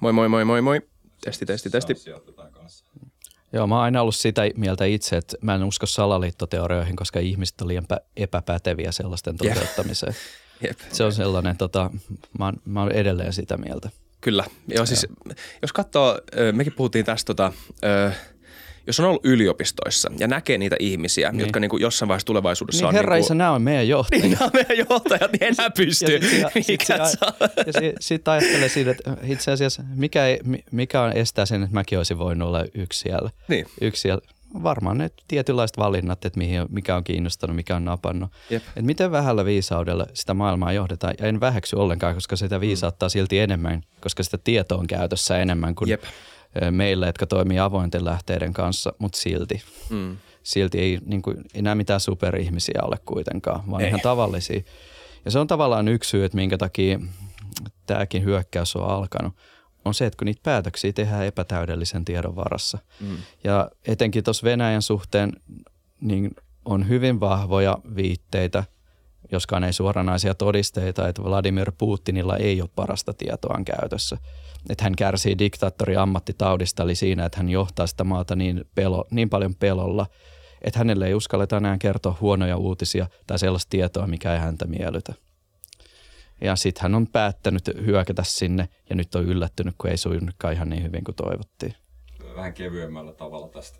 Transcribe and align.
Moi 0.00 0.12
moi 0.12 0.28
moi 0.28 0.44
moi 0.44 0.62
moi. 0.62 0.80
Testi, 1.24 1.46
testi, 1.46 1.70
testi. 1.70 1.94
Joo, 3.52 3.66
mä 3.66 3.74
oon 3.74 3.84
aina 3.84 4.00
ollut 4.00 4.14
sitä 4.16 4.42
mieltä 4.56 4.84
itse, 4.84 5.16
että 5.16 5.36
mä 5.42 5.54
en 5.54 5.64
usko 5.64 5.86
salaliittoteorioihin, 5.86 6.96
koska 6.96 7.20
ihmiset 7.20 7.60
on 7.60 7.68
liian 7.68 7.86
epäpäteviä 8.16 8.92
sellaisten 8.92 9.36
toteuttamiseen. 9.36 10.14
Jep. 10.66 10.78
Se 10.92 11.04
on 11.04 11.12
sellainen, 11.12 11.56
tota, 11.56 11.90
mä, 12.38 12.44
oon, 12.44 12.56
mä 12.64 12.80
oon 12.80 12.92
edelleen 12.92 13.32
sitä 13.32 13.56
mieltä. 13.56 13.90
Kyllä. 14.20 14.44
Joo, 14.68 14.86
siis 14.86 15.06
jos 15.62 15.72
katsoo, 15.72 16.20
mekin 16.52 16.72
puhuttiin 16.72 17.04
tästä 17.04 17.26
tota, 17.26 17.52
jos 18.86 19.00
on 19.00 19.06
ollut 19.06 19.26
yliopistoissa 19.26 20.10
ja 20.18 20.28
näkee 20.28 20.58
niitä 20.58 20.76
ihmisiä, 20.78 21.32
niin. 21.32 21.40
jotka 21.40 21.60
niin 21.60 21.68
kuin 21.68 21.80
jossain 21.80 22.08
vaiheessa 22.08 22.26
tulevaisuudessa 22.26 22.82
niin, 22.82 22.88
on... 22.88 22.94
Herra 22.94 23.16
niin 23.16 23.26
kuin, 23.26 23.38
nämä 23.38 23.52
on 23.52 23.62
meidän 23.62 23.88
johtajat. 23.88 24.22
Niin, 24.22 24.32
nämä 24.32 24.44
on 24.44 24.50
meidän 24.54 24.86
johtajat, 24.90 25.32
niin 25.32 25.44
enää 25.44 25.70
pystyy. 25.70 26.20
Ja 26.40 26.50
sitten 26.62 26.98
sit, 27.70 27.94
sit 28.00 28.28
ajattelee 28.28 28.68
siitä, 28.68 28.90
että 28.90 29.16
itse 29.22 29.52
asiassa 29.52 29.82
mikä, 29.94 30.26
ei, 30.26 30.40
mikä 30.70 31.02
on 31.02 31.12
estää 31.12 31.46
sen, 31.46 31.62
että 31.62 31.74
mäkin 31.74 31.98
olisin 31.98 32.18
voinut 32.18 32.48
olla 32.48 32.64
yksi 32.74 33.00
siellä. 33.00 33.30
Niin. 33.48 33.66
Yksi 33.80 34.02
siellä. 34.02 34.22
Varmaan 34.62 34.98
ne 34.98 35.10
tietynlaiset 35.28 35.78
valinnat, 35.78 36.24
että 36.24 36.38
mihin, 36.38 36.62
mikä 36.70 36.96
on 36.96 37.04
kiinnostanut, 37.04 37.56
mikä 37.56 37.76
on 37.76 37.84
napannut. 37.84 38.30
Jep. 38.50 38.62
Et 38.76 38.84
miten 38.84 39.10
vähällä 39.10 39.44
viisaudella 39.44 40.06
sitä 40.14 40.34
maailmaa 40.34 40.72
johdetaan. 40.72 41.14
Ja 41.18 41.26
en 41.26 41.40
väheksy 41.40 41.76
ollenkaan, 41.76 42.14
koska 42.14 42.36
sitä 42.36 42.60
viisauttaa 42.60 43.08
mm. 43.08 43.10
silti 43.10 43.38
enemmän, 43.38 43.82
koska 44.00 44.22
sitä 44.22 44.38
tietoa 44.38 44.78
on 44.78 44.86
käytössä 44.86 45.38
enemmän 45.38 45.74
kuin 45.74 45.90
Jep 45.90 46.02
meille, 46.70 47.06
jotka 47.06 47.26
toimii 47.26 47.58
avointen 47.58 48.04
lähteiden 48.04 48.52
kanssa, 48.52 48.92
mutta 48.98 49.18
silti. 49.18 49.62
Mm. 49.90 50.16
Silti 50.42 50.78
ei, 50.78 50.98
niin 51.04 51.22
kuin, 51.22 51.36
ei 51.54 51.62
nämä 51.62 51.74
mitään 51.74 52.00
superihmisiä 52.00 52.80
ole 52.82 52.96
kuitenkaan, 53.04 53.70
vaan 53.70 53.82
ei. 53.82 53.88
ihan 53.88 54.00
tavallisia. 54.00 54.60
Ja 55.24 55.30
se 55.30 55.38
on 55.38 55.46
tavallaan 55.46 55.88
yksi 55.88 56.10
syy, 56.10 56.24
että 56.24 56.36
minkä 56.36 56.58
takia 56.58 57.00
tämäkin 57.86 58.24
hyökkäys 58.24 58.76
on 58.76 58.90
alkanut, 58.90 59.34
on 59.84 59.94
se, 59.94 60.06
että 60.06 60.16
kun 60.16 60.26
niitä 60.26 60.40
päätöksiä 60.44 60.92
tehdään 60.92 61.26
epätäydellisen 61.26 62.04
tiedon 62.04 62.36
varassa. 62.36 62.78
Mm. 63.00 63.16
Ja 63.44 63.70
etenkin 63.86 64.24
tuossa 64.24 64.44
Venäjän 64.44 64.82
suhteen 64.82 65.32
niin 66.00 66.30
on 66.64 66.88
hyvin 66.88 67.20
vahvoja 67.20 67.78
viitteitä, 67.96 68.64
joskaan 69.32 69.64
ei 69.64 69.72
suoranaisia 69.72 70.34
todisteita, 70.34 71.08
että 71.08 71.22
Vladimir 71.22 71.72
Putinilla 71.78 72.36
ei 72.36 72.60
ole 72.60 72.70
parasta 72.74 73.12
tietoa 73.12 73.60
käytössä– 73.64 74.18
että 74.68 74.84
hän 74.84 74.96
kärsii 74.96 75.38
diktaattori 75.38 75.96
ammattitaudista, 75.96 76.82
eli 76.82 76.94
siinä, 76.94 77.24
että 77.24 77.38
hän 77.38 77.48
johtaa 77.48 77.86
sitä 77.86 78.04
maata 78.04 78.36
niin, 78.36 78.64
pelo, 78.74 79.04
niin 79.10 79.30
paljon 79.30 79.54
pelolla, 79.54 80.06
että 80.62 80.78
hänelle 80.78 81.06
ei 81.06 81.14
uskalleta 81.14 81.56
enää 81.56 81.78
kertoa 81.78 82.16
huonoja 82.20 82.56
uutisia 82.56 83.06
tai 83.26 83.38
sellaista 83.38 83.70
tietoa, 83.70 84.06
mikä 84.06 84.34
ei 84.34 84.40
häntä 84.40 84.66
miellytä. 84.66 85.14
Ja 86.40 86.56
sitten 86.56 86.82
hän 86.82 86.94
on 86.94 87.06
päättänyt 87.06 87.70
hyökätä 87.86 88.22
sinne 88.24 88.68
ja 88.90 88.96
nyt 88.96 89.14
on 89.14 89.24
yllättynyt, 89.24 89.74
kun 89.78 89.90
ei 89.90 89.96
sujunutkaan 89.96 90.54
ihan 90.54 90.68
niin 90.68 90.82
hyvin 90.82 91.04
kuin 91.04 91.14
toivottiin. 91.14 91.74
Vähän 92.36 92.54
kevyemmällä 92.54 93.12
tavalla 93.12 93.48
tästä 93.48 93.79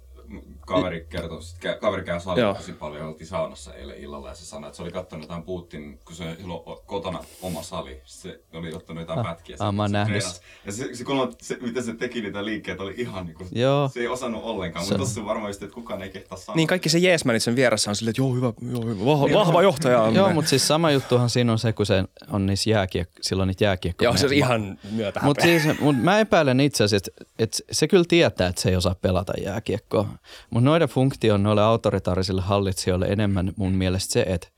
kaveri 0.67 1.06
kertoi, 1.09 1.41
kaveri 1.81 2.05
käy 2.05 2.20
salilla 2.20 2.55
tosi 2.55 2.73
paljon, 2.73 3.06
oltiin 3.06 3.27
saunassa 3.27 3.75
eilen 3.75 3.98
illalla 3.98 4.28
ja 4.28 4.34
se 4.34 4.47
sanoi, 4.47 4.69
että 4.69 4.77
se 4.77 4.83
oli 4.83 4.91
katsonut 4.91 5.25
jotain 5.25 5.42
Putin, 5.42 6.00
kun 6.05 6.17
se 6.17 6.25
oli 6.25 6.81
kotona 6.87 7.25
oma 7.42 7.62
sali, 7.62 8.00
se 8.05 8.41
oli 8.53 8.75
ottanut 8.75 9.00
jotain 9.00 9.19
ah, 9.19 9.27
pätkiä. 9.27 9.56
Ah, 9.59 9.75
mä 9.75 9.89
nähnyt. 9.89 10.22
Ja 10.67 10.72
se, 10.72 10.95
se, 10.95 11.05
kun 11.05 11.33
se, 11.42 11.59
miten 11.61 11.83
se 11.84 11.95
teki 11.95 12.20
niitä 12.20 12.45
liikkeitä, 12.45 12.83
oli 12.83 12.95
ihan 12.97 13.27
niin 13.27 13.34
kuin, 13.34 13.48
joo. 13.53 13.89
se 13.89 14.00
ei 14.00 14.09
osannut 14.09 14.45
ollenkaan, 14.45 14.84
se... 14.84 14.91
mutta 14.91 15.05
tossa 15.05 15.25
varmaan 15.25 15.50
just, 15.50 15.62
että 15.62 15.75
kukaan 15.75 16.03
ei 16.03 16.11
kehtaa 16.11 16.39
sanoa. 16.39 16.56
Niin 16.56 16.67
kaikki 16.67 16.89
se 16.89 16.98
jeesmänit 16.98 17.42
sen 17.42 17.56
vieressä 17.56 17.91
on 17.91 17.97
silleen, 17.97 18.11
että 18.11 18.22
joo 18.22 18.34
hyvä, 18.34 18.53
joo, 18.72 18.84
hyvä 18.84 19.05
vahva, 19.05 19.27
niin, 19.27 19.34
vahva 19.34 19.62
johtaja. 19.62 20.11
joo, 20.15 20.33
mutta 20.33 20.48
siis 20.48 20.69
sama 20.69 20.91
juttuhan 20.91 21.31
siinä 21.31 21.53
on 21.53 21.59
se, 21.59 21.72
kun 21.72 21.87
se 21.87 22.05
on 22.31 22.47
niissä 22.47 22.70
jääkiekko, 22.70 23.15
silloin 23.20 23.47
niitä 23.47 23.65
jääkiekko. 23.65 24.05
Joo, 24.05 24.17
se 24.17 24.27
on 24.27 24.33
ihan 24.33 24.78
myötä 24.91 25.20
Mutta 25.22 25.42
siis, 25.42 25.62
mut 25.81 26.03
mä 26.03 26.20
epäilen 26.20 26.61
itse 26.61 26.84
asiassa, 26.84 27.11
että, 27.11 27.25
että 27.39 27.59
se 27.70 27.89
kyllä 27.89 28.05
tietää, 28.09 28.48
että 28.48 28.62
se 28.62 28.69
ei 28.69 28.77
osaa 28.77 28.94
pelata 28.94 29.33
jääkiekkoa. 29.44 30.09
Mutta 30.51 30.65
noiden 30.65 30.89
funktio 30.89 31.35
on 31.35 31.43
noille 31.43 31.63
autoritaarisille 31.63 32.41
hallitsijoille 32.41 33.07
enemmän 33.07 33.53
mun 33.57 33.73
mielestä 33.73 34.12
se, 34.12 34.25
että 34.28 34.49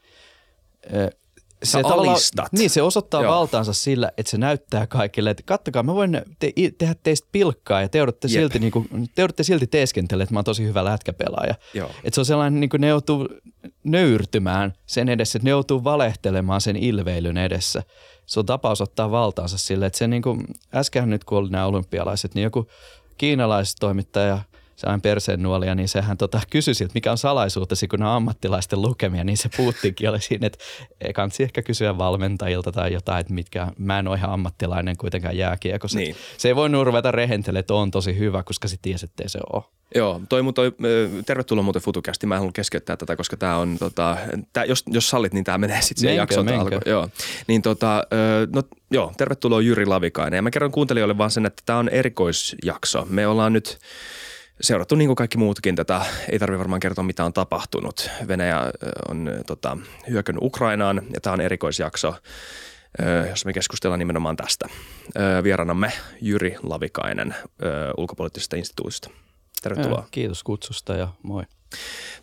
se, 1.62 1.80
alistat. 1.84 2.52
Niin, 2.52 2.70
se 2.70 2.82
osoittaa 2.82 3.22
Joo. 3.22 3.34
valtaansa 3.34 3.72
sillä, 3.72 4.12
että 4.16 4.30
se 4.30 4.38
näyttää 4.38 4.86
kaikille, 4.86 5.30
että 5.30 5.42
kattokaa, 5.46 5.82
mä 5.82 5.94
voin 5.94 6.22
te, 6.38 6.52
tehdä 6.78 6.94
teistä 7.02 7.28
pilkkaa 7.32 7.80
ja 7.80 7.88
te 7.88 7.98
joudutte, 7.98 8.28
silti, 8.28 8.58
niin 8.58 8.72
kuin, 8.72 8.88
te 9.14 9.22
joudutte 9.22 9.42
silti 9.42 9.66
teeskentele, 9.66 10.22
että 10.22 10.34
mä 10.34 10.38
oon 10.38 10.44
tosi 10.44 10.64
hyvä 10.64 10.84
lätkäpelaaja. 10.84 11.54
Joo. 11.74 11.90
Että 12.04 12.14
se 12.14 12.20
on 12.20 12.24
sellainen, 12.24 12.60
niin 12.60 12.70
kuin 12.70 12.80
ne 12.80 12.88
joutuu 12.88 13.28
nöyrtymään 13.84 14.72
sen 14.86 15.08
edessä, 15.08 15.36
että 15.36 15.46
ne 15.46 15.50
joutuu 15.50 15.84
valehtelemaan 15.84 16.60
sen 16.60 16.76
ilveilyn 16.76 17.36
edessä. 17.36 17.82
Se 18.26 18.40
on 18.40 18.46
tapa 18.46 18.70
osoittaa 18.70 19.10
valtaansa 19.10 19.58
sille, 19.58 19.86
että 19.86 19.98
se 19.98 20.08
niin 20.08 20.22
kuin, 20.22 20.44
äsken 20.74 21.10
nyt 21.10 21.24
kun 21.24 21.38
oli 21.38 21.50
nämä 21.50 21.66
olympialaiset, 21.66 22.34
niin 22.34 22.42
joku 22.42 22.66
kiinalaistoimittaja– 23.18 24.38
se 24.76 24.86
aina 24.86 25.00
perseen 25.02 25.42
nuolia, 25.42 25.74
niin 25.74 25.88
sehän 25.88 26.18
tota, 26.18 26.40
kysyi 26.50 26.74
siltä, 26.74 26.92
mikä 26.94 27.10
on 27.10 27.18
salaisuutesi, 27.18 27.88
kun 27.88 28.02
on 28.02 28.08
ammattilaisten 28.08 28.82
lukemia, 28.82 29.24
niin 29.24 29.36
se 29.36 29.48
puuttikin 29.56 30.10
oli 30.10 30.20
siinä, 30.20 30.46
että 30.46 30.58
kansi 31.14 31.42
ehkä 31.42 31.62
kysyä 31.62 31.98
valmentajilta 31.98 32.72
tai 32.72 32.92
jotain, 32.92 33.20
että 33.20 33.34
mitkä, 33.34 33.68
mä 33.78 33.98
en 33.98 34.08
ole 34.08 34.16
ihan 34.16 34.30
ammattilainen 34.30 34.96
kuitenkaan 34.96 35.36
jääkiekossa. 35.36 35.98
Niin. 35.98 36.16
Se 36.38 36.48
ei 36.48 36.56
voi 36.56 36.84
ruveta 36.84 37.10
rehentelemään, 37.10 37.60
että 37.60 37.74
on 37.74 37.90
tosi 37.90 38.18
hyvä, 38.18 38.42
koska 38.42 38.68
se 38.68 38.76
tiesi, 38.82 39.04
että 39.04 39.28
se 39.28 39.38
on. 39.52 39.62
Joo, 39.94 40.20
toi, 40.28 40.42
toi, 40.54 40.72
tervetuloa 41.26 41.62
muuten 41.62 41.82
FutuCasti. 41.82 42.26
Mä 42.26 42.34
en 42.34 42.38
halua 42.38 42.52
keskeyttää 42.52 42.96
tätä, 42.96 43.16
koska 43.16 43.36
tämä 43.36 43.56
on, 43.56 43.76
tota, 43.78 44.16
tää, 44.52 44.64
jos, 44.64 44.84
jos 44.86 45.10
sallit, 45.10 45.34
niin 45.34 45.44
tämä 45.44 45.58
menee 45.58 45.82
sitten 45.82 46.00
siihen 46.00 46.16
jakson 46.16 46.48
alkuun. 46.48 46.80
Joo, 46.86 47.08
niin 47.46 47.62
tota, 47.62 48.04
no, 48.54 48.62
joo, 48.90 49.12
tervetuloa 49.16 49.60
Jyri 49.60 49.86
Lavikainen. 49.86 50.38
Ja 50.38 50.42
mä 50.42 50.50
kerron 50.50 50.72
kuuntelijoille 50.72 51.18
vaan 51.18 51.30
sen, 51.30 51.46
että 51.46 51.62
tämä 51.66 51.78
on 51.78 51.88
erikoisjakso. 51.88 53.06
Me 53.10 53.26
ollaan 53.26 53.52
nyt 53.52 53.78
seurattu 54.60 54.94
niin 54.94 55.08
kuin 55.08 55.16
kaikki 55.16 55.38
muutkin 55.38 55.76
tätä. 55.76 56.00
Ei 56.32 56.38
tarvitse 56.38 56.58
varmaan 56.58 56.80
kertoa, 56.80 57.04
mitä 57.04 57.24
on 57.24 57.32
tapahtunut. 57.32 58.10
Venäjä 58.28 58.72
on 59.08 59.30
tota, 59.46 59.78
hyökännyt 60.10 60.44
Ukrainaan 60.44 61.02
ja 61.14 61.20
tämä 61.20 61.34
on 61.34 61.40
erikoisjakso, 61.40 62.14
jossa 63.28 63.46
me 63.46 63.52
keskustellaan 63.52 63.98
nimenomaan 63.98 64.36
tästä. 64.36 64.68
Vieranamme 65.42 65.92
Jyri 66.20 66.56
Lavikainen 66.62 67.34
ulkopoliittisesta 67.96 68.56
instituutista. 68.56 69.10
Tervetuloa. 69.62 70.08
Kiitos 70.10 70.42
kutsusta 70.42 70.94
ja 70.94 71.08
moi. 71.22 71.42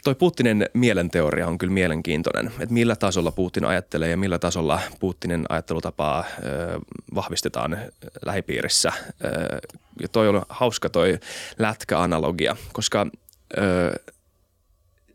Toi 0.04 0.16
Putinin 0.16 0.66
mielenteoria 0.74 1.48
on 1.48 1.58
kyllä 1.58 1.74
mielenkiintoinen, 1.74 2.48
että 2.48 2.74
millä 2.74 2.96
tasolla 2.96 3.32
Putin 3.32 3.66
ajattelee 3.66 4.10
ja 4.10 4.18
millä 4.18 4.40
tasolla 4.40 4.80
Putinin 5.00 5.46
ajattelutapaa 5.50 6.26
ö, 6.44 6.80
vahvistetaan 7.16 7.78
lähipiirissä. 8.26 8.92
Ö, 9.26 9.60
ja 10.02 10.08
toi 10.08 10.28
on 10.28 10.42
hauska 10.50 10.90
toi 10.90 11.20
lätkäanalogia, 11.60 12.56
koska 12.74 13.08
ö, 13.58 13.62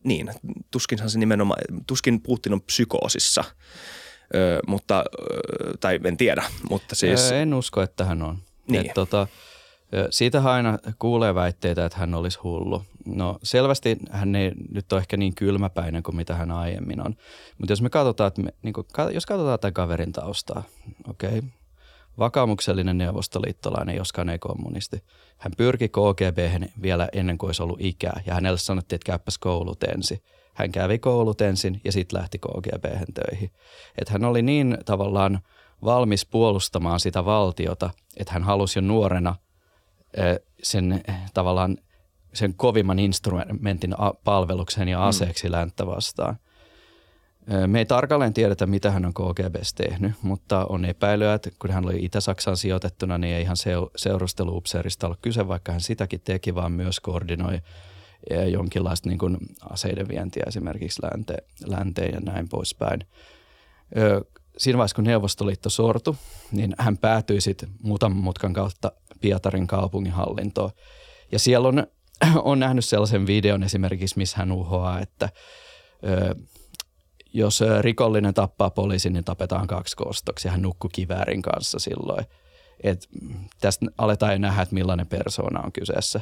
niin, 0.05 0.31
tuskinhan 0.71 1.11
se 1.11 1.19
nimenomaan, 1.19 1.61
tuskin 1.87 2.21
Putin 2.21 2.53
on 2.53 2.63
psykoosissa, 2.63 3.45
ö, 4.35 4.59
mutta, 4.67 5.05
ö, 5.21 5.77
tai 5.81 6.01
en 6.05 6.17
tiedä, 6.17 6.43
mutta 6.71 6.95
siis. 6.95 7.33
En 7.33 7.55
usko, 7.55 7.83
että 7.83 8.05
hän 8.05 8.23
on. 8.23 8.39
Niin. 8.69 8.87
Et, 8.87 8.95
tota, 8.95 9.27
siitä 10.11 10.43
aina 10.45 10.79
kuulee 10.99 11.35
väitteitä, 11.35 11.85
että 11.85 11.99
hän 11.99 12.15
olisi 12.15 12.39
hullu. 12.39 12.83
No 13.07 13.39
selvästi 13.43 13.97
hän 14.11 14.35
ei 14.35 14.53
nyt 14.73 14.93
ole 14.93 15.01
ehkä 15.01 15.17
niin 15.17 15.35
kylmäpäinen 15.35 16.03
kuin 16.03 16.17
mitä 16.17 16.35
hän 16.35 16.51
aiemmin 16.51 17.07
on. 17.07 17.15
Mutta 17.59 17.73
jos 17.73 17.83
me 17.83 17.91
katsotaan, 17.91 18.29
että 18.29 18.43
me, 18.43 18.51
niin 18.63 18.73
kuin, 18.73 18.87
jos 19.13 19.27
katsotaan 19.27 19.59
tämän 19.59 19.75
kaverin 19.75 20.13
taustaa, 20.13 20.63
okei, 21.09 21.39
okay, 21.39 21.51
vakaumuksellinen 22.19 22.99
neuvostoliittolainen, 22.99 23.97
joskaan 23.97 24.29
ei 24.29 24.39
kommunisti. 24.39 25.05
Hän 25.39 25.53
pyrki 25.57 25.89
KGB 25.89 26.69
vielä 26.83 27.09
ennen 27.13 27.39
kuin 27.39 27.49
olisi 27.49 27.63
ollut 27.63 27.81
ikää 27.81 28.23
ja 28.27 28.35
hänelle 28.35 28.59
sanottiin, 28.59 28.97
että 28.97 29.07
käyppäs 29.07 29.39
koulut 29.39 29.83
ensin. 29.83 30.19
Hän 30.55 30.73
kävi 30.73 30.99
koulut 30.99 31.41
ensin 31.41 31.81
ja 31.85 31.93
sitten 31.93 32.19
lähti 32.19 32.39
KGB 32.39 32.85
töihin. 33.15 33.51
Että 33.99 34.13
hän 34.13 34.25
oli 34.25 34.43
niin 34.43 34.79
tavallaan 34.85 35.41
valmis 35.85 36.27
puolustamaan 36.27 37.01
sitä 37.01 37.25
valtiota, 37.25 37.91
että 38.17 38.33
hän 38.33 38.43
halusi 38.43 38.79
jo 38.79 38.83
nuorena 38.83 39.35
sen 40.63 41.03
tavallaan 41.35 41.77
sen 42.33 42.55
kovimman 42.55 42.99
instrumentin 42.99 43.95
palveluksen 44.25 44.89
ja 44.89 44.99
mm. 44.99 45.05
aseeksi 45.05 45.47
mm. 45.47 45.53
länttä 45.53 45.87
vastaan. 45.87 46.37
Me 47.67 47.79
ei 47.79 47.87
tarkalleen 47.87 48.35
tiedetä, 48.35 48.67
mitä 48.67 48.91
hän 48.91 49.05
on 49.05 49.15
KGBs 49.15 49.75
tehnyt, 49.75 50.13
mutta 50.23 50.67
on 50.69 50.85
epäilyä, 50.85 51.35
että 51.35 51.51
kun 51.59 51.71
hän 51.71 51.85
oli 51.85 52.05
Itä-Saksaan 52.05 52.57
sijoitettuna, 52.57 53.19
niin 53.19 53.35
ei 53.35 53.43
ihan 53.43 53.57
seurusteluupseerista 53.97 55.07
ollut 55.07 55.19
kyse, 55.23 55.49
vaikka 55.49 55.73
hän 55.73 55.81
sitäkin 55.81 56.21
teki, 56.21 56.55
vaan 56.55 56.73
myös 56.73 57.01
koordinoi 57.01 57.61
jonkinlaista 58.51 59.09
niin 59.09 59.19
kuin 59.19 59.37
aseiden 59.71 60.09
vientiä 60.09 60.45
esimerkiksi 60.47 61.03
länteen, 61.03 61.45
länteen 61.67 62.15
ja 62.15 62.21
näin 62.21 62.49
poispäin. 62.49 63.07
Siinä 64.59 64.79
vaiheessa, 64.79 64.95
kun 64.97 65.05
Neuvostoliitto 65.05 65.71
sortui, 65.71 66.15
niin 66.53 66.75
hän 66.79 66.99
päätyi 66.99 67.41
sitten 67.41 67.69
muutaman 67.83 68.19
mutkan 68.19 68.53
kautta 68.53 68.93
Pietarin 69.25 69.67
kaupunginhallintoon. 69.67 70.71
Ja 71.33 71.39
siellä 71.39 71.69
on, 71.69 71.87
on 72.51 72.59
nähnyt 72.59 72.85
sellaisen 72.85 73.27
videon 73.27 73.63
esimerkiksi, 73.63 74.19
missä 74.19 74.37
hän 74.37 74.53
uhoaa, 74.53 75.01
että 75.01 75.29
ö, 76.07 76.35
jos 77.33 77.61
rikollinen 77.81 78.35
tappaa 78.35 78.71
poliisin, 78.71 79.13
niin 79.13 79.25
tapetaan 79.25 79.67
kaksi 79.67 79.97
kostoksi. 79.97 80.49
Hän 80.49 80.63
nukkui 80.63 80.91
kiväärin 80.93 81.43
kanssa 81.43 81.79
silloin. 81.79 82.27
Et 82.83 83.09
tästä 83.61 83.87
aletaan 83.99 84.33
jo 84.33 84.39
nähdä, 84.39 84.63
että 84.63 84.75
millainen 84.75 85.07
persoona 85.07 85.61
on 85.61 85.73
kyseessä. 85.73 86.21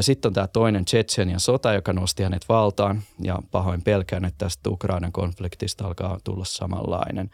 Sitten 0.00 0.28
on 0.28 0.32
tämä 0.32 0.46
toinen 0.46 0.84
Tsetsenian 0.84 1.40
sota, 1.40 1.72
joka 1.72 1.92
nosti 1.92 2.22
hänet 2.22 2.48
valtaan 2.48 3.02
ja 3.22 3.38
pahoin 3.50 3.82
pelkään, 3.82 4.24
että 4.24 4.44
tästä 4.44 4.70
Ukrainan 4.70 5.12
konfliktista 5.12 5.86
alkaa 5.86 6.18
tulla 6.24 6.44
samanlainen. 6.44 7.30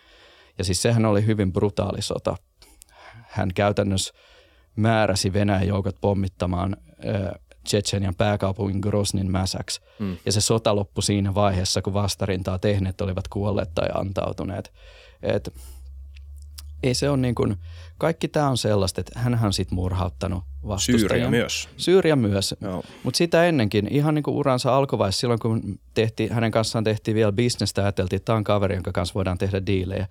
Ja 0.59 0.65
siis 0.65 0.83
sehän 0.83 1.07
oli 1.07 1.27
hyvin 1.27 1.53
brutaali 1.53 2.03
sota. 2.03 2.37
Hän 3.29 3.51
käytännössä 3.55 4.15
määräsi 4.77 5.33
Venäjän 5.33 5.69
joukot 5.69 5.97
pommittamaan 6.01 6.77
Tsetsenian 7.65 8.15
pääkaupungin 8.15 8.81
Grosnin 8.81 9.31
mäsäksi. 9.31 9.81
Mm. 9.99 10.17
Ja 10.27 10.33
se 10.33 10.41
sota 10.41 10.77
loppui 10.77 11.03
siinä 11.03 11.35
vaiheessa, 11.35 11.83
kun 11.83 11.95
vastarintaa 11.95 12.59
tehneet 12.59 13.01
olivat 13.01 13.29
kuolleet 13.29 13.75
tai 13.75 13.89
antautuneet. 13.95 14.73
Et 15.23 15.55
ei 16.83 16.95
se 16.95 17.11
on 17.11 17.23
niin 17.23 17.35
kuin, 17.35 17.57
kaikki 17.99 18.29
tämä 18.29 18.49
on 18.49 18.59
sellaista, 18.59 19.01
että 19.01 19.19
hän 19.19 19.39
on 19.45 19.53
sitten 19.53 19.75
murhauttanut 19.75 20.45
vastustajia. 20.67 21.09
Syyriä 21.09 21.31
myös. 21.31 21.69
Syyriä 21.77 22.17
myös, 22.17 22.55
mutta 23.03 23.19
sitä 23.19 23.45
ennenkin, 23.45 23.89
ihan 23.91 24.15
niin 24.15 24.23
kuin 24.23 24.35
uransa 24.35 24.77
alkuvaiheessa, 24.77 25.21
silloin 25.21 25.41
kun 25.41 25.81
tehti, 25.95 26.29
hänen 26.29 26.51
kanssaan 26.51 26.85
tehtiin 26.85 27.15
vielä 27.15 27.33
bisnestä, 27.33 27.83
ajateltiin, 27.83 28.17
että 28.17 28.27
tämä 28.27 28.37
on 28.37 28.45
kaveri, 28.45 28.75
jonka 28.75 28.93
kanssa 28.93 29.15
voidaan 29.15 29.39
tehdä 29.39 29.67
diilejä. 29.67 30.07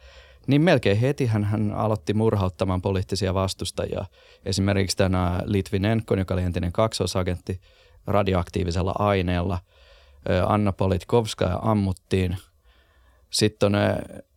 Niin 0.48 0.62
melkein 0.62 0.98
heti 0.98 1.26
hän, 1.26 1.44
hän 1.44 1.72
aloitti 1.72 2.14
murhauttamaan 2.14 2.82
poliittisia 2.82 3.34
vastustajia. 3.34 4.06
Esimerkiksi 4.46 4.98
tämä 4.98 5.40
Litvinenkon, 5.46 6.20
joka 6.20 6.34
oli 6.34 6.44
entinen 6.44 6.72
kaksosagentti 6.72 7.62
radioaktiivisella 8.08 8.96
aineella. 9.00 9.60
Anna 10.48 10.72
Politkovska 10.72 11.60
ammuttiin. 11.62 12.38
Sitten 13.30 13.76
on 13.76 13.82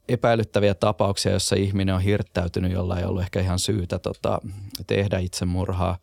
epäilyttäviä 0.08 0.74
tapauksia, 0.74 1.32
jossa 1.32 1.56
ihminen 1.56 1.94
on 1.94 2.00
hirttäytynyt, 2.00 2.72
jolla 2.72 2.98
ei 2.98 3.04
ollut 3.04 3.22
ehkä 3.22 3.40
ihan 3.40 3.58
syytä 3.58 3.98
tota, 3.98 4.38
tehdä 4.86 5.18
itsemurhaa, 5.18 5.98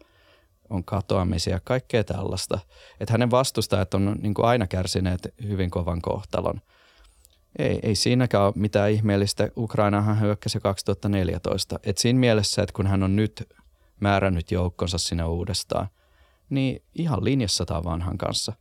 on 0.70 0.84
katoamisia, 0.84 1.60
kaikkea 1.64 2.04
tällaista. 2.04 2.60
Että 3.00 3.14
hänen 3.14 3.32
vastustajat 3.32 3.94
on 3.94 4.16
niin 4.22 4.34
kuin 4.34 4.46
aina 4.46 4.68
kärsineet 4.68 5.34
hyvin 5.44 5.70
kovan 5.70 6.02
kohtalon. 6.02 6.62
Ei, 7.60 7.80
ei 7.84 7.96
siinäkään 7.96 8.44
ole 8.44 8.54
mitään 8.56 8.92
ihmeellistä. 8.92 9.50
Ukrainahan 9.58 10.20
hyökkäsi 10.20 10.60
2014. 10.60 11.80
Et 11.84 11.98
siinä 11.98 12.20
mielessä, 12.20 12.62
että 12.62 12.74
kun 12.74 12.88
hän 12.88 13.04
on 13.04 13.16
nyt 13.16 13.50
määrännyt 14.00 14.52
joukkonsa 14.52 14.98
sinne 14.98 15.24
uudestaan, 15.24 15.88
niin 16.50 16.84
ihan 16.96 17.24
linjassa 17.24 17.66
tämän 17.66 17.84
vanhan 17.84 18.18
kanssa. 18.18 18.54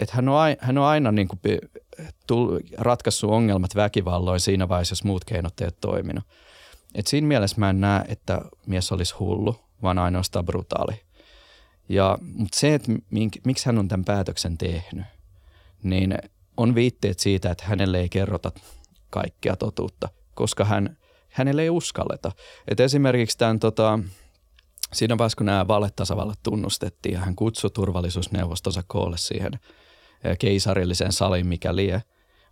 Että 0.00 0.14
hän, 0.16 0.28
on, 0.28 0.36
hän 0.58 0.78
on 0.78 0.84
aina 0.84 1.12
niin 1.12 1.28
kuin 1.28 1.40
ratkaissut 2.78 3.30
ongelmat 3.30 3.74
väkivalloin 3.74 4.40
siinä 4.40 4.68
vaiheessa, 4.68 4.92
jos 4.92 5.04
muut 5.04 5.24
keinot 5.24 5.60
eivät 5.60 5.80
toiminut. 5.80 6.24
Et 6.94 7.06
siinä 7.06 7.26
mielessä 7.26 7.56
mä 7.60 7.70
en 7.70 7.80
näe, 7.80 8.04
että 8.08 8.40
mies 8.66 8.92
olisi 8.92 9.14
hullu, 9.14 9.56
vaan 9.82 9.98
ainoastaan 9.98 10.44
brutaali. 10.44 11.00
Ja, 11.88 12.18
mutta 12.22 12.58
se, 12.58 12.74
että 12.74 12.92
mink, 13.10 13.36
miksi 13.44 13.66
hän 13.66 13.78
on 13.78 13.88
tämän 13.88 14.04
päätöksen 14.04 14.58
tehnyt, 14.58 15.06
niin 15.82 16.14
on 16.56 16.74
viitteet 16.74 17.18
siitä, 17.18 17.50
että 17.50 17.64
hänelle 17.66 18.00
ei 18.00 18.08
kerrota 18.08 18.52
kaikkea 19.10 19.56
totuutta, 19.56 20.08
koska 20.34 20.64
hän, 20.64 20.96
hänelle 21.28 21.62
ei 21.62 21.70
uskalleta. 21.70 22.32
Et 22.68 22.80
esimerkiksi 22.80 23.38
tämän, 23.38 23.60
tota, 23.60 23.98
siinä 24.92 25.18
vaiheessa, 25.18 25.36
kun 25.36 25.46
nämä 25.46 25.68
valetasavallat 25.68 26.38
tunnustettiin, 26.42 27.16
hän 27.16 27.36
kutsui 27.36 27.70
turvallisuusneuvostonsa 27.70 28.82
koolle 28.86 29.18
siihen– 29.18 29.52
keisarilliseen 30.38 31.12
saliin, 31.12 31.46
mikä 31.46 31.76
lie. 31.76 32.02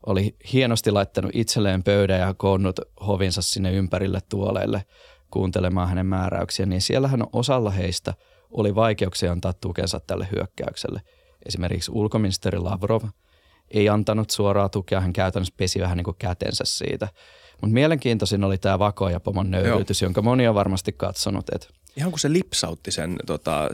Oli 0.06 0.36
hienosti 0.52 0.90
laittanut 0.90 1.30
itselleen 1.34 1.82
pöydän 1.82 2.20
ja 2.20 2.34
koonnut 2.34 2.80
hovinsa 3.06 3.42
sinne 3.42 3.72
ympärille 3.72 4.20
tuoleille 4.28 4.84
kuuntelemaan 5.30 5.88
hänen 5.88 6.06
määräyksiä, 6.06 6.66
niin 6.66 6.80
siellähän 6.80 7.24
osalla 7.32 7.70
heistä 7.70 8.14
oli 8.50 8.74
vaikeuksia 8.74 9.32
antaa 9.32 9.52
tukensa 9.52 10.00
tälle 10.00 10.28
hyökkäykselle. 10.32 11.00
Esimerkiksi 11.46 11.90
ulkoministeri 11.94 12.58
Lavrov 12.58 13.02
ei 13.70 13.88
antanut 13.88 14.30
suoraa 14.30 14.68
tukea, 14.68 15.00
hän 15.00 15.12
käytännössä 15.12 15.54
pesi 15.56 15.80
vähän 15.80 15.96
niin 15.96 16.04
kuin 16.04 16.16
kätensä 16.18 16.64
siitä. 16.66 17.08
Mutta 17.60 17.74
mielenkiintoisin 17.74 18.44
oli 18.44 18.58
tämä 18.58 18.78
Vako 18.78 19.08
ja 19.08 19.20
Pomon 19.20 19.50
nöyrytys, 19.50 20.02
jonka 20.02 20.22
moni 20.22 20.48
on 20.48 20.54
varmasti 20.54 20.92
katsonut, 20.92 21.44
että 21.54 21.66
Ihan 21.96 22.10
kuin 22.10 22.20
se 22.20 22.32
lipsautti 22.32 22.90
sen, 22.90 23.16
tota, 23.26 23.68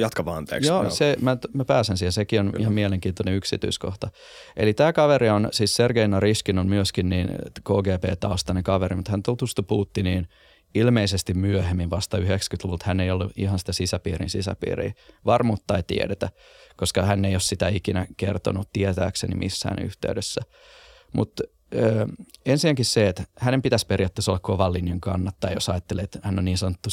jatka 0.00 0.24
vaan 0.24 0.36
anteeksi. 0.36 0.68
Joo, 0.68 0.82
Joo. 0.82 0.90
Se, 0.90 1.16
mä, 1.20 1.36
mä 1.52 1.64
pääsen 1.64 1.96
siihen, 1.96 2.12
sekin 2.12 2.40
on 2.40 2.46
Kyllä. 2.46 2.62
ihan 2.62 2.74
mielenkiintoinen 2.74 3.34
yksityiskohta. 3.34 4.08
Eli 4.56 4.74
tämä 4.74 4.92
kaveri 4.92 5.30
on, 5.30 5.48
siis 5.52 5.76
Sergei 5.76 6.08
Nariskin 6.08 6.58
on 6.58 6.68
myöskin 6.68 7.08
niin 7.08 7.28
KGB-taustainen 7.64 8.62
kaveri, 8.62 8.96
mutta 8.96 9.10
hän 9.10 9.22
tutustui 9.22 9.64
Putiniin 9.68 10.28
ilmeisesti 10.74 11.34
myöhemmin 11.34 11.90
vasta 11.90 12.16
90-luvulta. 12.16 12.84
Hän 12.88 13.00
ei 13.00 13.10
ollut 13.10 13.32
ihan 13.36 13.58
sitä 13.58 13.72
sisäpiirin 13.72 14.30
sisäpiiriä. 14.30 14.92
Varmuutta 15.26 15.76
ei 15.76 15.82
tiedetä, 15.82 16.28
koska 16.76 17.02
hän 17.02 17.24
ei 17.24 17.34
ole 17.34 17.40
sitä 17.40 17.68
ikinä 17.68 18.06
kertonut 18.16 18.68
tietääkseni 18.72 19.34
missään 19.34 19.84
yhteydessä. 19.84 20.40
Mutta 21.12 21.42
ensinnäkin 22.46 22.84
se, 22.84 23.08
että 23.08 23.24
hänen 23.38 23.62
pitäisi 23.62 23.86
periaatteessa 23.86 24.32
olla 24.32 24.38
kovan 24.38 24.72
linjan 24.72 25.00
kannattaja, 25.00 25.54
jos 25.54 25.68
ajattelee, 25.68 26.04
että 26.04 26.18
hän 26.22 26.38
on 26.38 26.44
niin 26.44 26.58
sanottu 26.58 26.88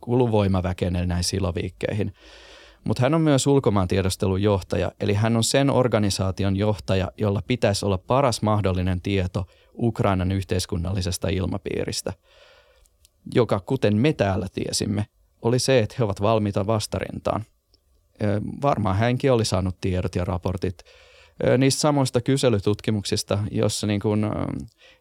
kuluvoimaväkeinen 0.00 1.08
näihin 1.08 1.24
siloviikkeihin. 1.24 2.12
Mutta 2.84 3.02
hän 3.02 3.14
on 3.14 3.20
myös 3.20 3.46
ulkomaantiedostelun 3.46 4.42
johtaja, 4.42 4.92
eli 5.00 5.14
hän 5.14 5.36
on 5.36 5.44
sen 5.44 5.70
organisaation 5.70 6.56
johtaja, 6.56 7.12
jolla 7.18 7.42
pitäisi 7.46 7.86
olla 7.86 7.98
paras 7.98 8.42
mahdollinen 8.42 9.00
tieto 9.00 9.46
Ukrainan 9.78 10.32
yhteiskunnallisesta 10.32 11.28
ilmapiiristä, 11.28 12.12
joka 13.34 13.60
kuten 13.60 13.96
me 13.96 14.12
täällä 14.12 14.46
tiesimme, 14.52 15.06
oli 15.42 15.58
se, 15.58 15.78
että 15.78 15.94
he 15.98 16.04
ovat 16.04 16.20
valmiita 16.20 16.66
vastarintaan. 16.66 17.44
Varmaan 18.62 18.96
hänkin 18.96 19.32
oli 19.32 19.44
saanut 19.44 19.80
tiedot 19.80 20.14
ja 20.14 20.24
raportit– 20.24 20.82
niistä 21.58 21.80
samoista 21.80 22.20
kyselytutkimuksista, 22.20 23.38
jossa 23.50 23.86
niin 23.86 24.00
kuin 24.00 24.26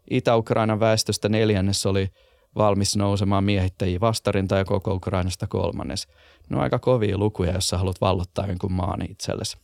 Itä-Ukrainan 0.09 0.79
väestöstä 0.79 1.29
neljännes 1.29 1.85
oli 1.85 2.09
valmis 2.55 2.95
nousemaan 2.95 3.43
miehittäjiä 3.43 3.99
vastarinta 3.99 4.57
ja 4.57 4.65
koko 4.65 4.93
Ukrainasta 4.93 5.47
kolmannes. 5.47 6.07
Ne 6.49 6.57
on 6.57 6.63
aika 6.63 6.79
kovia 6.79 7.17
lukuja, 7.17 7.53
jos 7.53 7.69
sä 7.69 7.77
haluat 7.77 8.01
vallottaa 8.01 8.47
jonkun 8.47 8.71
maan 8.71 9.11
itsellesi. 9.11 9.57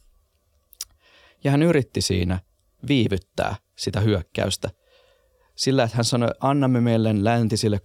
Ja 1.43 1.51
hän 1.51 1.63
yritti 1.63 2.01
siinä 2.01 2.39
viivyttää 2.87 3.55
sitä 3.75 3.99
hyökkäystä 3.99 4.69
sillä, 5.55 5.83
että 5.83 5.97
hän 5.97 6.05
sanoi, 6.05 6.29
annamme 6.39 6.81
meille 6.81 7.23
läntisille 7.23 7.81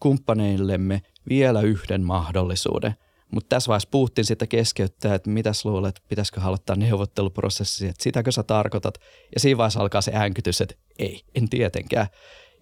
kumppaneillemme 0.00 1.02
vielä 1.28 1.60
yhden 1.60 2.02
mahdollisuuden– 2.02 2.94
mutta 3.30 3.48
tässä 3.48 3.68
vaiheessa 3.68 3.88
Putin 3.90 4.24
sitä 4.24 4.46
keskeyttää, 4.46 5.14
että 5.14 5.30
mitäs 5.30 5.64
luulet, 5.64 6.02
pitäisikö 6.08 6.40
aloittaa 6.40 6.76
neuvotteluprosessi, 6.76 7.88
että 7.88 8.02
sitäkö 8.02 8.32
sä 8.32 8.42
tarkoitat. 8.42 8.94
Ja 9.34 9.40
siinä 9.40 9.58
vaiheessa 9.58 9.80
alkaa 9.80 10.00
se 10.00 10.12
äänkytys, 10.14 10.60
että 10.60 10.74
ei, 10.98 11.20
en 11.34 11.48
tietenkään. 11.48 12.06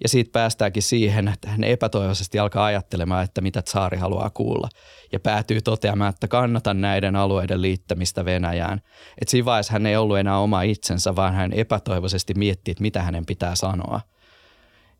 Ja 0.02 0.08
siitä 0.08 0.32
päästäänkin 0.32 0.82
siihen, 0.82 1.28
että 1.28 1.48
hän 1.48 1.64
epätoivoisesti 1.64 2.38
alkaa 2.38 2.64
ajattelemaan, 2.64 3.24
että 3.24 3.40
mitä 3.40 3.62
Tsaari 3.62 3.98
haluaa 3.98 4.30
kuulla. 4.30 4.68
Ja 5.12 5.20
päätyy 5.20 5.60
toteamaan, 5.60 6.10
että 6.14 6.28
kannatan 6.28 6.80
näiden 6.80 7.16
alueiden 7.16 7.62
liittämistä 7.62 8.24
Venäjään. 8.24 8.80
Että 9.20 9.30
siinä 9.30 9.44
vaiheessa 9.44 9.72
hän 9.72 9.86
ei 9.86 9.96
ollut 9.96 10.18
enää 10.18 10.38
oma 10.38 10.62
itsensä, 10.62 11.16
vaan 11.16 11.34
hän 11.34 11.52
epätoivoisesti 11.52 12.34
miettii, 12.34 12.72
että 12.72 12.82
mitä 12.82 13.02
hänen 13.02 13.26
pitää 13.26 13.54
sanoa. 13.54 14.00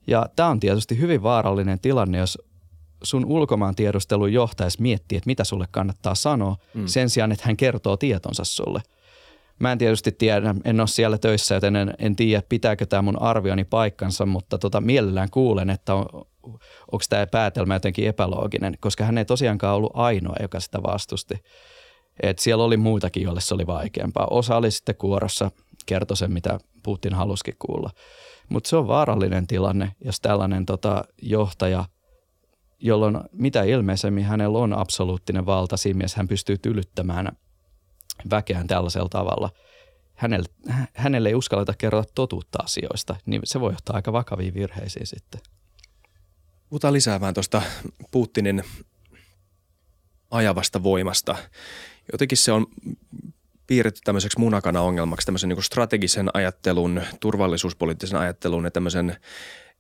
Ja 0.07 0.27
tämä 0.37 0.49
on 0.49 0.61
tietysti 0.61 0.99
hyvin 0.99 1.23
vaarallinen 1.23 1.81
tilanne, 1.81 2.19
jos 2.19 2.39
sun 3.03 3.25
ulkomaan 3.25 3.75
tiedustelun 3.75 4.33
johtajas 4.33 4.79
miettii, 4.79 5.19
että 5.19 5.27
mitä 5.27 5.45
sulle 5.45 5.67
kannattaa 5.71 6.15
sanoa, 6.15 6.57
mm. 6.75 6.87
sen 6.87 7.11
sijaan, 7.11 7.33
että 7.33 7.45
hän 7.47 7.57
kertoo 7.57 7.97
tietonsa 7.97 8.45
sulle. 8.45 8.81
Mä 9.59 9.73
en 9.73 9.79
tietysti 9.79 10.13
tiedä, 10.13 10.55
en 10.65 10.81
ole 10.81 10.89
siellä 10.89 11.19
töissä, 11.19 11.55
joten 11.55 11.77
en, 11.77 11.95
en 11.99 12.17
tiedä, 12.17 12.43
pitääkö 12.49 12.87
tämä 12.87 13.03
mun 13.03 13.23
arvioni 13.23 13.65
paikkansa, 13.65 14.27
mutta 14.27 14.59
tota, 14.59 14.81
mielellään 14.81 15.31
kuulen, 15.31 15.71
että 15.71 15.95
on, 15.95 16.07
onko 16.93 17.05
tämä 17.09 17.27
päätelmä 17.27 17.75
jotenkin 17.75 18.09
epälooginen, 18.09 18.77
koska 18.81 19.05
hän 19.05 19.19
ei 19.19 19.25
tosiaankaan 19.25 19.77
ollut 19.77 19.93
ainoa, 19.95 20.37
joka 20.41 20.61
sitä 20.61 20.83
vastusti. 20.83 21.35
Et 22.23 22.39
siellä 22.39 22.65
oli 22.65 22.77
muitakin, 22.77 23.23
joille 23.23 23.41
se 23.41 23.55
oli 23.55 23.67
vaikeampaa. 23.67 24.27
Osa 24.31 24.57
oli 24.57 24.71
sitten 24.71 24.95
kuorossa, 24.95 25.51
kertoi 25.87 26.17
sen, 26.17 26.33
mitä 26.33 26.59
Putin 26.83 27.15
halusikin 27.15 27.57
kuulla. 27.59 27.91
Mutta 28.49 28.71
se 28.71 28.77
on 28.77 28.89
vaarallinen 28.89 29.47
tilanne, 29.47 29.93
jos 30.05 30.21
tällainen 30.21 30.67
tota, 30.67 31.05
johtaja– 31.23 31.85
jolloin 32.81 33.21
mitä 33.33 33.63
ilmeisemmin 33.63 34.25
hänellä 34.25 34.59
on 34.59 34.73
absoluuttinen 34.73 35.47
valta 35.47 35.77
siinä 35.77 36.07
hän 36.17 36.29
pystyy 36.29 36.59
tylyttämään 36.59 37.37
väkeään 38.31 38.67
tällaisella 38.67 39.09
tavalla. 39.09 39.51
Hänelle, 40.15 40.49
hänelle 40.95 41.29
ei 41.29 41.35
uskalleta 41.35 41.75
kerrota 41.79 42.13
totuutta 42.15 42.59
asioista, 42.63 43.17
niin 43.27 43.41
se 43.45 43.61
voi 43.61 43.73
johtaa 43.73 43.97
aika 43.97 44.13
vakaviin 44.13 44.55
virheisiin 44.55 45.07
sitten. 45.07 45.41
Puhutaan 46.69 46.95
lisää 46.95 47.21
vähän 47.21 47.35
tuosta 47.35 47.63
Putinin 48.11 48.65
ajavasta 50.31 50.83
voimasta. 50.83 51.37
Jotenkin 52.13 52.39
se 52.39 52.53
on 52.53 52.67
piirretty 53.67 54.01
tämmöiseksi 54.05 54.39
munakana 54.39 54.81
ongelmaksi, 54.81 55.25
tämmöisen 55.25 55.49
niin 55.49 55.63
strategisen 55.63 56.31
ajattelun, 56.35 57.03
turvallisuuspoliittisen 57.21 58.19
ajattelun 58.19 58.65
ja 58.65 58.71
tämmöisen 58.71 59.17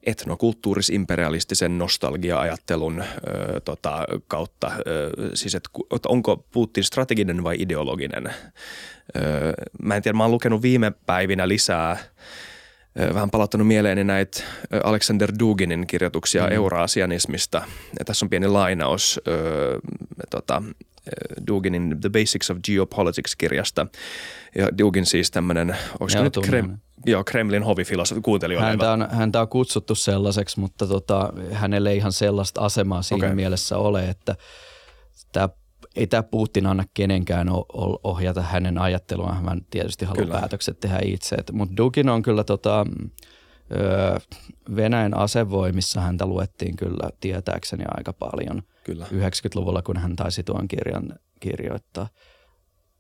etnokulttuuris-imperialistisen 0.06 1.78
nostalgia-ajattelun 1.78 3.00
ö, 3.00 3.60
tota, 3.60 4.04
kautta. 4.28 4.72
Ö, 4.86 5.10
siis, 5.34 5.54
että 5.54 5.70
onko 6.08 6.36
Putin 6.52 6.84
strateginen 6.84 7.44
vai 7.44 7.56
ideologinen? 7.58 8.26
Ö, 8.26 8.32
mä 9.82 9.96
en 9.96 10.02
tiedä, 10.02 10.16
mä 10.16 10.24
oon 10.24 10.30
lukenut 10.30 10.62
viime 10.62 10.92
päivinä 11.06 11.48
lisää 11.48 11.98
vähän 13.14 13.30
palauttanut 13.30 13.66
mieleeni 13.66 14.04
näitä 14.04 14.42
Alexander 14.84 15.32
Duginin 15.38 15.86
kirjoituksia 15.86 16.46
mm. 16.46 16.52
euroasianismista. 16.52 17.62
Ja 17.98 18.04
tässä 18.04 18.26
on 18.26 18.30
pieni 18.30 18.48
lainaus 18.48 19.20
ö, 19.28 19.78
tota, 20.30 20.62
Duginin 21.46 21.96
The 22.00 22.08
Basics 22.08 22.50
of 22.50 22.58
Geopolitics-kirjasta. 22.64 23.86
Ja 24.54 24.78
Dugin 24.78 25.06
siis 25.06 25.30
tämmöinen, 25.30 25.76
onko 26.00 26.22
nyt 26.22 26.38
Krem, 26.42 26.78
joo, 27.06 27.24
Kremlin 27.24 27.62
hovifilosofi, 27.62 28.20
kuuntelijoille. 28.20 28.68
Häntä 28.68 28.92
on, 28.92 29.08
häntä 29.10 29.40
on 29.40 29.48
kutsuttu 29.48 29.94
sellaiseksi, 29.94 30.60
mutta 30.60 30.86
tota, 30.86 31.32
hänelle 31.52 31.90
ei 31.90 31.96
ihan 31.96 32.12
sellaista 32.12 32.60
asemaa 32.60 33.02
siinä 33.02 33.26
okay. 33.26 33.36
mielessä 33.36 33.78
ole, 33.78 34.08
että 34.08 34.36
tämä 35.32 35.48
ei 35.96 36.06
tämä 36.06 36.22
Putin 36.22 36.66
anna 36.66 36.84
kenenkään 36.94 37.48
ohjata 38.04 38.42
hänen 38.42 38.78
ajatteluaan. 38.78 39.44
Hän 39.44 39.60
tietysti 39.70 40.04
haluaa 40.04 40.24
kyllä. 40.24 40.38
päätökset 40.38 40.80
tehdä 40.80 40.98
itse. 41.04 41.36
Mutta 41.52 41.76
Dugin 41.76 42.08
on 42.08 42.22
kyllä 42.22 42.44
tota, 42.44 42.86
Venäjän 44.76 45.16
asevoimissa 45.16 46.00
häntä 46.00 46.26
luettiin 46.26 46.76
kyllä 46.76 47.10
tietääkseni 47.20 47.84
aika 47.96 48.12
paljon. 48.12 48.62
Kyllä. 48.88 49.06
90-luvulla, 49.12 49.82
kun 49.82 49.96
hän 49.96 50.16
taisi 50.16 50.42
tuon 50.42 50.68
kirjan 50.68 51.14
kirjoittaa. 51.40 52.08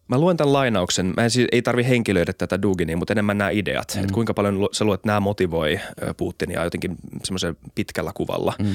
Mä 0.08 0.18
luen 0.18 0.36
tämän 0.36 0.52
lainauksen. 0.52 1.12
Mä 1.16 1.24
en 1.24 1.30
siis, 1.30 1.48
ei 1.52 1.62
tarvi 1.62 1.88
henkilöidä 1.88 2.32
tätä 2.32 2.62
Duginia, 2.62 2.96
mutta 2.96 3.14
enemmän 3.14 3.38
nämä 3.38 3.50
ideat. 3.50 3.92
Mm. 3.94 4.00
Että 4.00 4.14
kuinka 4.14 4.34
paljon 4.34 4.68
sä 4.72 4.84
luet, 4.84 4.98
että 4.98 5.06
nämä 5.06 5.20
motivoi 5.20 5.80
Putinia 6.16 6.64
jotenkin 6.64 6.96
semmoisella 7.24 7.58
pitkällä 7.74 8.12
kuvalla. 8.14 8.54
Mm. 8.58 8.74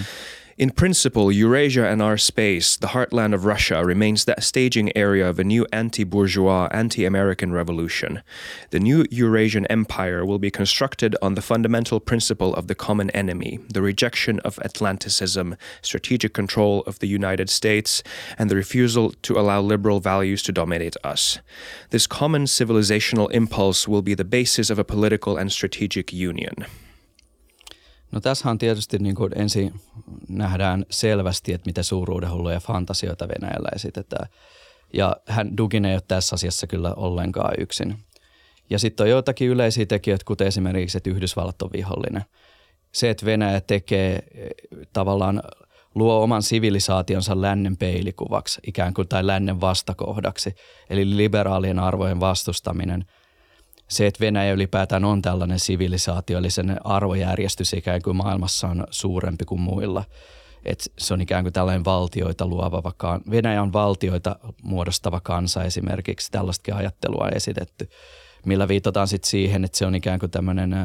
In 0.55 0.69
principle, 0.69 1.31
Eurasia 1.31 1.87
and 1.87 1.99
our 1.99 2.15
space, 2.15 2.77
the 2.77 2.89
heartland 2.89 3.33
of 3.33 3.43
Russia, 3.43 3.83
remains 3.83 4.25
the 4.25 4.35
staging 4.39 4.95
area 4.95 5.27
of 5.27 5.39
a 5.39 5.43
new 5.43 5.65
anti 5.73 6.03
bourgeois, 6.03 6.67
anti 6.71 7.05
American 7.05 7.51
revolution. 7.51 8.21
The 8.69 8.79
new 8.79 9.03
Eurasian 9.09 9.65
empire 9.65 10.23
will 10.23 10.37
be 10.37 10.51
constructed 10.51 11.15
on 11.23 11.33
the 11.33 11.41
fundamental 11.41 11.99
principle 11.99 12.53
of 12.53 12.67
the 12.67 12.75
common 12.75 13.09
enemy, 13.11 13.61
the 13.67 13.81
rejection 13.81 14.39
of 14.41 14.59
Atlanticism, 14.59 15.55
strategic 15.81 16.33
control 16.33 16.81
of 16.81 16.99
the 16.99 17.07
United 17.07 17.49
States, 17.49 18.03
and 18.37 18.47
the 18.47 18.55
refusal 18.55 19.11
to 19.23 19.39
allow 19.39 19.59
liberal 19.59 19.99
values 19.99 20.43
to 20.43 20.51
dominate 20.51 20.95
us. 21.03 21.39
This 21.89 22.05
common 22.05 22.43
civilizational 22.43 23.31
impulse 23.31 23.87
will 23.87 24.03
be 24.03 24.13
the 24.13 24.23
basis 24.23 24.69
of 24.69 24.77
a 24.77 24.83
political 24.83 25.35
and 25.35 25.51
strategic 25.51 26.13
union. 26.13 26.67
No 28.13 28.21
tässähän 28.21 28.57
tietysti 28.57 28.97
niin 28.99 29.15
kuin 29.15 29.31
ensin 29.35 29.73
nähdään 30.29 30.85
selvästi, 30.89 31.53
että 31.53 31.65
miten 31.65 31.83
suuruudenhulluja 31.83 32.59
fantasioita 32.59 33.27
Venäjällä 33.27 33.69
esitetään. 33.75 34.29
Ja 34.93 35.15
hän 35.27 35.57
Dugin 35.57 35.85
ei 35.85 35.95
ole 35.95 36.01
tässä 36.07 36.35
asiassa 36.35 36.67
kyllä 36.67 36.93
ollenkaan 36.93 37.53
yksin. 37.59 37.97
Ja 38.69 38.79
sitten 38.79 39.03
on 39.03 39.09
joitakin 39.09 39.49
yleisiä 39.49 39.85
tekijöitä, 39.85 40.25
kuten 40.27 40.47
esimerkiksi, 40.47 40.97
että 40.97 41.09
Yhdysvallat 41.09 41.61
on 41.61 41.69
vihollinen. 41.73 42.25
Se, 42.91 43.09
että 43.09 43.25
Venäjä 43.25 43.61
tekee 43.61 44.23
tavallaan 44.93 45.43
luo 45.95 46.23
oman 46.23 46.43
sivilisaationsa 46.43 47.41
lännen 47.41 47.77
peilikuvaksi 47.77 48.61
ikään 48.67 48.93
kuin 48.93 49.07
tai 49.07 49.27
lännen 49.27 49.61
vastakohdaksi. 49.61 50.55
Eli 50.89 51.17
liberaalien 51.17 51.79
arvojen 51.79 52.19
vastustaminen– 52.19 53.05
se, 53.93 54.07
että 54.07 54.19
Venäjä 54.19 54.53
ylipäätään 54.53 55.05
on 55.05 55.21
tällainen 55.21 55.59
sivilisaatio, 55.59 56.37
eli 56.37 56.49
sen 56.49 56.77
arvojärjestys 56.83 57.73
ikään 57.73 58.01
kuin 58.01 58.15
maailmassa 58.15 58.67
on 58.67 58.87
suurempi 58.89 59.45
kuin 59.45 59.61
muilla. 59.61 60.03
Et 60.65 60.91
se 60.97 61.13
on 61.13 61.21
ikään 61.21 61.43
kuin 61.43 61.53
tällainen 61.53 61.85
valtioita 61.85 62.47
luova, 62.47 62.83
vaikka 62.83 63.21
Venäjä 63.29 63.61
on 63.61 63.73
valtioita 63.73 64.35
muodostava 64.63 65.19
kansa 65.19 65.63
esimerkiksi, 65.63 66.31
tällaistakin 66.31 66.73
ajattelua 66.73 67.25
on 67.25 67.35
esitetty, 67.35 67.89
millä 68.45 68.67
viitataan 68.67 69.07
sitten 69.07 69.29
siihen, 69.29 69.65
että 69.65 69.77
se 69.77 69.85
on 69.85 69.95
ikään 69.95 70.19
kuin 70.19 70.31
tämmöinen 70.31 70.75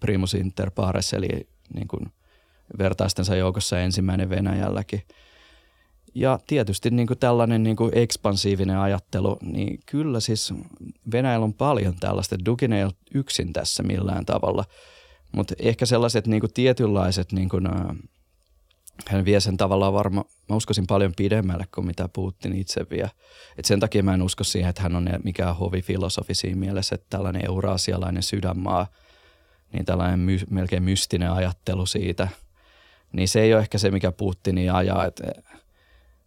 primus 0.00 0.34
inter 0.34 0.70
pares, 0.70 1.12
eli 1.12 1.48
niin 1.74 1.88
kuin 1.88 2.12
vertaistensa 2.78 3.36
joukossa 3.36 3.80
ensimmäinen 3.80 4.30
Venäjälläkin– 4.30 5.02
ja 6.14 6.38
tietysti 6.46 6.90
niin 6.90 7.06
kuin 7.06 7.18
tällainen 7.18 7.62
niin 7.62 7.76
kuin 7.76 7.90
ekspansiivinen 7.94 8.78
ajattelu, 8.78 9.38
niin 9.42 9.80
kyllä 9.86 10.20
siis 10.20 10.54
Venäjällä 11.12 11.44
on 11.44 11.54
paljon 11.54 11.94
tällaista. 12.00 12.44
Dugin 12.44 12.72
ei 12.72 12.84
ole 12.84 12.92
yksin 13.14 13.52
tässä 13.52 13.82
millään 13.82 14.26
tavalla, 14.26 14.64
mutta 15.32 15.54
ehkä 15.58 15.86
sellaiset 15.86 16.26
niin 16.26 16.40
kuin 16.40 16.52
tietynlaiset, 16.52 17.32
niin 17.32 17.48
kuin, 17.48 17.68
hän 19.08 19.24
vie 19.24 19.40
sen 19.40 19.56
tavallaan 19.56 19.92
varmaan, 19.92 20.26
mä 20.48 20.56
uskoisin 20.56 20.86
paljon 20.86 21.12
pidemmälle 21.16 21.64
kuin 21.74 21.86
mitä 21.86 22.08
Putin 22.08 22.56
itse 22.56 22.86
vie. 22.90 23.10
Et 23.56 23.64
sen 23.64 23.80
takia 23.80 24.02
mä 24.02 24.14
en 24.14 24.22
usko 24.22 24.44
siihen, 24.44 24.70
että 24.70 24.82
hän 24.82 24.96
on 24.96 25.08
mikään 25.24 25.56
hovifilosofi 25.56 26.34
siinä 26.34 26.56
mielessä, 26.56 26.94
että 26.94 27.06
tällainen 27.10 27.44
euraasialainen 27.44 28.22
sydänmaa, 28.22 28.86
niin 29.72 29.84
tällainen 29.84 30.18
my, 30.20 30.38
melkein 30.50 30.82
mystinen 30.82 31.32
ajattelu 31.32 31.86
siitä, 31.86 32.28
niin 33.12 33.28
se 33.28 33.40
ei 33.40 33.54
ole 33.54 33.62
ehkä 33.62 33.78
se, 33.78 33.90
mikä 33.90 34.12
Putinia 34.12 34.76
ajaa. 34.76 35.04
Että 35.04 35.24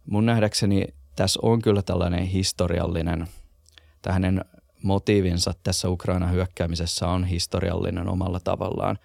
mun 0.06 0.26
nähdäkseni 0.26 0.84
tässä 1.16 1.40
on 1.42 1.62
kyllä 1.62 1.82
tällainen 1.82 2.24
historiallinen, 2.24 3.28
tai 4.02 4.12
hänen 4.12 4.44
motiivinsa 4.82 5.54
tässä 5.62 5.88
Ukraina 5.88 6.26
hyökkäämisessä 6.26 7.08
on 7.08 7.24
historiallinen 7.24 8.08
omalla 8.08 8.40
tavallaan. 8.40 8.98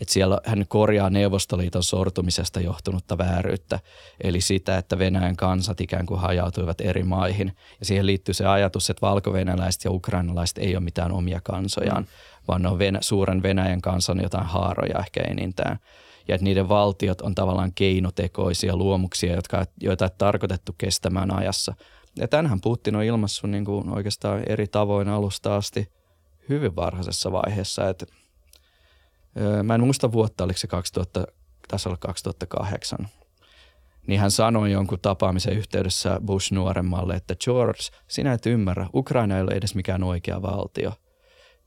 Että 0.00 0.12
siellä 0.14 0.40
hän 0.44 0.64
korjaa 0.68 1.10
Neuvostoliiton 1.10 1.82
sortumisesta 1.82 2.60
johtunutta 2.60 3.18
vääryyttä, 3.18 3.80
eli 4.20 4.40
sitä, 4.40 4.78
että 4.78 4.98
Venäjän 4.98 5.36
kansat 5.36 5.80
ikään 5.80 6.06
kuin 6.06 6.20
hajautuivat 6.20 6.80
eri 6.80 7.02
maihin. 7.02 7.56
Ja 7.80 7.86
siihen 7.86 8.06
liittyy 8.06 8.34
se 8.34 8.46
ajatus, 8.46 8.90
että 8.90 9.06
valkovenäläiset 9.06 9.84
ja 9.84 9.90
ukrainalaiset 9.90 10.58
ei 10.58 10.76
ole 10.76 10.84
mitään 10.84 11.12
omia 11.12 11.40
kansojaan, 11.44 12.02
mm. 12.02 12.08
vaan 12.48 12.62
ne 12.62 12.68
on 12.68 12.78
Venä- 12.78 13.02
suuren 13.02 13.42
Venäjän 13.42 13.80
kansan 13.80 14.22
jotain 14.22 14.46
haaroja 14.46 14.98
ehkä 14.98 15.20
enintään 15.20 15.78
ja 16.28 16.34
että 16.34 16.44
niiden 16.44 16.68
valtiot 16.68 17.20
on 17.20 17.34
tavallaan 17.34 17.72
keinotekoisia 17.74 18.76
luomuksia, 18.76 19.34
jotka, 19.34 19.64
joita 19.80 20.04
ei 20.04 20.10
tarkoitettu 20.18 20.74
kestämään 20.78 21.34
ajassa. 21.34 21.74
Ja 22.16 22.28
tänhän 22.28 22.60
Putin 22.60 22.96
on 22.96 23.02
ilmassut 23.02 23.50
niin 23.50 23.64
kuin 23.64 23.90
oikeastaan 23.90 24.42
eri 24.48 24.66
tavoin 24.66 25.08
alusta 25.08 25.56
asti 25.56 25.88
hyvin 26.48 26.76
varhaisessa 26.76 27.32
vaiheessa. 27.32 27.88
Että, 27.88 28.06
mä 29.62 29.74
en 29.74 29.80
muista 29.80 30.12
vuotta, 30.12 30.44
oliko 30.44 30.58
se 30.58 30.66
2000, 30.66 31.26
tässä 31.68 31.88
olla 31.88 31.98
2008. 32.00 33.08
Niin 34.06 34.20
hän 34.20 34.30
sanoi 34.30 34.72
jonkun 34.72 35.00
tapaamisen 35.00 35.56
yhteydessä 35.56 36.20
Bush 36.26 36.52
nuoremmalle, 36.52 37.14
että 37.14 37.34
George, 37.44 37.80
sinä 38.08 38.32
et 38.32 38.46
ymmärrä, 38.46 38.86
Ukraina 38.94 39.36
ei 39.36 39.42
ole 39.42 39.50
edes 39.54 39.74
mikään 39.74 40.02
oikea 40.02 40.42
valtio. 40.42 40.92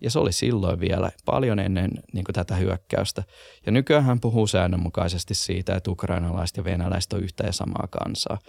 Ja 0.02 0.12
se 0.12 0.20
oli 0.20 0.32
silloin 0.32 0.80
vielä 0.80 1.12
paljon 1.26 1.60
ennen 1.60 1.92
niin 2.14 2.24
kuin 2.24 2.34
tätä 2.34 2.56
hyökkäystä. 2.56 3.24
Ja 3.66 3.72
nykyään 3.72 4.04
hän 4.04 4.20
puhuu 4.20 4.48
säännönmukaisesti 4.48 5.36
siitä, 5.36 5.76
että 5.76 5.92
ukrainalaiset 5.92 6.58
ja 6.58 6.64
venäläiset 6.64 7.14
on 7.14 7.24
yhtä 7.24 7.44
ja 7.44 7.52
samaa 7.52 7.88
kansaa. 7.92 8.40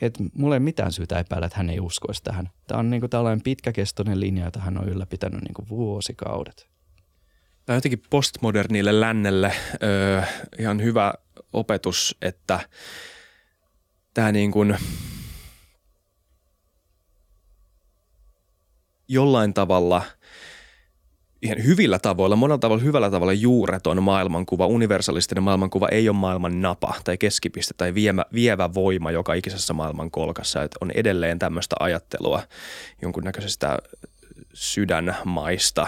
Et 0.00 0.18
mulla 0.34 0.56
ei 0.56 0.60
mitään 0.60 0.92
syytä 0.92 1.18
epäillä, 1.18 1.46
että 1.46 1.58
hän 1.58 1.70
ei 1.70 1.80
uskoisi 1.80 2.22
tähän. 2.22 2.50
Tämä 2.66 2.78
on 2.78 2.90
niin 2.90 3.00
kuin 3.00 3.10
tällainen 3.10 3.42
pitkäkestoinen 3.42 4.20
linja, 4.20 4.44
jota 4.44 4.60
hän 4.60 4.78
on 4.78 4.88
ylläpitänyt 4.88 5.42
niin 5.42 5.54
kuin 5.54 5.68
vuosikaudet. 5.68 6.68
Tämä 7.66 7.74
on 7.74 7.76
jotenkin 7.76 8.02
postmodernille 8.10 9.00
lännelle 9.00 9.52
öö, 9.82 10.22
ihan 10.58 10.82
hyvä 10.82 11.14
opetus, 11.52 12.16
että 12.22 12.60
tämä 14.14 14.32
niin 14.32 14.52
kuin 14.52 14.76
jollain 19.08 19.54
tavalla– 19.54 20.02
ihan 21.42 21.64
hyvillä 21.64 21.98
tavoilla, 21.98 22.36
monella 22.36 22.58
tavalla 22.58 22.82
hyvällä 22.82 23.10
tavalla 23.10 23.32
juureton 23.32 24.02
maailmankuva, 24.02 24.66
universalistinen 24.66 25.44
maailmankuva 25.44 25.88
ei 25.88 26.08
ole 26.08 26.16
maailman 26.16 26.62
napa 26.62 26.94
tai 27.04 27.18
keskipiste 27.18 27.74
tai 27.76 27.94
viemä, 27.94 28.24
vievä 28.32 28.74
voima 28.74 29.10
joka 29.10 29.34
ikisessä 29.34 29.74
maailman 29.74 30.10
kolkassa. 30.10 30.62
Että 30.62 30.78
on 30.80 30.90
edelleen 30.90 31.38
tämmöistä 31.38 31.76
ajattelua 31.80 32.42
jonkunnäköisestä 33.02 33.78
sydänmaista, 34.54 35.86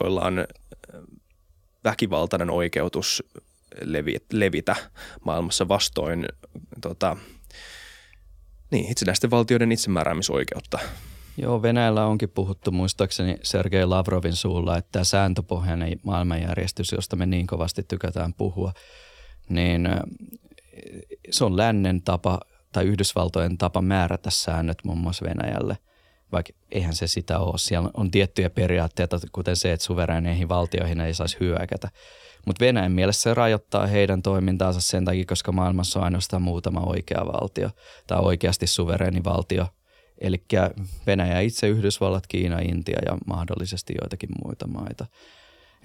joilla 0.00 0.20
on 0.20 0.46
väkivaltainen 1.84 2.50
oikeutus 2.50 3.22
levitä 4.32 4.76
maailmassa 5.24 5.68
vastoin 5.68 6.26
tota, 6.80 7.16
niin, 8.70 8.92
itsenäisten 8.92 9.30
valtioiden 9.30 9.72
itsemääräämisoikeutta. 9.72 10.78
Joo, 11.42 11.62
Venäjällä 11.62 12.06
onkin 12.06 12.30
puhuttu 12.30 12.70
muistaakseni 12.70 13.36
Sergei 13.42 13.86
Lavrovin 13.86 14.36
suulla, 14.36 14.76
että 14.76 14.88
tämä 14.92 15.04
sääntöpohjainen 15.04 16.00
maailmanjärjestys, 16.02 16.92
josta 16.92 17.16
me 17.16 17.26
niin 17.26 17.46
kovasti 17.46 17.82
tykätään 17.82 18.34
puhua, 18.34 18.72
niin 19.48 19.88
se 21.30 21.44
on 21.44 21.56
lännen 21.56 22.02
tapa 22.02 22.40
tai 22.72 22.84
Yhdysvaltojen 22.84 23.58
tapa 23.58 23.82
määrätä 23.82 24.30
säännöt 24.30 24.78
muun 24.84 24.98
muassa 24.98 25.26
Venäjälle, 25.26 25.78
vaikka 26.32 26.52
eihän 26.70 26.94
se 26.94 27.06
sitä 27.06 27.38
ole. 27.38 27.58
Siellä 27.58 27.90
on 27.94 28.10
tiettyjä 28.10 28.50
periaatteita, 28.50 29.18
kuten 29.32 29.56
se, 29.56 29.72
että 29.72 29.86
suvereeneihin 29.86 30.48
valtioihin 30.48 31.00
ei 31.00 31.14
saisi 31.14 31.36
hyökätä. 31.40 31.88
Mutta 32.46 32.64
Venäjän 32.64 32.92
mielessä 32.92 33.22
se 33.22 33.34
rajoittaa 33.34 33.86
heidän 33.86 34.22
toimintaansa 34.22 34.80
sen 34.80 35.04
takia, 35.04 35.24
koska 35.24 35.52
maailmassa 35.52 35.98
on 35.98 36.04
ainoastaan 36.04 36.42
muutama 36.42 36.80
oikea 36.80 37.26
valtio 37.26 37.70
tai 38.06 38.18
oikeasti 38.20 38.66
suvereeni 38.66 39.24
valtio. 39.24 39.66
Eli 40.20 40.44
Venäjä 41.06 41.40
itse, 41.40 41.68
Yhdysvallat, 41.68 42.26
Kiina, 42.26 42.58
Intia 42.58 42.98
ja 43.06 43.18
mahdollisesti 43.26 43.94
joitakin 44.00 44.28
muita 44.44 44.66
maita. 44.66 45.06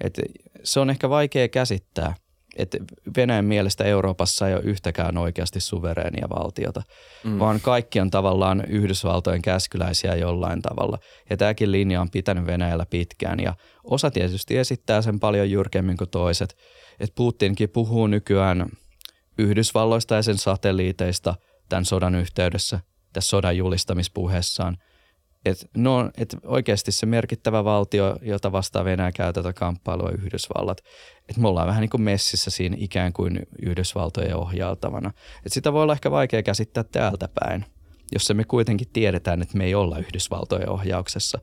Et 0.00 0.20
se 0.64 0.80
on 0.80 0.90
ehkä 0.90 1.10
vaikea 1.10 1.48
käsittää– 1.48 2.14
että 2.56 2.78
Venäjän 3.16 3.44
mielestä 3.44 3.84
Euroopassa 3.84 4.48
ei 4.48 4.54
ole 4.54 4.62
yhtäkään 4.62 5.18
oikeasti 5.18 5.60
suvereenia 5.60 6.28
valtiota, 6.28 6.82
mm. 7.24 7.38
vaan 7.38 7.60
kaikki 7.60 8.00
on 8.00 8.10
tavallaan 8.10 8.64
Yhdysvaltojen 8.68 9.42
käskyläisiä 9.42 10.14
jollain 10.14 10.62
tavalla. 10.62 10.98
Ja 11.30 11.36
tämäkin 11.36 11.72
linja 11.72 12.00
on 12.00 12.10
pitänyt 12.10 12.46
Venäjällä 12.46 12.86
pitkään 12.90 13.40
ja 13.40 13.54
osa 13.84 14.10
tietysti 14.10 14.58
esittää 14.58 15.02
sen 15.02 15.20
paljon 15.20 15.50
jyrkemmin 15.50 15.96
kuin 15.96 16.10
toiset. 16.10 16.56
Että 17.00 17.14
Putinkin 17.14 17.68
puhuu 17.68 18.06
nykyään 18.06 18.66
Yhdysvalloista 19.38 20.14
ja 20.14 20.22
sen 20.22 20.38
satelliiteista 20.38 21.34
tämän 21.68 21.84
sodan 21.84 22.14
yhteydessä, 22.14 22.80
tässä 23.16 23.28
sodan 23.28 23.56
julistamispuheessaan– 23.56 24.76
et, 25.46 25.70
no, 25.76 26.10
et 26.16 26.36
oikeasti 26.44 26.92
se 26.92 27.06
merkittävä 27.06 27.64
valtio, 27.64 28.16
jota 28.22 28.52
vastaa 28.52 28.84
Venäjä 28.84 29.12
käy 29.12 29.32
tätä 29.32 29.52
kamppailua 29.52 30.10
Yhdysvallat. 30.10 30.78
Et 31.28 31.36
me 31.36 31.48
ollaan 31.48 31.66
vähän 31.66 31.80
niin 31.80 31.90
kuin 31.90 32.02
messissä 32.02 32.50
siinä 32.50 32.76
ikään 32.78 33.12
kuin 33.12 33.46
Yhdysvaltojen 33.62 34.36
ohjaltavana. 34.36 35.12
Et 35.46 35.52
sitä 35.52 35.72
voi 35.72 35.82
olla 35.82 35.92
ehkä 35.92 36.10
vaikea 36.10 36.42
käsittää 36.42 36.84
täältä 36.84 37.28
päin, 37.34 37.64
jos 38.12 38.32
me 38.34 38.44
kuitenkin 38.44 38.88
tiedetään, 38.92 39.42
että 39.42 39.58
me 39.58 39.64
ei 39.64 39.74
olla 39.74 39.98
Yhdysvaltojen 39.98 40.68
ohjauksessa. 40.68 41.38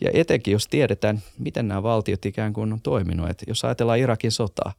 Ja 0.00 0.10
etenkin 0.14 0.52
jos 0.52 0.68
tiedetään, 0.68 1.22
miten 1.38 1.68
nämä 1.68 1.82
valtiot 1.82 2.26
ikään 2.26 2.52
kuin 2.52 2.72
on 2.72 2.80
toiminut. 2.80 3.30
Et 3.30 3.42
jos 3.46 3.64
ajatellaan 3.64 3.98
Irakin 3.98 4.32
sotaa, 4.32 4.72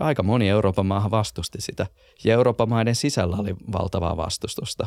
aika 0.00 0.22
moni 0.22 0.48
Euroopan 0.48 0.86
maahan 0.86 1.10
vastusti 1.10 1.60
sitä. 1.60 1.86
Ja 2.24 2.34
Euroopan 2.34 2.68
maiden 2.68 2.94
sisällä 2.94 3.36
oli 3.36 3.54
valtavaa 3.72 4.16
vastustusta. 4.16 4.86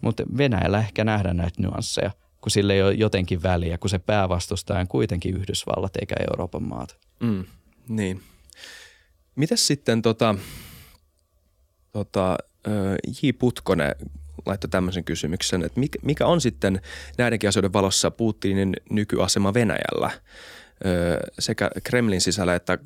Mutta 0.00 0.22
Venäjällä 0.36 0.78
ehkä 0.78 1.04
nähdään 1.04 1.36
näitä 1.36 1.62
nyansseja– 1.62 2.10
kun 2.40 2.50
sille 2.50 2.74
ei 2.74 2.82
ole 2.82 2.92
jotenkin 2.92 3.42
väliä, 3.42 3.78
kun 3.78 3.90
se 3.90 3.98
päävastustaja 3.98 4.80
on 4.80 4.88
kuitenkin 4.88 5.36
Yhdysvallat 5.36 5.96
eikä 5.96 6.14
Euroopan 6.30 6.62
maat. 6.62 6.96
Mm, 7.20 7.44
niin. 7.88 8.22
Mitäs 9.36 9.66
sitten 9.66 10.02
tota, 10.02 10.34
tota, 11.92 12.38
J. 13.22 13.30
Putkonen 13.38 13.94
laittoi 14.46 14.70
tämmöisen 14.70 15.04
kysymyksen, 15.04 15.64
että 15.64 15.80
mikä 16.02 16.26
on 16.26 16.40
sitten 16.40 16.80
näidenkin 17.18 17.48
asioiden 17.48 17.72
valossa 17.72 18.10
Putinin 18.10 18.76
nykyasema 18.90 19.54
Venäjällä 19.54 20.10
sekä 21.38 21.70
Kremlin 21.84 22.20
sisällä 22.20 22.54
että 22.54 22.78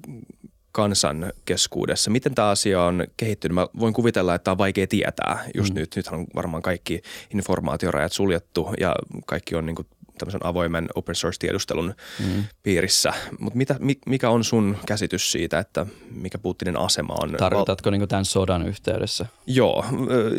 kansan 0.72 1.32
keskuudessa. 1.44 2.10
Miten 2.10 2.34
tämä 2.34 2.48
asia 2.48 2.82
on 2.82 3.06
kehittynyt? 3.16 3.54
Mä 3.54 3.66
voin 3.78 3.94
kuvitella, 3.94 4.34
että 4.34 4.44
tämä 4.44 4.52
on 4.52 4.58
vaikea 4.58 4.86
tietää 4.86 5.44
just 5.54 5.74
mm. 5.74 5.80
nyt. 5.80 5.96
Nythän 5.96 6.20
on 6.20 6.26
varmaan 6.34 6.62
kaikki 6.62 7.02
informaatiorajat 7.30 8.12
suljettu 8.12 8.68
ja 8.80 8.96
kaikki 9.26 9.54
on 9.54 9.66
niin 9.66 9.76
kuin 9.76 9.86
tämmöisen 10.18 10.46
avoimen 10.46 10.88
open 10.94 11.14
source-tiedustelun 11.14 11.94
mm. 12.18 12.44
piirissä. 12.62 13.12
Mutta 13.38 13.58
mikä 14.06 14.30
on 14.30 14.44
sun 14.44 14.76
käsitys 14.86 15.32
siitä, 15.32 15.58
että 15.58 15.86
mikä 16.10 16.38
Putinin 16.38 16.76
asema 16.76 17.14
on? 17.20 17.34
Tarkoitatko 17.38 17.90
val- 17.90 17.98
niin 17.98 18.08
tämän 18.08 18.24
sodan 18.24 18.68
yhteydessä? 18.68 19.26
Joo, 19.46 19.84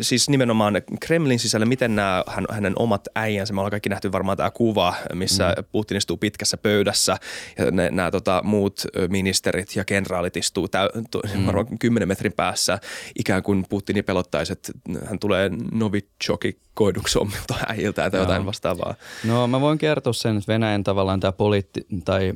siis 0.00 0.28
nimenomaan 0.28 0.74
Kremlin 1.00 1.38
sisällä, 1.38 1.66
miten 1.66 1.96
nämä 1.96 2.24
hänen 2.50 2.72
omat 2.76 3.08
äijänsä, 3.14 3.52
me 3.52 3.60
ollaan 3.60 3.70
kaikki 3.70 3.88
nähty 3.88 4.12
varmaan 4.12 4.36
tämä 4.36 4.50
kuva, 4.50 4.94
missä 5.14 5.54
mm. 5.56 5.64
Putin 5.72 5.96
istuu 5.96 6.16
pitkässä 6.16 6.56
pöydässä 6.56 7.16
ja 7.58 7.70
ne, 7.70 7.90
nämä 7.90 8.10
tota, 8.10 8.40
muut 8.44 8.82
ministerit 9.08 9.76
ja 9.76 9.84
kenraalit 9.84 10.36
istuu 10.36 10.68
täy, 10.68 10.88
mm. 11.34 11.46
varmaan 11.46 11.78
kymmenen 11.78 12.08
metrin 12.08 12.32
päässä, 12.32 12.78
ikään 13.18 13.42
kuin 13.42 13.64
Putini 13.68 14.02
pelottaisi, 14.02 14.52
että 14.52 14.72
hän 15.06 15.18
tulee 15.18 15.50
Novichokin 15.72 16.58
koiduksi 16.74 17.18
omilta 17.18 17.54
äijiltä 17.68 18.10
tai 18.10 18.20
jotain 18.20 18.46
vastaavaa. 18.46 18.94
No 19.24 19.46
mä 19.46 19.60
voin 19.60 19.78
kertoa 19.78 20.12
sen, 20.12 20.36
että 20.36 20.52
Venäjän 20.52 20.84
tavallaan 20.84 21.20
tämä 21.20 21.32
poliitti, 21.32 21.86
tai 22.04 22.32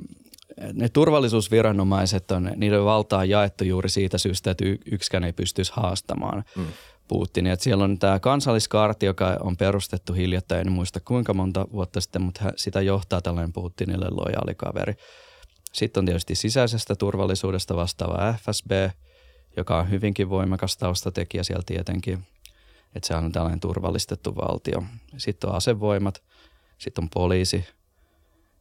ne 0.72 0.88
turvallisuusviranomaiset 0.88 2.30
on, 2.30 2.52
niiden 2.56 2.84
valtaa 2.84 3.24
jaettu 3.24 3.64
juuri 3.64 3.88
siitä 3.88 4.18
syystä, 4.18 4.50
että 4.50 4.64
yksikään 4.92 5.24
ei 5.24 5.32
pystyisi 5.32 5.72
haastamaan 5.74 6.44
mm. 6.56 6.66
Putinia. 7.08 7.52
Et 7.52 7.60
siellä 7.60 7.84
on 7.84 7.98
tämä 7.98 8.18
kansalliskaarti, 8.18 9.06
joka 9.06 9.36
on 9.40 9.56
perustettu 9.56 10.12
hiljattain, 10.12 10.66
en 10.66 10.72
muista 10.72 11.00
kuinka 11.00 11.34
monta 11.34 11.66
vuotta 11.72 12.00
sitten, 12.00 12.22
mutta 12.22 12.52
sitä 12.56 12.80
johtaa 12.80 13.20
tällainen 13.20 13.52
Putinille 13.52 14.06
lojaali 14.10 14.54
kaveri. 14.54 14.94
Sitten 15.72 16.00
on 16.00 16.06
tietysti 16.06 16.34
sisäisestä 16.34 16.94
turvallisuudesta 16.94 17.76
vastaava 17.76 18.34
FSB, 18.42 18.70
joka 19.56 19.78
on 19.78 19.90
hyvinkin 19.90 20.30
voimakas 20.30 20.76
taustatekijä 20.76 21.42
siellä 21.42 21.62
tietenkin. 21.66 22.26
Että 22.94 23.06
se 23.06 23.14
on 23.14 23.32
tällainen 23.32 23.60
turvallistettu 23.60 24.36
valtio. 24.36 24.82
Sitten 25.16 25.50
on 25.50 25.56
asevoimat– 25.56 26.22
sitten 26.78 27.04
on 27.04 27.10
poliisi. 27.14 27.64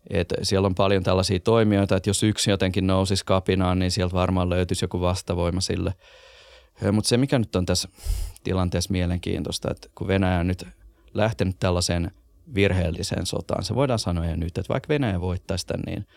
Et 0.10 0.34
siellä 0.44 0.66
on 0.66 0.76
paljon 0.76 1.04
tällaisia 1.04 1.40
toimijoita, 1.40 1.96
että 1.96 2.10
jos 2.10 2.24
yksi 2.24 2.50
jotenkin 2.50 2.88
nousisi 2.88 3.26
kapinaan, 3.26 3.80
niin 3.80 3.92
sieltä 3.92 4.14
varmaan 4.14 4.50
löytyisi 4.50 4.86
joku 4.86 5.02
vastavoima 5.02 5.62
sille. 5.62 5.94
Mutta 6.92 7.08
se, 7.08 7.18
mikä 7.18 7.40
nyt 7.40 7.56
on 7.56 7.66
tässä 7.66 7.90
tilanteessa 8.44 8.92
mielenkiintoista, 8.92 9.72
että 9.72 9.90
kun 9.96 10.08
Venäjä 10.08 10.40
on 10.40 10.48
nyt 10.48 10.68
lähtenyt 11.14 11.60
tällaiseen 11.60 12.12
virheelliseen 12.56 13.26
sotaan, 13.26 13.64
se 13.64 13.76
voidaan 13.76 14.00
sanoa 14.00 14.26
jo 14.26 14.36
nyt, 14.36 14.58
että 14.58 14.74
vaikka 14.74 14.90
Venäjä 14.90 15.22
voittaisi 15.22 15.62
sitä, 15.62 15.74
niin 15.86 16.08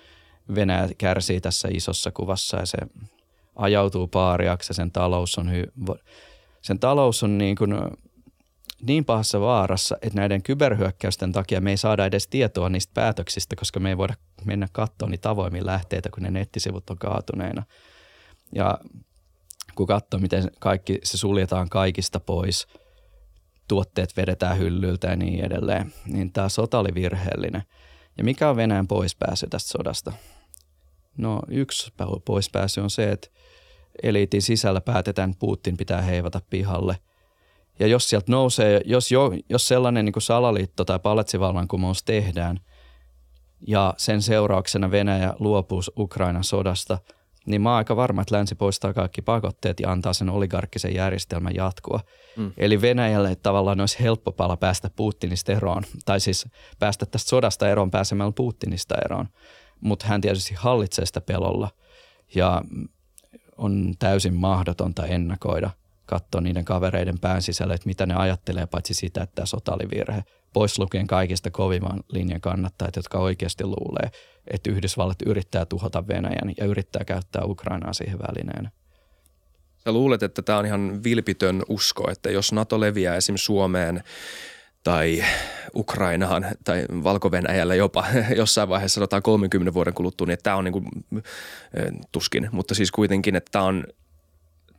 Venäjä 0.55 0.89
kärsii 0.99 1.41
tässä 1.41 1.69
isossa 1.73 2.11
kuvassa 2.11 2.57
ja 2.57 2.67
se 2.67 2.79
ajautuu 3.57 4.09
paariaksi 4.09 4.71
ja 4.71 4.75
sen 4.75 4.91
talous 4.91 5.39
on, 5.39 5.49
hy- 5.49 5.99
sen 6.63 6.79
talous 6.79 7.23
on 7.23 7.39
niin 7.39 7.57
kuin 7.57 7.75
niin 8.83 9.05
pahassa 9.05 9.41
vaarassa, 9.41 9.97
että 10.03 10.19
näiden 10.19 10.43
kyberhyökkäysten 10.43 11.33
takia 11.33 11.61
me 11.61 11.71
ei 11.71 11.77
saada 11.77 12.07
edes 12.07 12.29
tietoa 12.29 12.69
niistä 12.69 12.95
päätöksistä, 12.95 13.57
koska 13.57 13.81
me 13.81 13.89
ei 13.89 13.97
voida 13.97 14.15
mennä 14.45 14.69
katsomaan 14.73 15.11
niitä 15.11 15.31
avoimia 15.31 15.67
lähteitä, 15.67 16.09
kun 16.15 16.23
ne 16.23 16.31
nettisivut 16.31 16.91
on 16.91 16.99
kaatuneena. 16.99 17.63
Ja 18.55 18.79
kun 19.75 19.87
katsoo, 19.87 20.21
miten 20.21 20.51
kaikki 20.59 20.99
se 21.03 21.19
suljetaan 21.19 21.69
kaikista 21.69 22.21
pois, 22.21 22.67
tuotteet 23.69 24.17
vedetään 24.17 24.59
hyllyltä 24.59 25.09
ja 25.09 25.17
niin 25.17 25.45
edelleen, 25.45 25.93
niin 26.07 26.33
tämä 26.33 26.49
sota 26.49 26.79
oli 26.79 26.95
virheellinen. 26.95 27.63
Ja 28.19 28.25
mikä 28.25 28.51
on 28.51 28.57
Venäjän 28.57 28.89
poispääsy 28.89 29.47
tästä 29.51 29.69
sodasta? 29.69 30.13
No 31.17 31.41
yksi 31.49 31.93
poispääsy 32.25 32.81
on 32.81 32.91
se, 32.91 33.11
että 33.11 33.29
eliitin 34.03 34.43
sisällä 34.43 34.81
päätetään, 34.81 35.31
että 35.31 35.41
Putin 35.41 35.77
pitää 35.77 36.03
heivata 36.03 36.41
pihalle– 36.51 36.97
ja 37.81 37.87
jos 37.87 38.09
sieltä 38.09 38.33
nousee, 38.33 38.81
jos, 38.85 39.13
jo, 39.13 39.33
jos 39.49 39.69
sellainen 39.69 40.05
niin 40.05 40.13
kuin 40.13 40.23
salaliitto 40.23 40.85
tai 40.85 40.99
paletsivallankumous 40.99 42.03
tehdään 42.03 42.61
ja 43.67 43.95
sen 43.97 44.23
seurauksena 44.23 44.91
Venäjä 44.91 45.35
luopuu 45.39 45.83
Ukrainan 45.99 46.45
sodasta, 46.45 46.99
niin 47.47 47.63
mä 47.63 47.69
oon 47.69 47.77
aika 47.77 47.97
varma, 47.97 48.23
että 48.23 48.37
länsi 48.37 48.55
poistaa 48.55 48.93
kaikki 48.93 49.23
pakotteet 49.23 49.81
ja 49.81 49.93
antaa 49.93 50.13
sen 50.13 50.31
oligarkkisen 50.31 50.95
järjestelmän 50.95 51.55
jatkua. 51.55 52.01
Mm. 52.37 52.53
Eli 52.57 52.81
Venäjälle 52.81 53.37
tavallaan 53.37 53.81
olisi 53.81 54.01
helppo 54.01 54.33
pala 54.33 54.57
päästä 54.57 54.91
Putinista 54.97 55.53
eroon, 55.53 55.83
tai 56.05 56.21
siis 56.21 56.49
päästä 56.79 57.07
tästä 57.07 57.29
sodasta 57.29 57.69
eroon 57.69 57.91
pääsemällä 57.91 58.33
Putinista 58.33 58.95
eroon. 59.05 59.29
Mutta 59.81 60.07
hän 60.07 60.21
tietysti 60.21 60.55
hallitsee 60.55 61.07
sitä 61.07 61.21
pelolla 61.21 61.69
ja 62.35 62.63
on 63.61 63.95
täysin 63.99 64.35
mahdotonta 64.35 65.07
ennakoida, 65.07 65.71
katsoa 66.07 66.41
niiden 66.41 66.65
kavereiden 66.65 67.19
pään 67.19 67.43
sisällä, 67.43 67.75
että 67.75 67.87
mitä 67.87 68.07
ne 68.07 68.15
ajattelee, 68.15 68.67
paitsi 68.67 68.95
sitä, 68.95 69.23
että 69.23 69.35
tämä 69.35 69.47
sota 69.47 69.75
oli 69.75 69.91
virhe. 69.91 70.25
Pois 70.53 70.79
lukien 70.79 71.07
kaikista 71.07 71.51
kovimman 71.51 72.01
linjan 72.13 72.41
kannattajat, 72.41 72.97
jotka 72.97 73.19
oikeasti 73.19 73.65
luulee, 73.65 74.11
että 74.51 74.71
Yhdysvallat 74.71 75.23
yrittää 75.27 75.65
tuhota 75.65 76.09
Venäjän 76.09 76.53
ja 76.57 76.67
yrittää 76.67 77.05
käyttää 77.05 77.43
Ukrainaa 77.45 77.93
siihen 77.93 78.19
välineenä. 78.19 78.71
Sä 79.85 79.93
luulet, 79.93 80.23
että 80.23 80.43
tämä 80.43 80.59
on 80.59 80.67
ihan 80.67 81.05
vilpitön 81.05 81.63
usko, 81.69 82.11
että 82.11 82.31
jos 82.31 82.53
NATO 82.53 82.81
leviää 82.81 83.17
esim. 83.17 83.37
Suomeen 83.37 84.03
tai 84.85 85.25
Ukrainaan 85.75 86.47
tai 86.65 86.85
valko 87.05 87.31
jopa. 87.77 88.05
Jossain 88.37 88.69
vaiheessa 88.69 88.95
sanotaan 88.95 89.23
30 89.23 89.75
vuoden 89.75 89.95
kuluttua, 89.95 90.27
niin 90.27 90.39
tämä 90.43 90.57
on 90.57 90.65
niin 90.65 90.73
kuin, 90.73 90.85
tuskin, 92.13 92.49
mutta 92.53 92.75
siis 92.75 92.91
kuitenkin, 92.91 93.37
että 93.37 93.51
tämä 93.53 93.65
on 93.65 93.85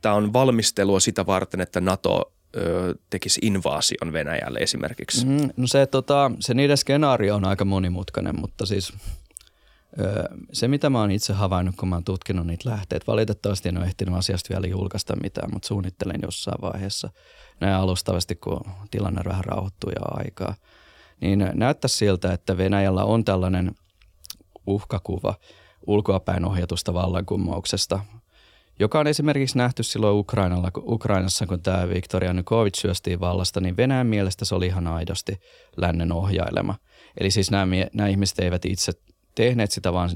tämä 0.02 0.14
on 0.14 0.32
valmistelua 0.32 1.00
sitä 1.00 1.26
varten, 1.26 1.60
että 1.60 1.80
NATO 1.80 2.32
tekisi 3.10 3.40
invaasion 3.42 4.12
Venäjälle 4.12 4.58
esimerkiksi? 4.58 5.26
Mm, 5.26 5.50
no 5.56 5.66
se, 5.66 5.86
tota, 5.86 6.30
se 6.40 6.54
niiden 6.54 6.76
skenaario 6.76 7.34
on 7.34 7.44
aika 7.44 7.64
monimutkainen, 7.64 8.40
mutta 8.40 8.66
siis 8.66 8.92
ö, 10.00 10.24
se 10.52 10.68
mitä 10.68 10.90
mä 10.90 11.00
oon 11.00 11.10
itse 11.10 11.32
havainnut, 11.32 11.76
kun 11.76 11.88
mä 11.88 11.96
oon 11.96 12.04
tutkinut 12.04 12.46
niitä 12.46 12.70
lähteitä, 12.70 13.06
valitettavasti 13.06 13.68
en 13.68 13.78
ole 13.78 13.86
ehtinyt 13.86 14.14
asiasta 14.14 14.48
vielä 14.50 14.66
julkaista 14.66 15.16
mitään, 15.16 15.50
mutta 15.52 15.68
suunnittelen 15.68 16.20
jossain 16.22 16.60
vaiheessa 16.62 17.10
alustavasti, 17.64 18.34
kun 18.34 18.60
tilanne 18.90 19.22
vähän 19.24 19.44
rauhoittuu 19.44 19.90
ja 19.90 20.02
aikaa, 20.04 20.54
niin 21.20 21.50
näyttää 21.54 21.88
siltä, 21.88 22.32
että 22.32 22.56
Venäjällä 22.56 23.04
on 23.04 23.24
tällainen 23.24 23.72
uhkakuva 24.66 25.34
ulkoapäin 25.86 26.44
ohjatusta 26.44 26.94
vallankumouksesta– 26.94 28.00
joka 28.78 29.00
on 29.00 29.06
esimerkiksi 29.06 29.58
nähty 29.58 29.82
silloin 29.82 30.16
Ukrainalla, 30.16 30.70
Ukrainassa, 30.76 31.46
kun 31.46 31.62
tämä 31.62 31.88
Viktor 31.88 32.24
Yanukovych 32.24 32.80
syöstiin 32.80 33.20
vallasta, 33.20 33.60
niin 33.60 33.76
Venäjän 33.76 34.06
mielestä 34.06 34.44
se 34.44 34.54
oli 34.54 34.66
ihan 34.66 34.86
aidosti 34.86 35.40
lännen 35.76 36.12
ohjailema. 36.12 36.74
Eli 37.20 37.30
siis 37.30 37.50
nämä, 37.50 37.66
nämä 37.92 38.08
ihmiset 38.08 38.38
eivät 38.38 38.64
itse 38.64 38.92
tehneet 39.34 39.70
sitä, 39.70 39.92
vaan 39.92 40.10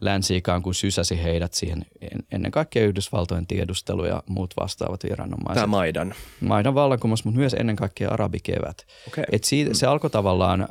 länsi 0.00 0.36
ikään 0.36 0.62
kuin 0.62 0.74
sysäsi 0.74 1.22
heidät 1.22 1.54
siihen 1.54 1.86
ennen 2.32 2.50
kaikkea 2.50 2.86
Yhdysvaltojen 2.86 3.46
tiedustelu 3.46 4.04
ja 4.04 4.22
muut 4.26 4.54
vastaavat 4.60 5.04
viranomaiset. 5.04 5.54
Tämä 5.54 5.66
Maidan. 5.66 6.14
Maidan 6.40 6.74
vallankumous, 6.74 7.24
mutta 7.24 7.38
myös 7.40 7.54
ennen 7.54 7.76
kaikkea 7.76 8.10
arabikevät. 8.10 8.86
Okay. 9.08 9.24
Et 9.32 9.44
siitä, 9.44 9.74
se 9.74 9.86
alkoi 9.86 10.10
tavallaan 10.10 10.68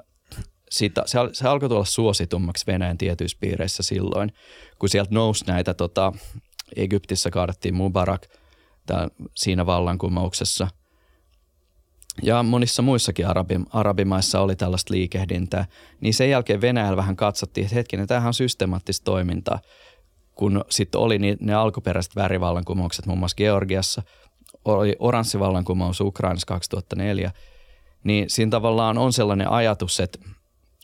sitä, 0.70 1.04
se, 1.06 1.20
se 1.32 1.48
alkoi 1.48 1.70
tulla 1.70 1.86
suositummaksi 1.86 2.68
Venäjän 2.68 2.98
tietyissä 2.98 3.38
piireissä 3.42 3.84
silloin, 3.84 4.32
kun 4.80 4.90
sieltä 4.90 5.14
nousi 5.14 5.46
näitä, 5.48 5.74
tota, 5.74 6.14
Egyptissä 6.76 7.30
kaadettiin 7.30 7.76
Mubarak 7.76 8.22
tää, 8.86 9.08
siinä 9.36 9.66
vallankumouksessa. 9.66 10.68
Ja 12.24 12.44
monissa 12.44 12.82
muissakin 12.82 13.28
arabi, 13.28 13.56
arabimaissa 13.74 14.40
oli 14.40 14.56
tällaista 14.56 14.94
liikehdintää. 14.94 15.66
Niin 16.02 16.14
sen 16.14 16.30
jälkeen 16.30 16.62
Venäjällä 16.62 16.98
vähän 16.98 17.16
katsottiin, 17.16 17.66
että 17.66 17.76
hetkinen, 17.76 18.08
tämähän 18.08 18.28
on 18.28 18.34
systemaattista 18.34 19.06
toimintaa. 19.06 19.60
Kun 20.36 20.66
sitten 20.70 21.02
oli 21.02 21.20
ne, 21.20 21.38
ne 21.40 21.54
alkuperäiset 21.54 22.16
värivallankumoukset 22.16 23.06
muun 23.06 23.20
muassa 23.20 23.36
Georgiassa, 23.36 24.04
oli 24.66 24.96
oranssivallankumous 25.00 26.02
Ukrainassa 26.02 26.48
2004, 26.48 27.32
niin 28.04 28.30
siinä 28.30 28.50
tavallaan 28.50 28.98
on 28.98 29.14
sellainen 29.14 29.52
ajatus, 29.52 30.00
että– 30.00 30.20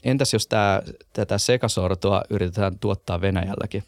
entäs 0.04 0.34
jos 0.34 0.48
tää, 0.48 0.82
tätä 1.14 1.38
sekasortoa 1.38 2.24
yritetään 2.30 2.80
tuottaa 2.80 3.22
Venäjälläkin? 3.22 3.84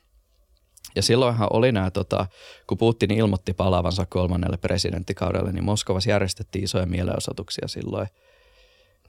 Ja 0.95 1.01
silloinhan 1.01 1.47
oli 1.53 1.71
nämä, 1.71 1.91
tota, 1.91 2.25
kun 2.67 2.77
Putin 2.77 3.11
ilmoitti 3.11 3.53
palaavansa 3.53 4.05
kolmannelle 4.05 4.57
presidenttikaudelle, 4.57 5.51
niin 5.51 5.63
Moskovassa 5.63 6.09
järjestettiin 6.09 6.63
isoja 6.63 6.85
mielenosoituksia 6.85 7.67
silloin. 7.67 8.07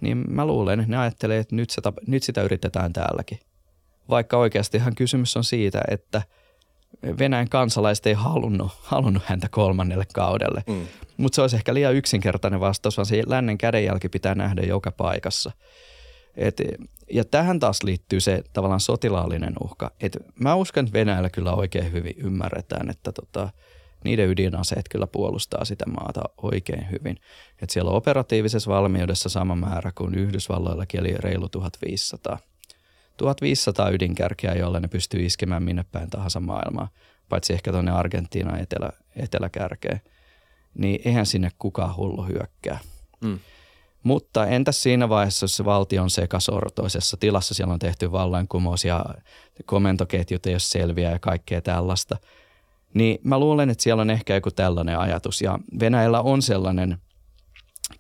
Niin 0.01 0.25
mä 0.29 0.47
luulen, 0.47 0.81
että 0.81 0.91
ne 0.91 0.99
ajattelee, 0.99 1.39
että 1.39 1.57
nyt, 1.57 1.71
se, 1.71 1.83
nyt 2.07 2.23
sitä 2.23 2.43
yritetään 2.43 2.93
täälläkin. 2.93 3.41
Vaikka 4.09 4.37
oikeastihan 4.37 4.95
kysymys 4.95 5.37
on 5.37 5.45
siitä, 5.45 5.83
että 5.91 6.23
Venäjän 7.19 7.49
kansalaiset 7.49 8.07
ei 8.07 8.15
halunnut, 8.15 8.73
halunnut 8.83 9.23
häntä 9.27 9.49
kolmannelle 9.51 10.07
kaudelle. 10.15 10.63
Mm. 10.67 10.87
Mutta 11.17 11.37
se 11.37 11.43
olisi 11.43 11.57
ehkä 11.57 11.75
liian 11.75 11.95
yksinkertainen 11.95 12.61
vastaus, 12.61 12.97
vaan 12.97 13.07
se 13.07 13.23
lännen 13.27 13.59
kädenjälki 13.59 14.09
pitää 14.09 14.35
nähdä 14.35 14.63
joka 14.63 14.93
paikassa. 14.93 15.53
Et, 16.37 16.61
ja 17.13 17.25
tähän 17.25 17.59
taas 17.59 17.83
liittyy 17.83 18.21
se 18.21 18.43
tavallaan 18.53 18.81
sotilaallinen 18.81 19.55
uhka. 19.65 19.91
Et 20.01 20.17
mä 20.41 20.55
uskon, 20.55 20.85
että 20.85 20.99
Venäjällä 20.99 21.31
kyllä 21.31 21.53
oikein 21.53 21.93
hyvin 21.93 22.15
ymmärretään, 22.17 22.91
että 22.91 23.13
tota, 23.13 23.49
niiden 24.05 24.29
ydinaseet 24.29 24.89
kyllä 24.89 25.07
puolustaa 25.07 25.65
sitä 25.65 25.85
maata 25.87 26.23
oikein 26.43 26.91
hyvin. 26.91 27.17
Et 27.63 27.71
siellä 27.71 27.91
on 27.91 27.97
operatiivisessa 27.97 28.71
valmiudessa 28.71 29.29
sama 29.29 29.57
määrä 29.57 29.93
kuin 29.95 30.15
Yhdysvalloillakin, 30.15 31.01
eli 31.01 31.15
reilu 31.19 31.49
1500. 31.49 32.39
1500 33.17 33.91
ydinkärkeä, 33.91 34.55
joilla 34.55 34.81
ne 34.81 34.89
pystyy 34.89 35.27
iskemään 35.27 35.63
minne 35.63 35.85
päin 35.93 36.11
tahansa 36.11 36.41
maailmaa, 36.41 36.89
paitsi 37.29 37.53
ehkä 37.53 37.73
tuonne 37.73 37.93
Argentiinan 37.93 38.61
etelä, 38.61 38.91
eteläkärkeen. 39.17 40.01
Niin 40.75 41.01
eihän 41.05 41.27
sinne 41.27 41.51
kukaan 41.59 41.97
hullu 41.97 42.23
hyökkää. 42.23 42.79
Mm. 43.21 43.39
Mutta 44.07 44.47
entäs 44.47 44.83
siinä 44.83 45.09
vaiheessa, 45.09 45.45
jos 45.45 45.57
se 45.57 45.65
valtio 45.65 46.03
on 46.03 46.11
sekasortoisessa 46.11 47.17
tilassa, 47.17 47.55
siellä 47.55 47.73
on 47.73 47.79
tehty 47.79 48.13
vallankumous 48.13 48.85
ja 48.85 49.05
komentoketjut 49.65 50.47
ei 50.47 50.53
ole 50.53 50.59
selviä 50.59 51.11
ja 51.11 51.19
kaikkea 51.19 51.63
tällaista, 51.63 52.17
niin 52.95 53.19
mä 53.23 53.39
luulen, 53.39 53.71
että 53.71 53.83
siellä 53.83 54.01
on 54.01 54.11
ehkä 54.11 54.35
joku 54.35 54.51
tällainen 54.51 54.99
ajatus. 54.99 55.43
Ja 55.43 55.59
Venäjällä 55.81 56.21
on 56.21 56.43
sellainen 56.43 56.99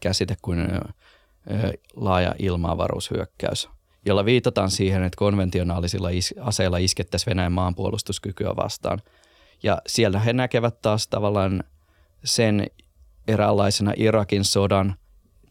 käsite 0.01 0.37
kuin 0.43 0.69
laaja 1.97 2.35
ilmaavaruushyökkäys, 2.39 3.69
jolla 4.05 4.25
viitataan 4.25 4.71
siihen, 4.71 5.03
että 5.03 5.19
konventionaalisilla 5.19 6.09
aseilla 6.41 6.79
iskettäisiin 6.79 7.31
Venäjän 7.31 7.53
maanpuolustuskykyä 7.53 8.57
vastaan. 8.57 9.03
Ja 9.63 9.83
siellä 9.87 10.19
he 10.19 10.33
näkevät 10.33 10.83
taas 10.83 11.09
tavallaan 11.09 11.65
sen 12.25 12.67
eräänlaisena 13.29 13.93
Irakin 13.97 14.45
sodan– 14.45 14.95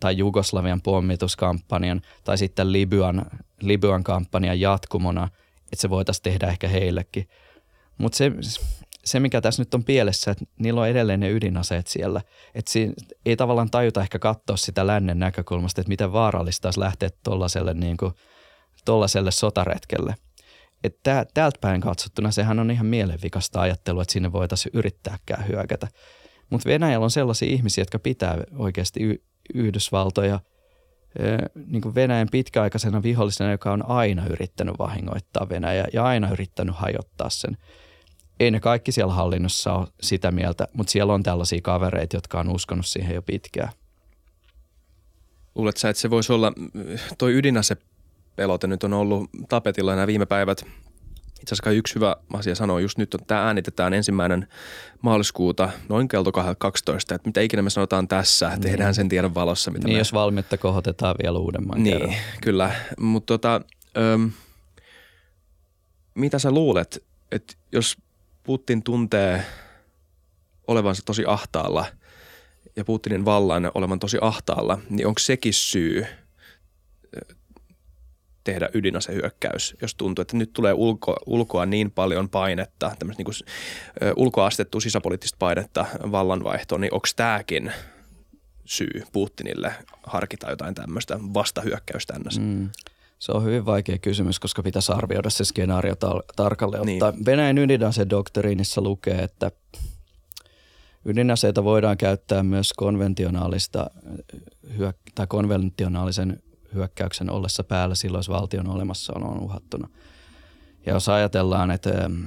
tai 0.06 0.18
Jugoslavian 0.18 0.82
pommituskampanjan 0.82 2.02
tai 2.24 2.38
sitten 2.38 2.72
Libyan, 2.72 3.26
Libyan 3.62 4.04
kampanjan 4.04 4.60
jatkumona, 4.60 5.30
että 5.58 5.82
se 5.82 5.90
voitaisiin 5.90 6.24
tehdä 6.24 6.48
ehkä 6.48 6.68
heillekin. 6.68 7.30
Mutta 7.98 8.18
se, 8.18 8.32
se, 9.06 9.20
mikä 9.20 9.42
tässä 9.42 9.62
nyt 9.62 9.74
on 9.74 9.84
pielessä, 9.84 10.32
että 10.32 10.46
niillä 10.60 10.82
on 10.82 10.88
edelleen 10.88 11.20
ne 11.20 11.30
ydinaseet 11.30 11.88
siellä. 11.88 12.22
Että 12.56 12.72
siinä 12.72 12.94
ei 13.26 13.36
tavallaan 13.36 13.72
tajuta 13.72 14.02
ehkä 14.02 14.20
katsoa 14.20 14.58
sitä 14.58 14.88
lännen 14.88 15.20
näkökulmasta, 15.20 15.82
että 15.82 15.90
miten 15.90 16.14
vaarallista 16.14 16.68
olisi 16.68 16.80
lähteä 16.80 17.10
tuollaiselle 17.24 17.74
niin 17.74 17.98
sotaretkelle. 19.30 20.16
Että 20.84 21.26
täältä 21.34 21.58
päin 21.62 21.82
katsottuna 21.82 22.32
sehän 22.32 22.60
on 22.60 22.72
ihan 22.72 22.86
mielenvikasta 22.86 23.62
ajattelua, 23.62 24.02
että 24.02 24.14
sinne 24.14 24.32
voitaisiin 24.32 24.78
yrittääkään 24.78 25.48
hyökätä. 25.48 25.88
Mutta 26.50 26.70
Venäjällä 26.70 27.04
on 27.04 27.12
sellaisia 27.12 27.50
ihmisiä, 27.50 27.82
jotka 27.82 28.00
pitää 28.00 28.38
oikeasti 28.58 29.24
Yhdysvaltoja 29.54 30.40
niin 31.68 31.82
kuin 31.82 31.96
Venäjän 31.96 32.28
pitkäaikaisena 32.32 33.04
vihollisena, 33.04 33.52
joka 33.52 33.72
on 33.72 33.90
aina 33.90 34.26
yrittänyt 34.26 34.76
vahingoittaa 34.80 35.50
Venäjää 35.50 35.88
ja 35.94 36.04
aina 36.04 36.32
yrittänyt 36.32 36.76
hajottaa 36.76 37.30
sen. 37.30 37.58
Ei 38.40 38.52
ne 38.52 38.60
kaikki 38.60 38.92
siellä 38.92 39.14
hallinnossa 39.14 39.74
ole 39.74 39.88
sitä 40.02 40.32
mieltä, 40.32 40.68
mutta 40.74 40.92
siellä 40.92 41.14
on 41.14 41.24
tällaisia 41.24 41.62
kavereita, 41.64 42.18
jotka 42.18 42.40
on 42.40 42.50
uskonut 42.50 42.86
siihen 42.86 43.16
jo 43.16 43.22
pitkään. 43.22 43.70
Luuletko 45.56 45.80
sä, 45.80 45.90
että 45.90 46.02
se 46.02 46.10
voisi 46.10 46.34
olla, 46.34 46.54
toi 47.18 47.34
ydinasepelote 47.34 48.68
nyt 48.68 48.84
on 48.84 48.94
ollut 48.94 49.30
tapetilla 49.50 49.96
nämä 49.96 50.08
viime 50.08 50.26
päivät– 50.26 50.66
itse 51.46 51.56
asiassa 51.56 51.72
yksi 51.72 51.96
hyvä 51.96 52.16
asia 52.34 52.56
sanoa 52.56 52.80
just 52.80 52.98
nyt, 52.98 53.14
että 53.14 53.26
tämä 53.28 53.46
äänitetään 53.46 53.94
ensimmäinen 53.94 54.48
maaliskuuta 55.02 55.70
noin 55.90 56.08
kelto 56.08 56.32
12, 56.58 57.16
että 57.16 57.30
mitä 57.30 57.42
ikinä 57.42 57.62
me 57.62 57.70
sanotaan 57.70 58.08
tässä, 58.08 58.50
niin. 58.50 58.62
tehdään 58.62 58.96
sen 58.96 59.10
tiedon 59.10 59.34
valossa. 59.34 59.72
Mitä 59.72 59.88
niin, 59.88 59.96
me... 59.96 60.00
jos 60.00 60.14
valmiutta 60.14 60.58
kohotetaan 60.58 61.16
vielä 61.24 61.40
uudemman 61.40 61.84
Niin, 61.84 61.98
kerran. 61.98 62.16
kyllä. 62.42 62.76
Mutta 63.00 63.34
tota, 63.38 63.62
mitä 66.16 66.40
sä 66.40 66.52
luulet, 66.52 67.04
että 67.32 67.54
jos 67.72 67.98
Putin 68.44 68.84
tuntee 68.84 69.46
olevansa 70.68 71.02
tosi 71.06 71.24
ahtaalla 71.28 71.86
ja 72.76 72.86
Putinin 72.86 73.26
vallan 73.26 73.72
olevan 73.74 74.00
tosi 74.00 74.18
ahtaalla, 74.22 74.80
niin 74.90 75.08
onko 75.08 75.20
sekin 75.20 75.54
syy 75.54 76.06
tehdä 78.46 78.70
ydinasehyökkäys, 78.74 79.76
jos 79.82 79.96
tuntuu, 79.96 80.22
että 80.22 80.38
nyt 80.38 80.54
tulee 80.54 80.74
ulko, 80.74 81.16
ulkoa 81.26 81.66
niin 81.66 81.92
paljon 81.92 82.30
painetta, 82.30 82.92
tämmöistä 83.00 83.24
niin 83.24 83.26
kuin, 83.26 83.36
ulkoastettua 84.16 84.82
sisäpoliittista 84.82 85.36
painetta 85.40 85.86
vallanvaihtoon, 86.12 86.82
niin 86.82 86.94
onko 86.94 87.08
tämäkin 87.16 87.72
syy 88.66 89.04
Putinille 89.12 89.74
harkita 90.04 90.50
jotain 90.50 90.76
tämmöistä 90.76 91.20
vastahyökkäystä 91.34 92.14
ennäs? 92.14 92.40
Mm. 92.40 92.70
Se 93.20 93.32
on 93.32 93.44
hyvin 93.44 93.66
vaikea 93.66 93.98
kysymys, 93.98 94.40
koska 94.40 94.64
pitäisi 94.64 94.92
arvioida 94.92 95.30
se 95.30 95.46
skenaario 95.46 95.94
tar- 95.94 96.34
tarkalleen 96.36 96.86
niin. 96.86 97.02
Venäjän 97.26 97.58
ydinase-doktriinissa 97.58 98.82
lukee, 98.82 99.24
että 99.24 99.52
ydinaseita 101.06 101.64
voidaan 101.64 101.98
käyttää 101.98 102.44
myös 102.44 102.74
konventionaalista 102.74 103.92
hyök- 104.78 105.12
tai 105.16 105.28
konventionaalisen 105.28 106.44
hyökkäyksen 106.76 107.30
ollessa 107.30 107.64
päällä 107.64 107.96
silloin, 107.96 108.20
jos 108.20 108.30
valtion 108.30 108.68
olemassaolo 108.68 109.26
on 109.26 109.40
uhattuna. 109.40 109.90
Ja 110.86 110.94
jos 110.94 111.10
ajatellaan, 111.10 111.72
että 111.72 111.90
ähm, 111.90 112.24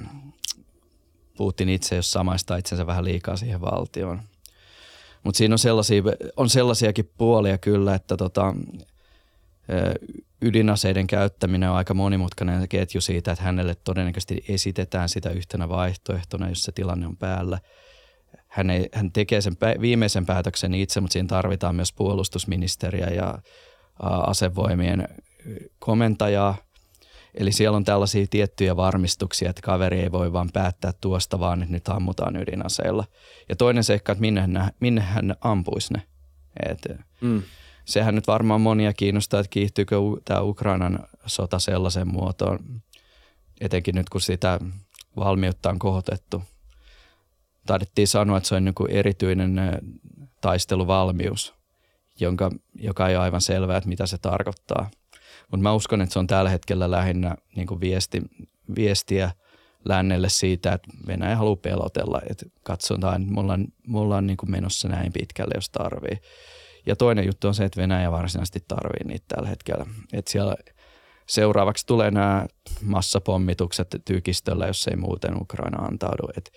Putin 1.37 1.68
itse, 1.68 1.96
jos 1.96 2.12
samaistaa 2.12 2.56
itsensä 2.56 2.87
vähän 2.87 3.04
liikaa 3.04 3.37
siihen 3.37 3.61
valtioon. 3.61 4.20
Mutta 5.24 5.38
siinä 5.38 5.54
on, 5.54 5.58
sellaisia, 5.58 6.02
on 6.37 6.48
sellaisiakin 6.48 7.11
puolia 7.18 7.58
kyllä, 7.58 7.94
että 7.94 8.16
tota, 8.16 8.48
äh, 8.48 8.54
ydinaseiden 10.42 11.06
käyttäminen 11.06 11.70
on 11.70 11.76
aika 11.76 11.94
monimutkainen 11.94 12.68
ketju 12.68 13.00
siitä, 13.00 13.32
että 13.32 13.44
hänelle 13.44 13.74
todennäköisesti 13.74 14.44
esitetään 14.48 15.08
sitä 15.08 15.30
yhtenä 15.30 15.68
vaihtoehtona, 15.68 16.48
jos 16.48 16.62
se 16.62 16.72
tilanne 16.72 17.06
on 17.06 17.16
päällä. 17.16 17.58
Hän, 18.48 18.70
ei, 18.70 18.88
hän 18.92 19.12
tekee 19.12 19.40
sen 19.40 19.56
viimeisen 19.80 20.26
päätöksen 20.26 20.74
itse, 20.74 21.00
mutta 21.00 21.12
siinä 21.12 21.28
tarvitaan 21.28 21.76
myös 21.76 21.92
puolustusministeriä 21.92 23.06
ja 23.06 23.38
asevoimien 24.02 25.08
komentajaa. 25.78 26.56
Eli 27.34 27.52
siellä 27.52 27.76
on 27.76 27.84
tällaisia 27.84 28.26
tiettyjä 28.30 28.76
varmistuksia, 28.76 29.50
että 29.50 29.62
kaveri 29.62 30.00
ei 30.00 30.12
voi 30.12 30.32
vaan 30.32 30.50
päättää 30.52 30.92
tuosta 31.00 31.40
vaan, 31.40 31.62
että 31.62 31.72
nyt 31.72 31.88
ammutaan 31.88 32.37
ydinaseilla. 32.37 33.04
Ja 33.48 33.56
toinen 33.56 33.84
seikka, 33.84 34.12
että 34.12 34.20
minne 34.20 34.40
hän, 34.40 34.70
minne 34.80 35.00
hän 35.00 35.37
ampuisi 35.40 35.92
ne. 35.92 36.02
Et 36.70 36.88
mm. 37.20 37.42
Sehän 37.84 38.14
nyt 38.14 38.26
varmaan 38.26 38.61
monia 38.61 38.92
kiinnostaa, 38.92 39.40
että 39.40 39.50
kiihtyykö 39.50 39.96
tämä 40.24 40.40
Ukrainan 40.40 40.98
sota 41.26 41.58
sellaisen 41.58 42.08
muotoon, 42.08 42.58
etenkin 43.61 43.94
nyt 43.94 44.08
kun 44.08 44.20
sitä 44.20 44.61
valmiutta 45.16 45.70
on 45.70 45.78
kohotettu 45.78 46.42
taidettiin 47.68 48.08
sanoa, 48.08 48.37
että 48.37 48.48
se 48.48 48.54
on 48.54 48.64
niin 48.64 48.74
erityinen 48.88 49.61
taisteluvalmius, 50.40 51.54
jonka, 52.20 52.50
joka 52.74 53.09
ei 53.09 53.16
ole 53.16 53.24
aivan 53.24 53.40
selvää, 53.40 53.76
että 53.76 53.88
mitä 53.88 54.07
se 54.07 54.18
tarkoittaa. 54.18 54.90
Mutta 55.50 55.62
mä 55.62 55.72
uskon, 55.72 56.00
että 56.00 56.12
se 56.12 56.18
on 56.18 56.26
tällä 56.26 56.50
hetkellä 56.50 56.90
lähinnä 56.90 57.37
niin 57.57 57.66
kuin 57.66 57.81
viesti, 57.81 58.22
viestiä 58.76 59.31
lännelle 59.85 60.28
siitä, 60.28 60.72
että 60.72 60.88
Venäjä 61.07 61.37
haluaa 61.37 61.57
pelotella, 61.57 62.20
että 62.31 62.46
katsotaan, 62.62 63.22
että 63.22 63.35
me 63.35 63.40
ollaan, 63.40 63.66
me 63.87 63.98
ollaan 63.98 64.26
niin 64.26 64.37
kuin 64.37 64.50
menossa 64.50 64.88
näin 64.88 65.12
pitkälle, 65.12 65.52
jos 65.54 65.70
tarvii. 65.70 66.18
Ja 66.87 66.96
toinen 66.96 67.26
juttu 67.26 67.48
on 67.48 67.54
se, 67.54 67.64
että 67.64 67.81
Venäjä 67.81 68.12
varsinaisesti 68.12 68.64
tarvii 68.68 69.04
niitä 69.04 69.24
tällä 69.28 69.48
hetkellä. 69.48 69.87
Että 70.12 70.31
siellä 70.31 70.57
seuraavaksi 71.26 71.87
tulee 71.87 72.11
nämä 72.11 72.46
massapommitukset 72.83 73.88
tykistöllä, 74.04 74.66
jos 74.66 74.88
ei 74.88 74.96
muuten 74.96 75.42
Ukraina 75.42 75.78
antaudu. 75.83 76.28
Et 76.37 76.52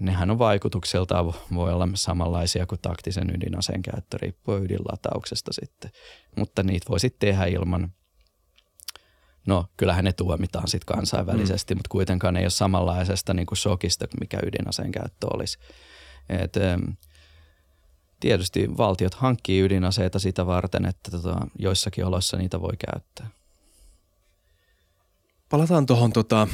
nehän 0.00 0.30
on 0.30 0.38
vaikutukseltaan 0.38 1.34
voi 1.54 1.72
olla 1.72 1.88
samanlaisia 1.94 2.66
kuin 2.66 2.80
taktisen 2.82 3.30
ydinaseen 3.36 3.82
käyttö, 3.82 4.18
riippuen 4.22 4.64
ydinlatauksesta 4.64 5.52
sitten. 5.52 5.90
Mutta 6.36 6.62
niitä 6.62 6.86
voi 6.88 7.00
sitten 7.00 7.28
tehdä 7.28 7.44
ilman, 7.44 7.92
no 9.46 9.66
kyllähän 9.76 10.04
ne 10.04 10.12
tuomitaan 10.12 10.68
sitten 10.68 10.96
kansainvälisesti, 10.96 11.74
mm. 11.74 11.78
mutta 11.78 11.88
kuitenkaan 11.88 12.36
ei 12.36 12.44
ole 12.44 12.50
samanlaisesta 12.50 13.34
niin 13.34 13.46
kuin 13.46 13.58
shokista, 13.58 14.06
mikä 14.20 14.38
ydinaseen 14.42 14.92
käyttö 14.92 15.26
olisi. 15.34 15.58
Et, 16.28 16.52
tietysti 18.20 18.76
valtiot 18.76 19.14
hankkii 19.14 19.60
ydinaseita 19.60 20.18
sitä 20.18 20.46
varten, 20.46 20.86
että 20.86 21.10
tota, 21.10 21.36
joissakin 21.58 22.04
oloissa 22.04 22.36
niitä 22.36 22.60
voi 22.60 22.72
käyttää. 22.92 23.26
Palataan 25.48 25.86
tuohon 25.86 26.12
tota, 26.12 26.48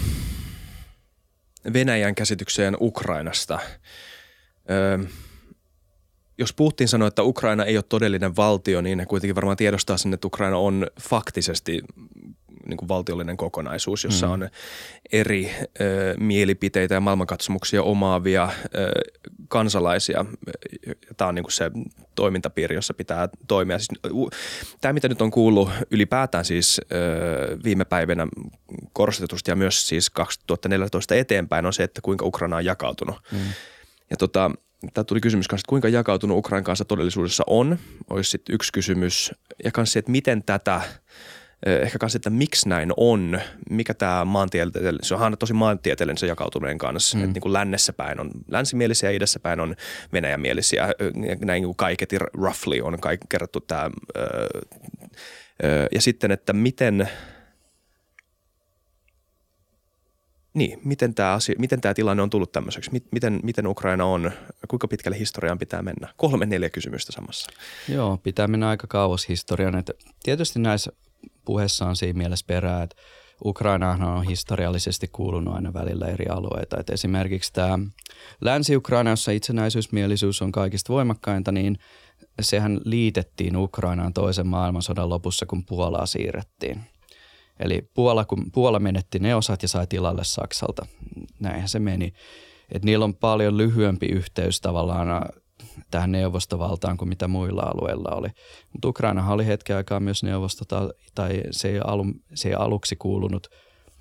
Venäjän 1.73 2.15
käsitykseen 2.15 2.77
Ukrainasta. 2.81 3.59
Öö, 4.71 4.99
jos 6.39 6.53
Putin 6.53 6.89
sanoi, 6.89 7.09
että 7.09 7.23
Ukraina 7.23 7.65
ei 7.65 7.77
ole 7.77 7.85
todellinen 7.89 8.37
valtio, 8.37 8.81
niin 8.81 8.99
ne 8.99 9.07
kuitenkin 9.07 9.35
varmaan 9.35 9.57
tiedostaa 9.57 9.97
sen, 9.97 10.15
että 10.15 10.27
Ukraina 10.27 10.59
on 10.59 10.87
faktisesti 11.01 11.83
niin 12.67 12.77
kuin 12.77 12.89
valtiollinen 12.89 13.37
kokonaisuus, 13.37 14.05
jossa 14.05 14.27
mm. 14.27 14.33
on 14.33 14.49
eri 15.13 15.51
ö, 15.81 16.15
mielipiteitä 16.19 16.95
ja 16.95 17.01
maailmankatsomuksia 17.01 17.83
omaavia 17.83 18.49
ö, 18.75 18.91
kansalaisia. 19.49 20.25
Tämä 21.17 21.29
on 21.29 21.35
niin 21.35 21.43
kuin 21.43 21.53
se 21.53 21.71
toimintapiiri, 22.15 22.75
jossa 22.75 22.95
pitää 22.95 23.29
toimia. 23.49 23.79
Siis, 23.79 24.01
tämä, 24.81 24.93
mitä 24.93 25.09
nyt 25.09 25.23
on 25.23 25.31
kuullut 25.31 25.71
ylipäätään 25.91 26.45
siis 26.45 26.81
ö, 26.93 27.59
viime 27.65 27.85
päivinä 27.85 28.27
korostetusti 28.93 29.51
ja 29.51 29.57
myös 29.57 29.89
siis 29.89 30.11
2014 30.11 31.15
eteenpäin 31.15 31.67
on 31.67 31.73
se, 31.73 31.83
että 31.83 32.01
kuinka 32.01 32.27
Ukraina 32.27 32.57
on 32.57 32.65
jakautunut. 32.65 33.17
Mm. 33.33 33.39
Ja 34.11 34.17
tota, 34.17 34.51
tämä 34.95 35.05
tuli 35.05 35.21
kysymys 35.21 35.49
kanssa, 35.49 35.63
että 35.63 35.69
kuinka 35.69 35.89
jakautunut 35.89 36.39
Ukrainan 36.39 36.65
kanssa 36.65 36.85
todellisuudessa 36.85 37.45
on, 37.47 37.79
olisi 38.11 38.31
sitten 38.31 38.55
yksi 38.55 38.73
kysymys. 38.73 39.33
Ja 39.65 39.71
kanssa 39.71 39.93
se, 39.93 39.99
että 39.99 40.11
miten 40.11 40.43
tätä– 40.43 40.81
ehkä 41.67 41.99
kanssa, 41.99 42.17
että 42.17 42.31
miksi 42.31 42.69
näin 42.69 42.93
on, 42.97 43.41
mikä 43.71 43.95
tämä 43.95 44.25
maantieteellinen, 44.25 44.99
se 45.03 45.15
onhan 45.15 45.39
tosi 45.39 45.53
maantieteellinen 45.53 46.19
se 46.19 46.27
jakautuminen 46.27 46.79
kanssa, 46.79 47.17
mm. 47.17 47.25
että 47.25 47.33
niin 47.33 47.43
kuin 47.43 47.53
lännessä 47.53 47.93
päin 47.93 48.21
on 48.21 48.31
länsimielisiä 48.49 49.11
ja 49.11 49.17
idässä 49.17 49.41
päin 49.41 49.61
on 49.61 49.77
venäjämielisiä, 50.13 50.89
näin 51.45 51.63
niin 51.63 51.77
kaiketi 51.77 52.19
roughly 52.19 52.81
on 52.81 53.01
kaikki 53.01 53.27
kerrottu 53.29 53.61
tämä, 53.61 53.91
ja 55.93 56.01
sitten, 56.01 56.31
että 56.31 56.53
miten, 56.53 57.09
niin, 60.55 60.81
miten 60.85 61.15
tämä, 61.15 61.33
asia, 61.33 61.55
miten 61.59 61.81
tämä 61.81 61.95
tilanne 61.95 62.23
on 62.23 62.31
tullut 62.31 62.53
tämmöiseksi? 62.53 62.91
Miten, 63.11 63.41
miten 63.43 63.67
Ukraina 63.67 64.05
on, 64.05 64.33
kuinka 64.69 64.89
pitkälle 64.89 65.19
historiaan 65.19 65.59
pitää 65.59 65.83
mennä? 65.83 66.09
Kolme, 66.17 66.47
neljä 66.47 66.71
kysymystä 66.71 67.13
samassa. 67.13 67.51
Joo, 67.89 68.17
pitää 68.17 68.49
mennä 68.49 68.69
aika 68.69 68.87
kauas 68.87 69.29
historian. 69.29 69.79
Että 69.79 69.93
tietysti 70.23 70.59
näissä 70.59 70.93
puheessa 71.45 71.87
on 71.87 71.97
siinä 71.97 72.19
mielessä 72.19 72.47
perää, 72.47 72.83
että 72.83 72.97
Ukrainahan 73.45 74.03
on 74.03 74.25
historiallisesti 74.25 75.09
kuulunut 75.09 75.55
aina 75.55 75.73
välillä 75.73 76.07
eri 76.07 76.27
alueita. 76.27 76.81
Et 76.81 76.91
esimerkiksi 76.91 77.53
tämä 77.53 77.79
Länsi-Ukraina, 78.41 79.11
jossa 79.11 79.33
itsenäisyysmielisyys 79.33 80.43
on 80.43 80.53
kaikista 80.53 80.93
voimakkainta, 80.93 81.53
niin 81.53 81.79
sehän 82.41 82.81
liitettiin 82.85 83.57
Ukrainaan 83.57 84.13
toisen 84.13 84.47
maailmansodan 84.47 85.09
lopussa, 85.09 85.47
kun 85.47 85.65
Puolaa 85.65 86.07
siirrettiin. 86.07 86.81
Eli 87.61 87.91
Puola, 87.95 88.25
kun 88.25 88.53
Puola 88.53 88.79
menetti 88.79 89.19
ne 89.19 89.35
osat 89.35 89.63
ja 89.63 89.69
sai 89.69 89.87
tilalle 89.87 90.25
Saksalta. 90.25 90.87
Näinhän 91.41 91.69
se 91.69 91.79
meni. 91.79 92.13
Et 92.73 92.85
niillä 92.85 93.05
on 93.05 93.15
paljon 93.15 93.57
lyhyempi 93.57 94.07
yhteys 94.07 94.61
tavallaan 94.61 95.29
tähän 95.91 96.13
neuvostovaltaan 96.13 96.97
kuin 96.97 97.09
mitä 97.09 97.29
muilla 97.29 97.63
alueilla 97.63 98.17
oli. 98.17 98.29
Mutta 98.73 98.89
Ukraina 98.89 99.33
oli 99.33 99.47
hetken 99.47 99.77
aikaa 99.77 100.01
myös 100.01 100.23
neuvosto, 100.23 100.65
tai 101.15 101.43
se 101.51 101.69
ei, 101.69 101.81
alu, 101.85 102.05
se 102.35 102.49
ei 102.49 102.55
aluksi 102.55 102.97
kuulunut 102.97 103.51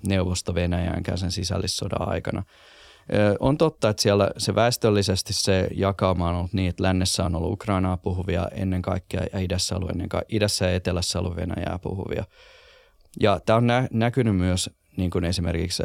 neuvosto 0.06 0.54
Venäjäänkään 0.54 1.18
sen 1.18 1.32
sisällissodan 1.32 2.08
aikana. 2.08 2.42
On 3.40 3.58
totta, 3.58 3.88
että 3.88 4.02
siellä 4.02 4.30
se 4.38 4.54
väestöllisesti 4.54 5.32
se 5.32 5.68
jakauma 5.74 6.28
on 6.28 6.36
ollut 6.36 6.52
niin, 6.52 6.68
että 6.68 6.82
lännessä 6.82 7.24
on 7.24 7.34
ollut 7.34 7.52
Ukrainaa 7.52 7.96
puhuvia 7.96 8.48
ennen 8.52 8.82
kaikkea 8.82 9.22
ja 9.32 9.38
idässä, 9.38 9.76
ollut 9.76 9.90
ennen 9.90 10.08
ka- 10.08 10.22
idässä 10.28 10.66
ja 10.66 10.74
etelässä 10.74 11.18
ollut 11.18 11.36
Venäjää 11.36 11.78
puhuvia. 11.82 12.24
Ja 13.20 13.40
tämä 13.46 13.56
on 13.56 13.66
nä- 13.66 13.88
näkynyt 13.92 14.36
myös 14.36 14.70
niin 14.96 15.10
kuin 15.10 15.24
esimerkiksi 15.24 15.82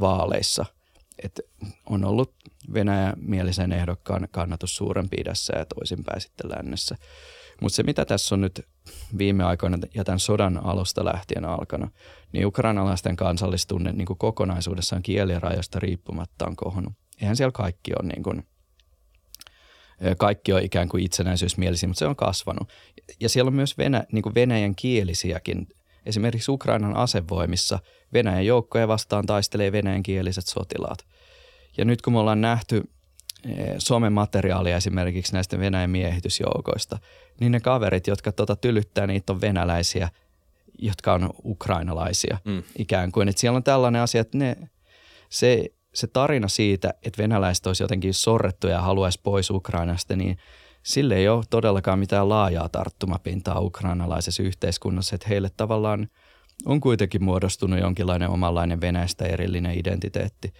vaaleissa– 0.00 0.66
että 1.22 1.42
on 1.86 2.04
ollut 2.04 2.34
Venäjä-mielisen 2.72 3.72
ehdokkaan 3.72 4.28
kannatus 4.30 4.76
suurempi 4.76 5.16
idässä 5.20 5.58
ja 5.58 5.64
toisinpäin 5.64 6.20
sitten 6.20 6.50
lännessä. 6.50 6.96
Mutta 7.60 7.76
se, 7.76 7.82
mitä 7.82 8.04
tässä 8.04 8.34
on 8.34 8.40
nyt 8.40 8.66
viime 9.18 9.44
aikoina 9.44 9.78
ja 9.94 10.04
tämän 10.04 10.20
sodan 10.20 10.66
alusta 10.66 11.04
lähtien 11.04 11.44
alkanut, 11.44 11.90
niin 12.32 12.46
ukrainalaisten 12.46 13.16
kansallistunne 13.16 13.92
niin 13.92 14.06
kuin 14.06 14.18
kokonaisuudessaan 14.18 15.02
kielirajoista 15.02 15.80
riippumatta 15.80 16.46
on 16.46 16.56
kohonnut. 16.56 16.92
Eihän 17.20 17.36
siellä 17.36 17.52
kaikki 17.52 17.92
ole 17.92 18.08
niin 18.08 18.22
kuin, 18.22 18.46
kaikki 20.18 20.52
on 20.52 20.62
ikään 20.62 20.88
kuin 20.88 21.04
itsenäisyysmielisiä, 21.04 21.88
mutta 21.88 21.98
se 21.98 22.06
on 22.06 22.16
kasvanut. 22.16 22.68
Ja 23.20 23.28
siellä 23.28 23.48
on 23.48 23.54
myös 23.54 23.78
venä, 23.78 24.04
niin 24.12 24.22
kuin 24.22 24.34
venäjän 24.34 24.74
kielisiäkin. 24.74 25.68
Esimerkiksi 26.06 26.50
Ukrainan 26.50 26.96
asevoimissa 26.96 27.78
Venäjän 28.12 28.46
joukkoja 28.46 28.88
vastaan 28.88 29.26
taistelee 29.26 29.72
venäjänkieliset 29.72 30.46
sotilaat. 30.46 30.98
Ja 31.76 31.84
nyt 31.84 32.02
kun 32.02 32.12
me 32.12 32.18
ollaan 32.18 32.40
nähty 32.40 32.82
eh, 33.48 33.74
Suomen 33.78 34.12
materiaalia 34.12 34.76
esimerkiksi 34.76 35.32
näistä 35.32 35.58
Venäjän 35.58 35.90
miehitysjoukoista, 35.90 36.98
niin 37.40 37.52
ne 37.52 37.60
kaverit, 37.60 38.06
jotka 38.06 38.32
tota 38.32 38.56
tylyttää, 38.56 39.06
niitä 39.06 39.32
on 39.32 39.40
venäläisiä, 39.40 40.08
jotka 40.78 41.12
on 41.12 41.30
ukrainalaisia 41.44 42.38
mm. 42.44 42.62
ikään 42.78 43.12
kuin. 43.12 43.28
Että 43.28 43.40
siellä 43.40 43.56
on 43.56 43.64
tällainen 43.64 44.02
asia, 44.02 44.20
että 44.20 44.38
ne, 44.38 44.56
se, 45.28 45.64
se 45.94 46.06
tarina 46.06 46.48
siitä, 46.48 46.94
että 47.02 47.22
venäläiset 47.22 47.66
olisi 47.66 47.82
jotenkin 47.82 48.14
sorrettu 48.14 48.66
ja 48.66 48.80
haluaisi 48.80 49.20
pois 49.22 49.50
Ukrainasta, 49.50 50.16
niin 50.16 50.38
sille 50.84 51.16
ei 51.16 51.28
ole 51.28 51.44
todellakaan 51.50 51.98
mitään 51.98 52.28
laajaa 52.28 52.68
tarttumapintaa 52.68 53.60
ukrainalaisessa 53.60 54.42
yhteiskunnassa, 54.42 55.14
että 55.14 55.28
heille 55.28 55.50
tavallaan– 55.56 56.08
on 56.66 56.80
kuitenkin 56.80 57.24
muodostunut 57.24 57.80
jonkinlainen 57.80 58.28
omanlainen 58.28 58.80
Venäjästä 58.80 59.24
erillinen 59.24 59.78
identiteetti. 59.78 60.52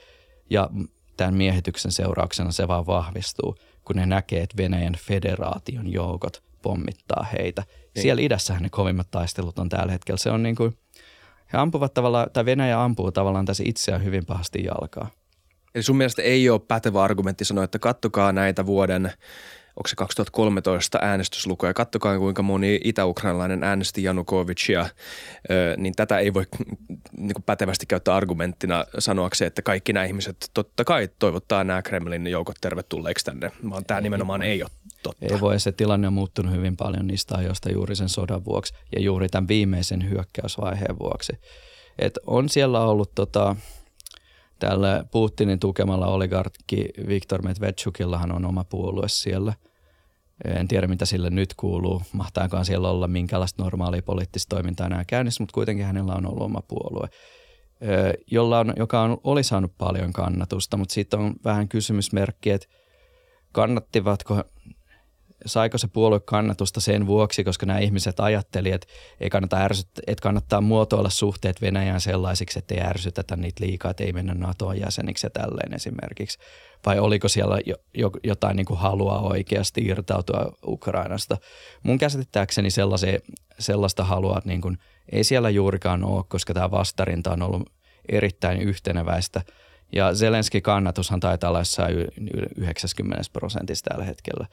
Ja 0.51 0.71
tämän 1.17 1.35
miehityksen 1.35 1.93
seurauksena 1.93 2.53
se 2.53 2.69
vaan 2.69 2.87
vahvistuu, 2.87 3.57
kun 3.85 3.97
ne 3.97 4.07
näkee, 4.07 4.43
että 4.43 4.57
Venäjän 4.57 4.97
federaation 4.99 5.93
joukot 5.93 6.43
pommittaa 6.63 7.27
heitä. 7.39 7.63
Niin. 7.67 8.03
Siellä 8.03 8.23
idässähän 8.23 8.63
ne 8.63 8.69
kovimmat 8.69 9.11
taistelut 9.11 9.59
on 9.59 9.69
tällä 9.69 9.93
hetkellä. 9.93 10.19
Se 10.19 10.31
on 10.31 10.43
niin 10.43 10.57
kuin, 10.57 10.79
he 11.53 11.59
ampuvat 11.59 11.95
tavallaan, 11.95 12.27
tai 12.33 12.45
Venäjä 12.45 12.83
ampuu 12.83 13.13
tavallaan 13.13 13.45
tässä 13.45 13.65
itseään 13.67 14.05
hyvin 14.05 14.27
pahasti 14.27 14.65
jalkaa. 14.65 15.11
Eli 15.75 15.83
sun 15.83 15.97
mielestä 15.97 16.23
ei 16.23 16.51
ole 16.51 16.61
pätevä 16.69 17.03
argumentti 17.03 17.45
sanoa, 17.45 17.65
että 17.65 17.79
kattokaa 17.79 18.33
näitä 18.33 18.67
vuoden 18.67 19.13
onko 19.77 19.89
se 19.89 19.97
2013 19.97 20.99
äänestyslukuja. 21.03 21.75
Kattokaa 21.75 22.19
kuinka 22.19 22.43
moni 22.43 22.81
itä-ukrainalainen 22.85 23.65
äänesti 23.65 24.03
Janukovicia, 24.03 24.87
niin 25.77 25.95
tätä 25.95 26.19
ei 26.19 26.35
voi 26.35 26.45
niin 27.17 27.35
kuin 27.35 27.43
pätevästi 27.43 27.87
käyttää 27.87 28.15
argumenttina 28.15 28.85
sanoakseen, 28.99 29.47
että 29.47 29.63
kaikki 29.63 29.93
nämä 29.93 30.07
ihmiset 30.07 30.51
totta 30.55 30.85
kai 30.85 31.09
toivottaa 31.19 31.65
nämä 31.65 31.83
Kremlin 31.83 32.27
joukot 32.27 32.57
tervetulleeksi 32.61 33.25
tänne, 33.25 33.53
vaan 33.71 33.85
tämä 33.85 34.01
nimenomaan 34.01 34.43
ei 34.43 34.63
ole 34.63 34.71
totta. 35.03 35.27
Ei 35.35 35.41
voi, 35.41 35.61
se 35.61 35.73
tilanne 35.73 36.07
on 36.07 36.13
muuttunut 36.13 36.55
hyvin 36.55 36.77
paljon 36.77 37.07
niistä 37.07 37.37
ajoista 37.37 37.73
juuri 37.73 37.97
sen 37.97 38.09
sodan 38.09 38.45
vuoksi 38.45 38.75
ja 38.97 39.01
juuri 39.01 39.29
tämän 39.29 39.49
viimeisen 39.49 40.11
hyökkäysvaiheen 40.11 40.99
vuoksi. 40.99 41.33
Et 41.99 42.19
on 42.27 42.49
siellä 42.49 42.81
ollut 42.81 43.15
tota, 43.15 43.57
Tällä 44.65 45.05
Putinin 45.11 45.59
tukemalla 45.59 46.07
oligarkki 46.07 46.89
Viktor 47.09 47.43
Medvedchukillahan 47.43 48.33
on 48.33 48.45
oma 48.45 48.65
puolue 48.65 49.09
siellä. 49.09 49.55
En 50.45 50.69
tiedä, 50.69 50.87
mitä 50.87 51.05
sille 51.05 51.31
nyt 51.31 51.55
kuuluu. 51.55 52.03
Mahtaakaan 52.13 52.65
siellä 52.65 52.91
olla 52.91 53.09
minkälaista 53.09 53.63
normaalia 53.63 54.03
poliittista 54.03 54.57
toimintaa 54.57 54.87
enää 54.87 55.05
käynnissä, 55.07 55.43
mutta 55.43 55.55
kuitenkin 55.55 55.87
hänellä 55.87 56.15
on 56.15 56.27
ollut 56.27 56.43
oma 56.43 56.63
puolue. 56.69 57.09
jolla 58.31 58.59
on, 58.59 58.73
joka 58.77 59.01
on, 59.01 59.19
oli 59.25 59.43
saanut 59.43 59.73
paljon 59.79 60.13
kannatusta, 60.13 60.77
mutta 60.77 60.95
sitten 60.95 61.21
on 61.21 61.35
vähän 61.45 61.69
kysymysmerkki, 61.69 62.51
että 62.51 62.67
kannattivatko 63.53 64.43
saiko 65.47 65.79
se 65.79 65.89
puolue 65.89 66.21
kannatusta 66.21 66.81
sen 66.81 67.07
vuoksi, 67.07 67.45
koska 67.45 67.67
nämä 67.67 67.79
ihmiset 67.79 68.21
ajatteli, 68.21 68.71
että 68.71 68.87
ei 69.21 69.31
kannata 69.31 69.57
ärsyt, 69.57 69.89
että 70.07 70.23
kannattaa 70.23 70.61
muotoilla 70.61 71.11
suhteet 71.11 71.61
Venäjään 71.61 72.01
sellaisiksi, 72.01 72.59
että 72.59 72.75
ei 72.75 72.81
ärsytetä 72.81 73.37
niitä 73.37 73.65
liikaa, 73.65 73.91
että 73.91 74.05
ei 74.05 74.13
mennä 74.13 74.35
NATOon 74.35 74.81
jäseniksi 74.81 75.27
ja 75.27 75.31
tälleen 75.31 75.75
esimerkiksi. 75.75 76.39
Vai 76.87 76.99
oliko 76.99 77.29
siellä 77.29 77.59
jo, 77.67 77.77
jo, 77.95 78.11
jotain 78.25 78.57
niin 78.57 78.67
kuin 78.67 78.79
halua 78.79 79.21
oikeasti 79.21 79.81
irtautua 79.81 80.53
Ukrainasta? 80.67 81.37
Mun 81.83 81.99
käsittääkseni 81.99 82.69
sellaista 83.59 84.05
halua 84.05 84.41
niin 84.45 84.61
kuin, 84.61 84.79
ei 85.13 85.25
siellä 85.25 85.51
juurikaan 85.51 86.05
ole, 86.05 86.25
koska 86.29 86.55
tämä 86.55 86.71
vastarinta 86.71 87.33
on 87.33 87.43
ollut 87.43 87.73
erittäin 88.09 88.61
yhteneväistä. 88.61 89.43
Ja 89.93 90.15
Zelenski 90.15 90.61
kannatushan 90.61 91.21
taitaa 91.21 91.51
olla 91.51 91.59
jossain 91.59 91.97
90 92.57 93.23
prosentissa 93.33 93.85
tällä 93.91 94.05
hetkellä. 94.05 94.47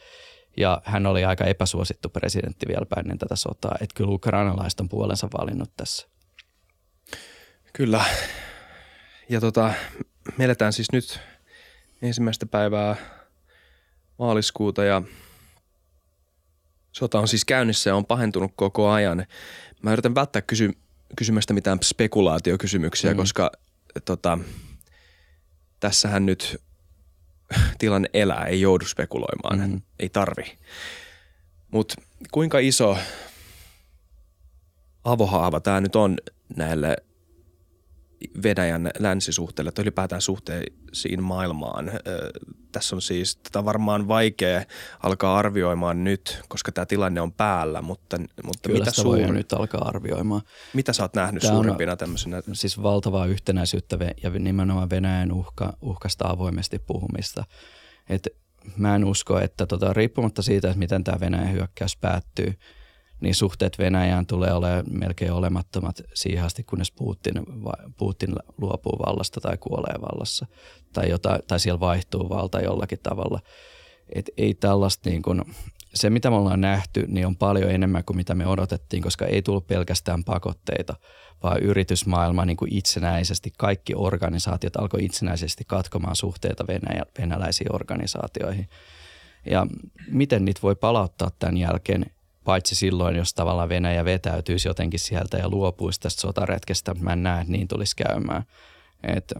Ja 0.58 0.82
hän 0.86 1.06
oli 1.06 1.26
aika 1.26 1.46
epäsuosittu 1.46 2.10
presidentti 2.10 2.68
vielä 2.68 2.86
ennen 2.98 3.18
tätä 3.18 3.36
sotaa. 3.36 3.76
Että 3.82 3.96
kyllä 3.96 4.12
ukrainalaiset 4.12 4.80
on 4.80 4.90
puolensa 4.90 5.28
valinnut 5.40 5.72
tässä. 5.78 6.08
Kyllä. 7.74 8.06
Ja 9.30 9.42
tota, 9.42 9.74
me 10.38 10.46
eletään 10.46 10.74
siis 10.74 10.92
nyt 10.92 11.20
ensimmäistä 12.02 12.46
päivää 12.46 12.96
maaliskuuta 14.20 14.84
ja 14.84 15.02
sota 16.92 17.20
on 17.20 17.28
siis 17.28 17.46
käynnissä 17.46 17.90
ja 17.90 17.96
on 17.96 18.06
pahentunut 18.06 18.52
koko 18.56 18.90
ajan. 18.90 19.26
Mä 19.82 19.94
yritän 19.94 20.16
välttää 20.16 20.42
kysy- 20.42 20.78
kysymästä 21.16 21.54
mitään 21.54 21.80
spekulaatiokysymyksiä, 21.84 23.12
mm. 23.12 23.18
koska 23.18 23.52
tota, 24.06 24.40
tässähän 25.80 26.26
nyt 26.26 26.62
tilanne 27.80 28.10
elää, 28.14 28.46
ei 28.46 28.62
joudu 28.62 28.86
spekuloimaan, 28.86 29.60
mm-hmm. 29.60 29.82
ei 30.00 30.10
tarvi. 30.10 30.58
Mutta 31.72 31.96
kuinka 32.32 32.60
iso 32.60 32.98
avohaava 35.04 35.60
tämä 35.60 35.82
nyt 35.82 35.96
on 35.96 36.18
näille 36.56 36.96
Venäjän 38.44 38.92
länsisuhteille 39.00 39.72
tai 39.72 39.82
ylipäätään 39.82 40.22
suhteisiin 40.22 41.24
maailmaan. 41.24 41.92
Tässä 42.72 42.96
on 42.96 43.02
siis, 43.02 43.36
tätä 43.36 43.66
varmaan 43.66 44.08
vaikea 44.08 44.64
alkaa 45.04 45.38
arvioimaan 45.38 46.04
nyt, 46.04 46.42
koska 46.48 46.72
tämä 46.72 46.86
tilanne 46.86 47.22
on 47.22 47.34
päällä, 47.34 47.82
mutta, 47.82 48.18
mutta 48.44 48.68
Kyllä 48.68 48.80
mitä 48.80 48.92
sitä 48.92 49.02
suur... 49.02 49.18
voi 49.18 49.32
nyt 49.32 49.54
alkaa 49.54 49.88
arvioimaan. 49.88 50.42
Mitä 50.74 50.94
sä 50.94 51.04
oot 51.04 51.14
nähnyt 51.14 51.42
tämä 51.42 51.54
suurimpina 51.54 51.96
tämmöisenä? 51.96 52.42
Siis 52.54 52.84
valtavaa 52.84 53.26
yhtenäisyyttä 53.26 53.98
ja 54.24 54.30
nimenomaan 54.30 54.90
Venäjän 54.90 55.32
uhka, 55.32 55.74
uhkasta 55.82 56.28
avoimesti 56.28 56.80
puhumista. 56.80 57.44
Et 58.10 58.28
mä 58.78 58.96
en 58.96 59.06
usko, 59.06 59.40
että 59.40 59.66
tota, 59.66 59.94
riippumatta 59.94 60.42
siitä, 60.42 60.68
että 60.68 60.80
miten 60.80 61.04
tämä 61.04 61.20
Venäjän 61.20 61.52
hyökkäys 61.52 61.98
päättyy– 61.98 62.54
niin 63.22 63.36
suhteet 63.36 63.80
Venäjään 63.80 64.26
tulee 64.26 64.54
olemaan 64.54 64.86
melkein 64.90 65.32
olemattomat 65.32 66.02
siihen 66.14 66.46
asti, 66.46 66.64
kunnes 66.64 66.92
Putin, 66.92 67.34
Putin 67.98 68.36
luopuu 68.58 69.00
vallasta 69.08 69.42
tai 69.42 69.58
kuolee 69.58 69.96
vallassa 70.02 70.46
tai, 70.94 71.10
jota, 71.10 71.40
tai 71.48 71.60
siellä 71.60 71.80
vaihtuu 71.80 72.30
valta 72.30 72.62
jollakin 72.62 73.00
tavalla. 73.04 73.40
Et 74.16 74.30
ei 74.38 74.54
tällaista 74.54 75.10
niin 75.10 75.22
kuin, 75.22 75.42
se 75.94 76.10
mitä 76.10 76.30
me 76.30 76.36
ollaan 76.36 76.62
nähty, 76.62 77.06
niin 77.08 77.28
on 77.28 77.36
paljon 77.36 77.72
enemmän 77.72 78.04
kuin 78.04 78.18
mitä 78.18 78.36
me 78.36 78.48
odotettiin, 78.48 79.04
koska 79.04 79.26
ei 79.26 79.42
tullut 79.42 79.68
pelkästään 79.68 80.24
pakotteita, 80.24 80.96
vaan 81.44 81.60
yritysmaailma 81.64 82.46
niin 82.46 82.58
kuin 82.58 82.74
itsenäisesti, 82.74 83.54
kaikki 83.58 83.94
organisaatiot 83.96 84.76
alkoi 84.76 85.06
itsenäisesti 85.06 85.64
katkomaan 85.68 86.16
suhteita 86.16 86.68
venäjä, 86.68 87.06
venäläisiin 87.20 87.76
organisaatioihin. 87.76 88.70
Ja 89.46 89.68
miten 90.08 90.46
niitä 90.46 90.60
voi 90.64 90.76
palauttaa 90.76 91.32
tämän 91.40 91.58
jälkeen, 91.58 92.06
paitsi 92.44 92.76
silloin, 92.76 93.16
jos 93.16 93.34
tavallaan 93.34 93.70
Venäjä 93.70 94.06
vetäytyisi 94.06 94.68
jotenkin 94.68 95.00
sieltä 95.00 95.38
ja 95.38 95.50
luopuisi 95.50 96.00
tästä 96.00 96.22
sotaretkestä. 96.22 96.94
Mä 96.94 97.14
en 97.14 97.24
näe, 97.24 97.42
että 97.42 97.52
niin 97.52 97.68
tulisi 97.68 97.96
käymään. 97.96 98.44
Et 99.04 99.34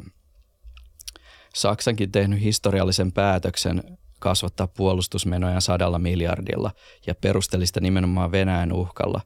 Saksankin 1.56 2.12
tehnyt 2.12 2.42
historiallisen 2.42 3.12
päätöksen 3.12 3.98
kasvattaa 4.20 4.68
puolustusmenoja 4.68 5.62
sadalla 5.62 6.00
miljardilla 6.00 6.72
ja 7.08 7.16
perusteli 7.16 7.68
sitä 7.68 7.80
nimenomaan 7.80 8.32
Venäjän 8.32 8.74
uhkalla. 8.74 9.22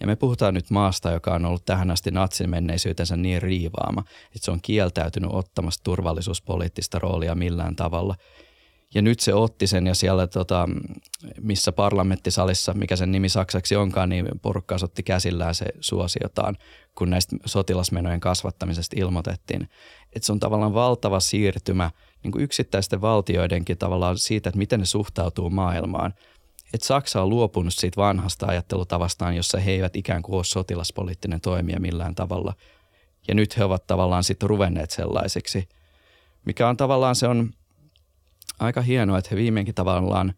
Ja 0.00 0.06
me 0.06 0.16
puhutaan 0.16 0.54
nyt 0.54 0.70
maasta, 0.70 1.10
joka 1.10 1.34
on 1.34 1.44
ollut 1.44 1.64
tähän 1.64 1.90
asti 1.90 2.10
natsin 2.10 2.50
menneisyytensä 2.50 3.16
niin 3.16 3.42
riivaama, 3.42 4.04
että 4.26 4.38
se 4.44 4.50
on 4.50 4.60
kieltäytynyt 4.62 5.30
ottamasta 5.32 5.84
turvallisuuspoliittista 5.84 6.98
roolia 6.98 7.34
millään 7.34 7.76
tavalla– 7.76 8.14
ja 8.96 9.02
nyt 9.02 9.20
se 9.20 9.34
otti 9.34 9.66
sen 9.66 9.86
ja 9.86 9.94
siellä, 9.94 10.26
tota, 10.26 10.68
missä 11.40 11.72
parlamenttisalissa, 11.72 12.74
mikä 12.74 12.96
sen 12.96 13.12
nimi 13.12 13.28
saksaksi 13.28 13.76
onkaan, 13.76 14.08
niin 14.08 14.28
porukka 14.42 14.76
otti 14.82 15.02
käsillään 15.02 15.54
se 15.54 15.66
suosiotaan, 15.80 16.56
kun 16.94 17.10
näistä 17.10 17.36
sotilasmenojen 17.44 18.20
kasvattamisesta 18.20 18.96
ilmoitettiin. 18.98 19.68
Että 20.12 20.26
se 20.26 20.32
on 20.32 20.40
tavallaan 20.40 20.74
valtava 20.74 21.20
siirtymä 21.20 21.90
niin 22.22 22.32
kuin 22.32 22.42
yksittäisten 22.42 23.00
valtioidenkin 23.00 23.78
tavallaan 23.78 24.18
siitä, 24.18 24.48
että 24.48 24.58
miten 24.58 24.80
ne 24.80 24.86
suhtautuu 24.86 25.50
maailmaan. 25.50 26.14
Että 26.74 26.86
Saksa 26.86 27.22
on 27.22 27.28
luopunut 27.28 27.74
siitä 27.74 28.00
vanhasta 28.00 28.46
ajattelutavastaan, 28.46 29.36
jossa 29.36 29.58
he 29.58 29.70
eivät 29.70 29.96
ikään 29.96 30.22
kuin 30.22 30.36
ole 30.36 30.44
sotilaspoliittinen 30.44 31.40
toimija 31.40 31.80
millään 31.80 32.14
tavalla. 32.14 32.54
Ja 33.28 33.34
nyt 33.34 33.56
he 33.56 33.64
ovat 33.64 33.86
tavallaan 33.86 34.24
sitten 34.24 34.48
ruvenneet 34.48 34.90
sellaisiksi, 34.90 35.68
mikä 36.44 36.68
on 36.68 36.76
tavallaan 36.76 37.16
se 37.16 37.28
on– 37.28 37.50
aika 38.58 38.82
hienoa, 38.82 39.18
että 39.18 39.28
he 39.30 39.36
viimeinkin 39.36 39.74
tavallaan 39.74 40.34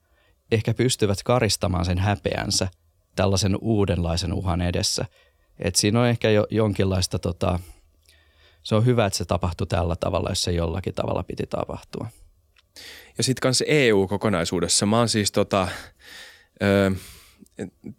ehkä 0.50 0.74
pystyvät 0.74 1.22
karistamaan 1.22 1.84
sen 1.84 1.98
häpeänsä 1.98 2.68
tällaisen 3.16 3.56
uudenlaisen 3.60 4.32
uhan 4.32 4.60
edessä. 4.60 5.04
Et 5.58 5.76
siinä 5.76 6.00
on 6.00 6.06
ehkä 6.06 6.30
jo 6.30 6.46
jonkinlaista, 6.50 7.18
tota, 7.18 7.58
se 8.62 8.74
on 8.74 8.86
hyvä, 8.86 9.06
että 9.06 9.16
se 9.16 9.24
tapahtui 9.24 9.66
tällä 9.66 9.96
tavalla, 9.96 10.30
jos 10.30 10.42
se 10.42 10.52
jollakin 10.52 10.94
tavalla 10.94 11.22
piti 11.22 11.46
tapahtua. 11.46 12.08
Ja 13.18 13.24
sitten 13.24 13.40
kanssa 13.42 13.64
EU-kokonaisuudessa. 13.68 14.86
Mä 14.86 14.98
oon 14.98 15.08
siis 15.08 15.32
tota, 15.32 15.68
ö, 16.62 16.90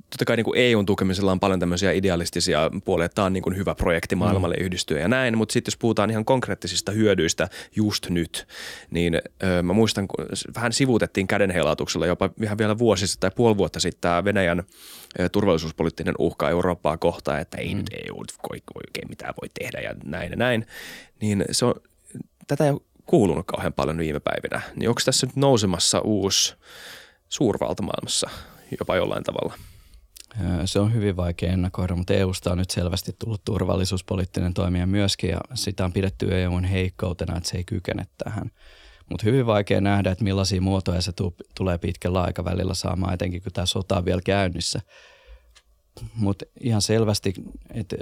totta 0.09 0.25
kai 0.25 0.35
niin 0.35 0.45
kuin 0.45 0.57
EUn 0.57 0.85
tukemisella 0.85 1.31
on 1.31 1.39
paljon 1.39 1.59
tämmöisiä 1.59 1.91
idealistisia 1.91 2.71
puolia, 2.85 3.05
että 3.05 3.15
tämä 3.15 3.25
on 3.25 3.33
niin 3.33 3.43
kuin 3.43 3.57
hyvä 3.57 3.75
projekti 3.75 4.15
maailmalle 4.15 4.55
mm. 4.59 4.65
yhdistyä 4.65 4.99
ja 4.99 5.07
näin, 5.07 5.37
mutta 5.37 5.53
sitten 5.53 5.71
jos 5.71 5.77
puhutaan 5.77 6.09
ihan 6.09 6.25
konkreettisista 6.25 6.91
hyödyistä 6.91 7.49
just 7.75 8.09
nyt, 8.09 8.47
niin 8.91 9.21
ö, 9.43 9.63
mä 9.63 9.73
muistan, 9.73 10.07
kun 10.07 10.25
vähän 10.55 10.73
sivuutettiin 10.73 11.27
kädenheilautuksella 11.27 12.05
jopa 12.05 12.29
ihan 12.43 12.57
vielä 12.57 12.77
vuosi 12.77 13.19
tai 13.19 13.31
puoli 13.35 13.57
vuotta 13.57 13.79
sitten 13.79 14.01
tämä 14.01 14.23
Venäjän 14.23 14.63
turvallisuuspoliittinen 15.31 16.15
uhka 16.19 16.49
Eurooppaa 16.49 16.97
kohtaan, 16.97 17.39
että 17.39 17.57
ei 17.57 17.73
mm. 17.73 17.77
nyt 17.77 17.89
EU 18.07 18.23
oikein 18.75 19.09
mitään 19.09 19.33
voi 19.41 19.49
tehdä 19.59 19.79
ja 19.79 19.95
näin 20.03 20.31
ja 20.31 20.37
näin, 20.37 20.65
niin 21.21 21.45
se 21.51 21.65
on, 21.65 21.73
tätä 22.47 22.65
ei 22.65 22.71
ole 22.71 22.81
kuulunut 23.05 23.45
kauhean 23.45 23.73
paljon 23.73 23.97
viime 23.97 24.19
päivinä, 24.19 24.61
niin 24.75 24.89
onko 24.89 25.01
tässä 25.05 25.27
nyt 25.27 25.35
nousemassa 25.35 25.99
uusi 25.99 26.55
suurvalta 27.29 27.83
maailmassa– 27.83 28.29
jopa 28.79 28.95
jollain 28.95 29.23
tavalla? 29.23 29.53
Se 30.65 30.79
on 30.79 30.93
hyvin 30.93 31.17
vaikea 31.17 31.51
ennakoida, 31.51 31.95
mutta 31.95 32.13
EUsta 32.13 32.51
on 32.51 32.57
nyt 32.57 32.69
selvästi 32.69 33.15
tullut 33.19 33.41
turvallisuuspoliittinen 33.45 34.53
toimija 34.53 34.87
myöskin 34.87 35.29
ja 35.29 35.39
sitä 35.53 35.85
on 35.85 35.93
pidetty 35.93 36.41
EUn 36.41 36.63
heikkoutena, 36.63 37.37
että 37.37 37.49
se 37.49 37.57
ei 37.57 37.63
kykene 37.63 38.07
tähän. 38.23 38.51
Mutta 39.09 39.25
hyvin 39.25 39.45
vaikea 39.45 39.81
nähdä, 39.81 40.11
että 40.11 40.23
millaisia 40.23 40.61
muotoja 40.61 41.01
se 41.01 41.11
tulee 41.57 41.77
pitkällä 41.77 42.21
aikavälillä 42.21 42.73
saamaan, 42.73 43.13
etenkin 43.13 43.41
kun 43.41 43.51
tämä 43.51 43.65
sota 43.65 43.97
on 43.97 44.05
vielä 44.05 44.21
käynnissä. 44.25 44.81
Mutta 46.15 46.45
ihan 46.59 46.81
selvästi, 46.81 47.33
että 47.73 47.95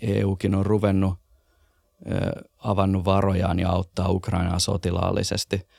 EUkin 0.00 0.54
on 0.54 0.66
ruvennut 0.66 1.14
avannut 2.58 3.04
varojaan 3.04 3.58
ja 3.58 3.70
auttaa 3.70 4.08
Ukrainaa 4.08 4.58
sotilaallisesti– 4.58 5.60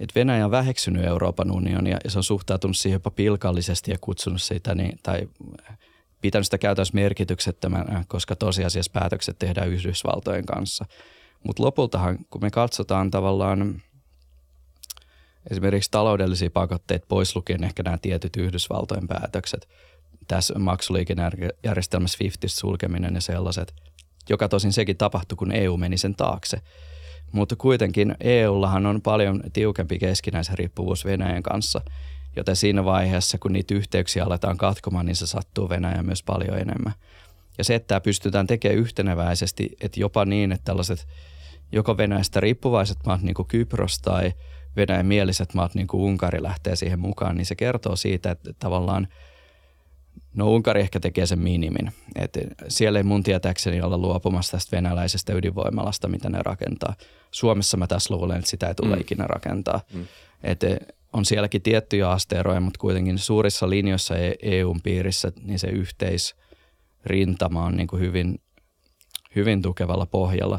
että 0.00 0.14
Venäjä 0.14 0.44
on 0.44 0.50
väheksynyt 0.50 1.04
Euroopan 1.04 1.50
unionia 1.50 1.98
ja 2.04 2.10
se 2.10 2.18
on 2.18 2.24
suhtautunut 2.24 2.76
siihen 2.76 2.96
jopa 2.96 3.10
pilkallisesti 3.10 3.90
ja 3.90 3.98
kutsunut 4.00 4.42
sitä 4.42 4.74
niin, 4.74 4.98
tai 5.02 5.28
pitänyt 6.20 6.46
sitä 6.46 6.58
käytännössä 6.58 6.94
merkityksettömänä, 6.94 8.04
koska 8.08 8.36
tosiasiassa 8.36 8.92
päätökset 8.92 9.38
tehdään 9.38 9.68
Yhdysvaltojen 9.68 10.46
kanssa. 10.46 10.84
Mutta 11.46 11.62
lopultahan, 11.62 12.18
kun 12.30 12.42
me 12.42 12.50
katsotaan 12.50 13.10
tavallaan 13.10 13.82
esimerkiksi 15.50 15.90
taloudellisia 15.90 16.50
pakotteita 16.50 17.06
pois 17.08 17.36
lukien 17.36 17.64
ehkä 17.64 17.82
nämä 17.82 17.98
tietyt 17.98 18.36
Yhdysvaltojen 18.36 19.08
päätökset, 19.08 19.68
tässä 20.28 20.58
maksuliikennejärjestelmässä 20.58 22.18
50 22.20 22.60
sulkeminen 22.60 23.14
ja 23.14 23.20
sellaiset, 23.20 23.74
joka 24.28 24.48
tosin 24.48 24.72
sekin 24.72 24.96
tapahtui, 24.96 25.36
kun 25.36 25.52
EU 25.52 25.76
meni 25.76 25.98
sen 25.98 26.14
taakse– 26.14 26.60
mutta 27.32 27.56
kuitenkin 27.56 28.14
EUllahan 28.20 28.86
on 28.86 29.02
paljon 29.02 29.42
tiukempi 29.52 29.98
riippuvuus 30.54 31.04
Venäjän 31.04 31.42
kanssa, 31.42 31.80
joten 32.36 32.56
siinä 32.56 32.84
vaiheessa, 32.84 33.38
kun 33.38 33.52
niitä 33.52 33.74
yhteyksiä 33.74 34.24
aletaan 34.24 34.56
katkomaan, 34.56 35.06
niin 35.06 35.16
se 35.16 35.26
sattuu 35.26 35.68
Venäjä 35.68 36.02
myös 36.02 36.22
paljon 36.22 36.58
enemmän. 36.58 36.92
Ja 37.58 37.64
se, 37.64 37.74
että 37.74 37.86
tämä 37.86 38.00
pystytään 38.00 38.46
tekemään 38.46 38.78
yhteneväisesti, 38.78 39.76
että 39.80 40.00
jopa 40.00 40.24
niin, 40.24 40.52
että 40.52 40.64
tällaiset 40.64 41.06
joko 41.72 41.96
Venäjästä 41.96 42.40
riippuvaiset 42.40 42.98
maat 43.06 43.22
niin 43.22 43.34
kuin 43.34 43.48
Kypros 43.48 43.98
tai 43.98 44.32
Venäjän 44.76 45.06
mieliset 45.06 45.54
maat 45.54 45.74
niin 45.74 45.86
kuin 45.86 46.02
Unkari 46.02 46.42
lähtee 46.42 46.76
siihen 46.76 47.00
mukaan, 47.00 47.36
niin 47.36 47.46
se 47.46 47.54
kertoo 47.54 47.96
siitä, 47.96 48.30
että 48.30 48.52
tavallaan 48.58 49.08
No 50.34 50.50
Unkari 50.50 50.80
ehkä 50.80 51.00
tekee 51.00 51.26
sen 51.26 51.38
minimin. 51.38 51.92
Et 52.16 52.38
siellä 52.68 52.98
ei 52.98 53.02
mun 53.02 53.22
tietääkseni 53.22 53.82
olla 53.82 53.98
luopumassa 53.98 54.52
tästä 54.52 54.76
venäläisestä 54.76 55.32
ydinvoimalasta, 55.32 56.08
mitä 56.08 56.30
ne 56.30 56.38
rakentaa. 56.42 56.94
Suomessa 57.30 57.76
mä 57.76 57.86
tässä 57.86 58.14
luulen, 58.14 58.38
että 58.38 58.50
sitä 58.50 58.68
ei 58.68 58.74
tule 58.74 58.94
mm. 58.94 59.00
ikinä 59.00 59.24
rakentaa. 59.26 59.80
Mm. 59.94 60.06
Et 60.42 60.60
on 61.12 61.24
sielläkin 61.24 61.62
tiettyjä 61.62 62.10
asteeroja, 62.10 62.60
mutta 62.60 62.78
kuitenkin 62.78 63.18
suurissa 63.18 63.70
linjoissa 63.70 64.14
EUn 64.42 64.76
e 64.76 64.80
piirissä 64.82 65.32
niin 65.42 65.58
se 65.58 65.68
yhteisrintama 65.68 67.64
on 67.64 67.76
niin 67.76 67.86
kuin 67.86 68.02
hyvin, 68.02 68.40
hyvin 69.36 69.62
tukevalla 69.62 70.06
pohjalla, 70.06 70.58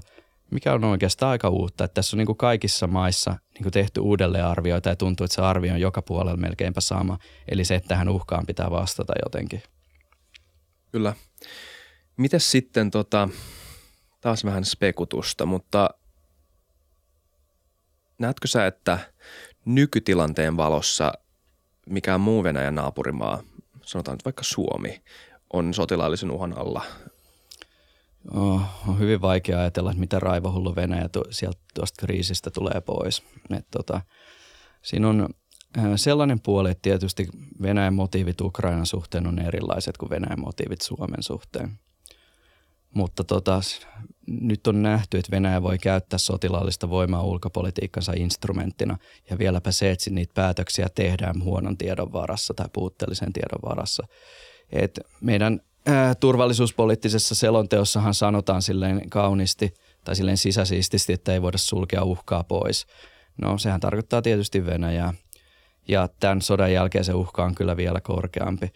mikä 0.51 0.73
on 0.73 0.83
oikeastaan 0.83 1.31
aika 1.31 1.49
uutta. 1.49 1.83
Että 1.83 1.93
tässä 1.93 2.15
on 2.15 2.17
niin 2.17 2.25
kuin 2.25 2.37
kaikissa 2.37 2.87
maissa 2.87 3.37
niin 3.53 3.63
kuin 3.63 3.73
tehty 3.73 3.99
uudelleenarvioita 3.99 4.89
ja 4.89 4.95
tuntuu, 4.95 5.25
että 5.25 5.35
se 5.35 5.41
arvio 5.41 5.73
on 5.73 5.81
joka 5.81 6.01
puolella 6.01 6.37
melkeinpä 6.37 6.81
sama. 6.81 7.17
Eli 7.51 7.65
se, 7.65 7.75
että 7.75 7.87
tähän 7.87 8.09
uhkaan 8.09 8.45
pitää 8.45 8.71
vastata 8.71 9.13
jotenkin. 9.25 9.63
Kyllä. 10.91 11.13
Mites 12.17 12.51
sitten, 12.51 12.91
tota, 12.91 13.29
taas 14.21 14.45
vähän 14.45 14.65
spekutusta, 14.65 15.45
mutta 15.45 15.89
näetkö 18.19 18.47
sä, 18.47 18.67
että 18.67 18.99
nykytilanteen 19.65 20.57
valossa 20.57 21.13
mikään 21.89 22.21
muu 22.21 22.43
Venäjän 22.43 22.75
naapurimaa, 22.75 23.43
sanotaan 23.83 24.15
nyt 24.15 24.25
vaikka 24.25 24.43
Suomi, 24.43 25.01
on 25.53 25.73
sotilaallisen 25.73 26.31
uhan 26.31 26.57
alla? 26.57 26.83
Oh, 28.33 28.61
on 28.87 28.99
hyvin 28.99 29.21
vaikea 29.21 29.59
ajatella, 29.59 29.91
että 29.91 29.99
mitä 29.99 30.19
raivohullu 30.19 30.75
Venäjä 30.75 31.09
tu- 31.09 31.23
sieltä 31.29 31.59
tuosta 31.73 32.05
kriisistä 32.05 32.51
tulee 32.51 32.81
pois. 32.81 33.23
Et 33.57 33.67
tota, 33.71 34.01
siinä 34.81 35.09
on 35.09 35.29
äh, 35.77 35.85
sellainen 35.95 36.39
puoli, 36.41 36.71
että 36.71 36.81
tietysti 36.81 37.27
Venäjän 37.61 37.93
motiivit 37.93 38.41
Ukrainan 38.41 38.85
suhteen 38.85 39.27
on 39.27 39.39
erilaiset 39.39 39.97
kuin 39.97 40.09
Venäjän 40.09 40.39
motiivit 40.39 40.81
Suomen 40.81 41.23
suhteen. 41.23 41.79
Mutta 42.93 43.23
tota, 43.23 43.59
nyt 44.27 44.67
on 44.67 44.83
nähty, 44.83 45.17
että 45.17 45.31
Venäjä 45.31 45.63
voi 45.63 45.77
käyttää 45.77 46.19
sotilaallista 46.19 46.89
voimaa 46.89 47.23
ulkopolitiikkansa 47.23 48.13
instrumenttina. 48.15 48.97
Ja 49.29 49.37
vieläpä 49.37 49.71
se, 49.71 49.91
että 49.91 50.09
niitä 50.09 50.33
päätöksiä 50.33 50.87
tehdään 50.95 51.43
huonon 51.43 51.77
tiedon 51.77 52.13
varassa 52.13 52.53
tai 52.53 52.67
puutteellisen 52.73 53.33
tiedon 53.33 53.69
varassa. 53.69 54.07
Et 54.71 54.99
meidän 55.21 55.59
turvallisuuspoliittisessa 56.19 57.35
selonteossahan 57.35 58.13
sanotaan 58.13 58.61
silleen 58.61 59.09
kauniisti 59.09 59.73
tai 60.03 60.15
silleen 60.15 60.37
sisäsiististi, 60.37 61.13
että 61.13 61.33
ei 61.33 61.41
voida 61.41 61.57
sulkea 61.57 62.03
uhkaa 62.03 62.43
pois. 62.43 62.87
No 63.41 63.57
sehän 63.57 63.79
tarkoittaa 63.79 64.21
tietysti 64.21 64.65
Venäjää. 64.65 65.13
Ja 65.87 66.09
tämän 66.19 66.41
sodan 66.41 66.73
jälkeen 66.73 67.05
se 67.05 67.13
uhka 67.13 67.43
on 67.43 67.55
kyllä 67.55 67.77
vielä 67.77 68.01
korkeampi 68.01 68.71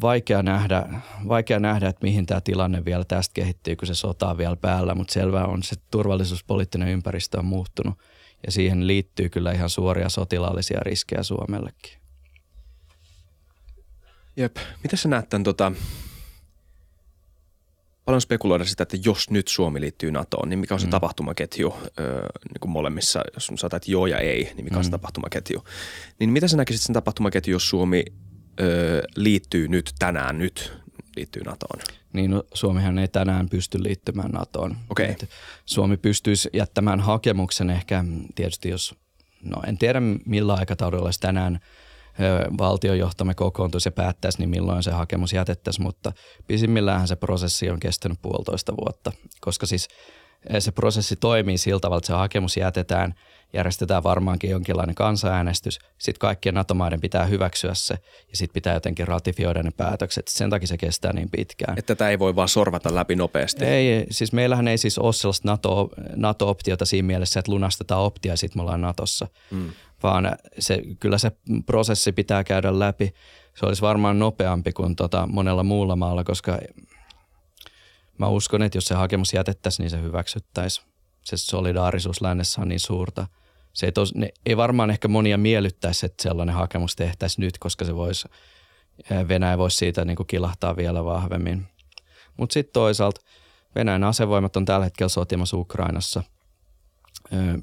vaikea 0.00 0.42
nähdä, 0.42 0.86
vaikea 1.28 1.60
nähdä, 1.60 1.88
että 1.88 2.06
mihin 2.06 2.26
tämä 2.26 2.40
tilanne 2.40 2.84
vielä 2.84 3.04
tästä 3.04 3.32
kehittyy, 3.34 3.76
kun 3.76 3.86
se 3.86 3.94
sota 3.94 4.28
on 4.30 4.38
vielä 4.38 4.56
päällä, 4.56 4.94
mutta 4.94 5.12
selvää 5.12 5.46
on, 5.46 5.60
että 5.72 5.86
turvallisuuspoliittinen 5.90 6.88
ympäristö 6.88 7.38
on 7.38 7.44
muuttunut 7.44 7.98
ja 8.46 8.52
siihen 8.52 8.86
liittyy 8.86 9.28
kyllä 9.28 9.52
ihan 9.52 9.70
suoria 9.70 10.08
sotilaallisia 10.08 10.80
riskejä 10.82 11.22
Suomellekin. 11.22 12.05
Jep. 14.36 14.56
Miten 14.82 14.98
sä 14.98 15.08
näet 15.08 15.28
tämän, 15.28 15.44
tota, 15.44 15.72
paljon 18.04 18.20
spekuloida 18.20 18.64
sitä, 18.64 18.82
että 18.82 18.96
jos 19.04 19.30
nyt 19.30 19.48
Suomi 19.48 19.80
liittyy 19.80 20.10
NATOon, 20.10 20.48
niin 20.48 20.58
mikä 20.58 20.74
on 20.74 20.80
se 20.80 20.86
mm. 20.86 20.90
tapahtumaketju 20.90 21.74
öö, 21.98 22.20
niin 22.20 22.60
kuin 22.60 22.70
molemmissa, 22.70 23.22
jos 23.34 23.46
sanotaan, 23.46 23.76
että 23.76 23.90
joo 23.90 24.06
ja 24.06 24.18
ei, 24.18 24.52
niin 24.54 24.64
mikä 24.64 24.76
on 24.76 24.84
se 24.84 24.88
mm. 24.88 24.92
tapahtumaketju. 24.92 25.64
Niin 26.18 26.30
mitä 26.30 26.48
sä 26.48 26.56
näkisit 26.56 26.82
sen 26.82 26.92
tapahtumaketju, 26.92 27.52
jos 27.52 27.68
Suomi 27.68 28.04
ö, 28.60 29.02
liittyy 29.16 29.68
nyt 29.68 29.90
tänään 29.98 30.38
nyt 30.38 30.72
liittyy 31.16 31.42
NATOon? 31.42 31.80
Niin, 32.12 32.30
no, 32.30 32.44
Suomihan 32.54 32.98
ei 32.98 33.08
tänään 33.08 33.48
pysty 33.48 33.82
liittymään 33.82 34.30
NATOon. 34.30 34.76
Okay. 34.90 35.14
Suomi 35.64 35.96
pystyisi 35.96 36.50
jättämään 36.52 37.00
hakemuksen 37.00 37.70
ehkä 37.70 38.04
tietysti 38.34 38.68
jos, 38.68 38.94
no 39.42 39.62
en 39.66 39.78
tiedä 39.78 40.00
millä 40.26 40.54
aikataudella 40.54 41.10
tänään 41.20 41.60
valtiojohtamme 42.58 43.34
kokoontuisi 43.34 43.88
ja 43.88 43.92
päättäisi, 43.92 44.38
niin 44.38 44.50
milloin 44.50 44.82
se 44.82 44.90
hakemus 44.90 45.32
jätettäisiin, 45.32 45.86
mutta 45.86 46.12
pisimmilläänhän 46.46 47.08
se 47.08 47.16
prosessi 47.16 47.70
on 47.70 47.80
kestänyt 47.80 48.18
puolitoista 48.22 48.72
vuotta, 48.76 49.12
koska 49.40 49.66
siis 49.66 49.88
se 50.58 50.72
prosessi 50.72 51.16
toimii 51.16 51.58
sillä 51.58 51.80
tavalla, 51.80 51.98
että 51.98 52.06
se 52.06 52.12
hakemus 52.12 52.56
jätetään– 52.56 53.14
järjestetään 53.52 54.02
varmaankin 54.02 54.50
jonkinlainen 54.50 54.94
kansanäänestys. 54.94 55.78
Sitten 55.98 56.18
kaikkien 56.18 56.54
NATO-maiden 56.54 57.00
pitää 57.00 57.24
hyväksyä 57.24 57.74
se 57.74 57.94
ja 58.30 58.36
sitten 58.36 58.54
pitää 58.54 58.74
jotenkin 58.74 59.08
ratifioida 59.08 59.62
ne 59.62 59.70
päätökset. 59.70 60.28
Sen 60.28 60.50
takia 60.50 60.66
se 60.66 60.76
kestää 60.76 61.12
niin 61.12 61.30
pitkään. 61.30 61.78
Että 61.78 61.94
tätä 61.94 62.10
ei 62.10 62.18
voi 62.18 62.36
vaan 62.36 62.48
sorvata 62.48 62.94
läpi 62.94 63.16
nopeasti. 63.16 63.64
Ei, 63.64 64.06
siis 64.10 64.32
meillähän 64.32 64.68
ei 64.68 64.78
siis 64.78 64.98
ole 64.98 65.12
sellaista 65.12 65.48
NATO, 65.48 65.88
NATO-optiota 66.16 66.84
siinä 66.84 67.06
mielessä, 67.06 67.40
että 67.40 67.52
lunastetaan 67.52 68.02
optia 68.02 68.32
ja 68.32 68.36
sitten 68.36 68.58
me 68.58 68.62
ollaan 68.62 68.80
NATOssa. 68.80 69.28
Mm. 69.50 69.70
Vaan 70.02 70.36
se, 70.58 70.82
kyllä 71.00 71.18
se 71.18 71.32
prosessi 71.66 72.12
pitää 72.12 72.44
käydä 72.44 72.78
läpi. 72.78 73.14
Se 73.54 73.66
olisi 73.66 73.82
varmaan 73.82 74.18
nopeampi 74.18 74.72
kuin 74.72 74.96
tota 74.96 75.28
monella 75.32 75.62
muulla 75.62 75.96
maalla, 75.96 76.24
koska 76.24 76.58
mä 78.18 78.28
uskon, 78.28 78.62
että 78.62 78.78
jos 78.78 78.84
se 78.84 78.94
hakemus 78.94 79.32
jätettäisiin, 79.32 79.84
niin 79.84 79.90
se 79.90 80.02
hyväksyttäisiin 80.02 80.86
se 81.26 81.36
solidaarisuus 81.36 82.20
lännessä 82.20 82.60
on 82.60 82.68
niin 82.68 82.80
suurta. 82.80 83.26
Se 83.72 83.86
ei, 83.86 83.92
tos, 83.92 84.14
ne, 84.14 84.28
ei 84.46 84.56
varmaan 84.56 84.90
ehkä 84.90 85.08
monia 85.08 85.38
miellyttäisi, 85.38 86.06
että 86.06 86.22
sellainen 86.22 86.54
hakemus 86.54 86.96
tehtäisiin 86.96 87.44
nyt, 87.44 87.58
koska 87.58 87.84
se 87.84 87.94
voisi, 87.94 88.28
Venäjä 89.28 89.58
voisi 89.58 89.76
siitä 89.76 90.04
niin 90.04 90.16
kuin 90.16 90.26
kilahtaa 90.26 90.76
vielä 90.76 91.04
vahvemmin. 91.04 91.66
Mutta 92.36 92.52
sitten 92.52 92.72
toisaalta 92.72 93.20
Venäjän 93.74 94.04
asevoimat 94.04 94.56
on 94.56 94.64
tällä 94.64 94.84
hetkellä 94.84 95.08
sotimassa 95.08 95.56
Ukrainassa. 95.56 96.22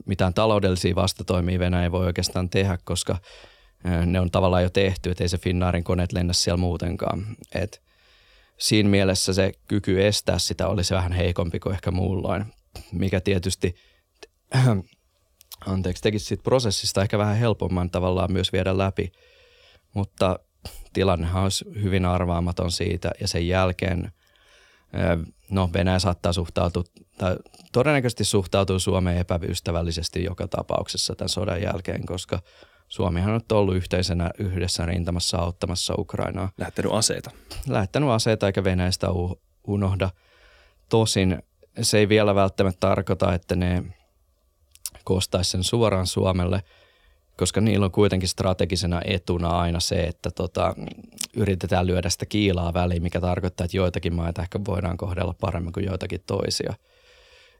Mitään 0.05 0.33
taloudellisia 0.33 0.95
vastatoimia 0.95 1.59
Venäjä 1.59 1.83
ei 1.83 1.91
voi 1.91 2.05
oikeastaan 2.05 2.49
tehdä, 2.49 2.77
koska 2.83 3.17
ne 4.05 4.19
on 4.19 4.31
tavallaan 4.31 4.63
jo 4.63 4.69
tehty, 4.69 5.11
että 5.11 5.23
ei 5.23 5.29
se 5.29 5.37
Finnaarin 5.37 5.83
koneet 5.83 6.11
lennä 6.11 6.33
siellä 6.33 6.57
muutenkaan. 6.57 7.25
Et 7.55 7.81
siinä 8.57 8.89
mielessä 8.89 9.33
se 9.33 9.51
kyky 9.67 10.05
estää 10.05 10.39
sitä 10.39 10.67
olisi 10.67 10.93
vähän 10.93 11.11
heikompi 11.11 11.59
kuin 11.59 11.73
ehkä 11.73 11.91
muulloin 11.91 12.45
mikä 12.91 13.21
tietysti 13.21 13.75
anteeksi, 15.65 16.03
tekisi 16.03 16.25
siitä 16.25 16.43
prosessista 16.43 17.01
ehkä 17.01 17.17
vähän 17.17 17.37
helpomman 17.37 17.89
tavallaan 17.89 18.31
myös 18.31 18.53
viedä 18.53 18.77
läpi, 18.77 19.11
mutta 19.93 20.39
tilannehan 20.93 21.43
olisi 21.43 21.65
hyvin 21.81 22.05
arvaamaton 22.05 22.71
siitä 22.71 23.11
ja 23.21 23.27
sen 23.27 23.47
jälkeen 23.47 24.11
no 25.53 25.69
Venäjä 25.73 25.99
saattaa 25.99 26.33
suhtautua, 26.33 26.83
tai 27.17 27.35
todennäköisesti 27.71 28.23
suhtautuu 28.23 28.79
Suomeen 28.79 29.17
epäystävällisesti 29.17 30.23
joka 30.23 30.47
tapauksessa 30.47 31.15
tämän 31.15 31.29
sodan 31.29 31.61
jälkeen, 31.61 32.05
koska 32.05 32.39
Suomihan 32.87 33.33
on 33.33 33.41
ollut 33.51 33.75
yhteisenä 33.75 34.29
yhdessä 34.39 34.85
rintamassa 34.85 35.37
auttamassa 35.37 35.93
Ukrainaa. 35.97 36.49
Lähettänyt 36.57 36.91
aseita. 36.91 37.31
Lähettänyt 37.67 38.09
aseita 38.09 38.47
eikä 38.47 38.63
Venäjästä 38.63 39.07
unohda. 39.67 40.09
Tosin 40.89 41.43
se 41.81 41.97
ei 41.97 42.09
vielä 42.09 42.35
välttämättä 42.35 42.79
tarkoita, 42.79 43.33
että 43.33 43.55
ne 43.55 43.83
koostaisi 45.03 45.51
sen 45.51 45.63
suoraan 45.63 46.07
Suomelle, 46.07 46.63
koska 47.37 47.61
niillä 47.61 47.85
on 47.85 47.91
kuitenkin 47.91 48.29
strategisena 48.29 49.01
etuna 49.05 49.59
aina 49.59 49.79
se, 49.79 50.03
että 50.03 50.31
tota, 50.31 50.75
yritetään 51.35 51.87
lyödä 51.87 52.09
sitä 52.09 52.25
kiilaa 52.25 52.73
väliin, 52.73 53.03
mikä 53.03 53.21
tarkoittaa, 53.21 53.65
että 53.65 53.77
joitakin 53.77 54.13
maita 54.13 54.41
ehkä 54.41 54.59
voidaan 54.67 54.97
kohdella 54.97 55.35
paremmin 55.41 55.73
kuin 55.73 55.85
joitakin 55.85 56.23
toisia. 56.27 56.73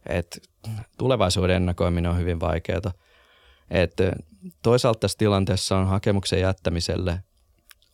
Et 0.09 0.49
tulevaisuuden 0.97 1.55
ennakoiminen 1.55 2.11
on 2.11 2.19
hyvin 2.19 2.39
vaikeaa. 2.39 2.93
Et 3.69 3.93
toisaalta 4.61 4.99
tässä 4.99 5.17
tilanteessa 5.17 5.77
on 5.77 5.87
hakemuksen 5.87 6.39
jättämiselle 6.39 7.19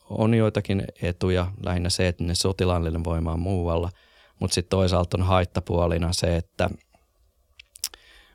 on 0.10 0.34
joitakin 0.34 0.84
etuja, 1.02 1.52
lähinnä 1.64 1.90
se, 1.90 2.08
että 2.08 2.24
ne 2.24 2.36
sotilaallinen 2.36 3.04
voima 3.04 3.32
on 3.34 3.40
muualla– 3.40 3.90
mutta 4.40 4.56
sitten 4.56 4.70
toisaalta 4.70 5.18
on 5.18 5.24
haittapuolina 5.24 6.14
se, 6.14 6.36
että 6.36 6.70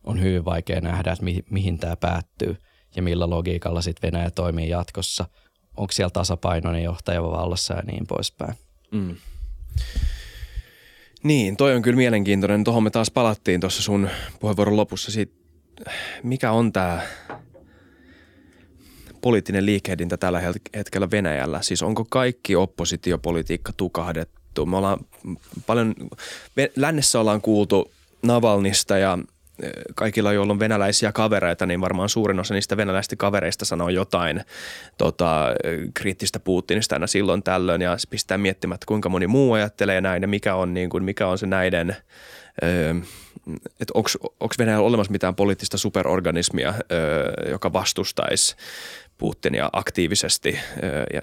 on 0.04 0.22
hyvin 0.22 0.44
vaikea 0.44 0.80
nähdä, 0.80 1.12
että 1.12 1.24
mi- 1.24 1.44
mihin 1.50 1.78
tämä 1.78 1.96
päättyy 1.96 2.56
ja 2.96 3.02
millä 3.02 3.30
logiikalla 3.30 3.82
sitten 3.82 4.12
Venäjä 4.12 4.30
toimii 4.30 4.68
jatkossa. 4.68 5.24
Onko 5.76 5.92
siellä 5.92 6.10
tasapainoinen 6.10 6.82
johtaja 6.82 7.22
vallassa 7.22 7.74
ja 7.74 7.82
niin 7.82 8.06
poispäin. 8.06 8.54
Mm. 8.90 9.16
Niin, 11.22 11.56
toi 11.56 11.74
on 11.74 11.82
kyllä 11.82 11.96
mielenkiintoinen. 11.96 12.64
Tuohon 12.64 12.82
me 12.82 12.90
taas 12.90 13.10
palattiin 13.10 13.60
tuossa 13.60 13.82
sun 13.82 14.08
puheenvuoron 14.40 14.76
lopussa 14.76 15.12
siitä, 15.12 15.34
mikä 16.22 16.52
on 16.52 16.72
tämä 16.72 17.00
poliittinen 19.20 19.66
liikehdintä 19.66 20.16
tällä 20.16 20.42
hetkellä 20.76 21.10
Venäjällä. 21.10 21.62
Siis 21.62 21.82
onko 21.82 22.06
kaikki 22.10 22.56
oppositiopolitiikka 22.56 23.72
tukahdet, 23.76 24.30
juttu. 24.54 24.66
Me 24.66 24.76
ollaan 24.76 24.98
paljon, 25.66 25.94
lännessä 26.76 27.20
ollaan 27.20 27.40
kuultu 27.40 27.92
Navalnista 28.22 28.98
ja 28.98 29.18
kaikilla, 29.94 30.32
joilla 30.32 30.52
on 30.52 30.60
venäläisiä 30.60 31.12
kavereita, 31.12 31.66
niin 31.66 31.80
varmaan 31.80 32.08
suurin 32.08 32.40
osa 32.40 32.54
niistä 32.54 32.76
venäläistä 32.76 33.16
kavereista 33.16 33.64
sanoo 33.64 33.88
jotain 33.88 34.44
tota, 34.98 35.46
kriittistä 35.94 36.40
Putinista 36.40 36.94
aina 36.94 37.06
silloin 37.06 37.42
tällöin 37.42 37.82
ja 37.82 37.96
pistää 38.10 38.38
miettimään, 38.38 38.74
että 38.74 38.86
kuinka 38.86 39.08
moni 39.08 39.26
muu 39.26 39.52
ajattelee 39.52 40.00
näin 40.00 40.22
ja 40.22 40.28
mikä 40.28 40.54
on, 40.54 40.74
niin 40.74 40.90
kuin, 40.90 41.04
mikä 41.04 41.26
on 41.28 41.38
se 41.38 41.46
näiden, 41.46 41.96
että 43.80 43.92
onko 43.94 44.54
Venäjällä 44.58 44.86
olemassa 44.86 45.12
mitään 45.12 45.34
poliittista 45.34 45.78
superorganismia, 45.78 46.74
joka 47.50 47.72
vastustaisi 47.72 48.56
Putinia 49.18 49.70
aktiivisesti. 49.72 50.58
Ja 51.12 51.20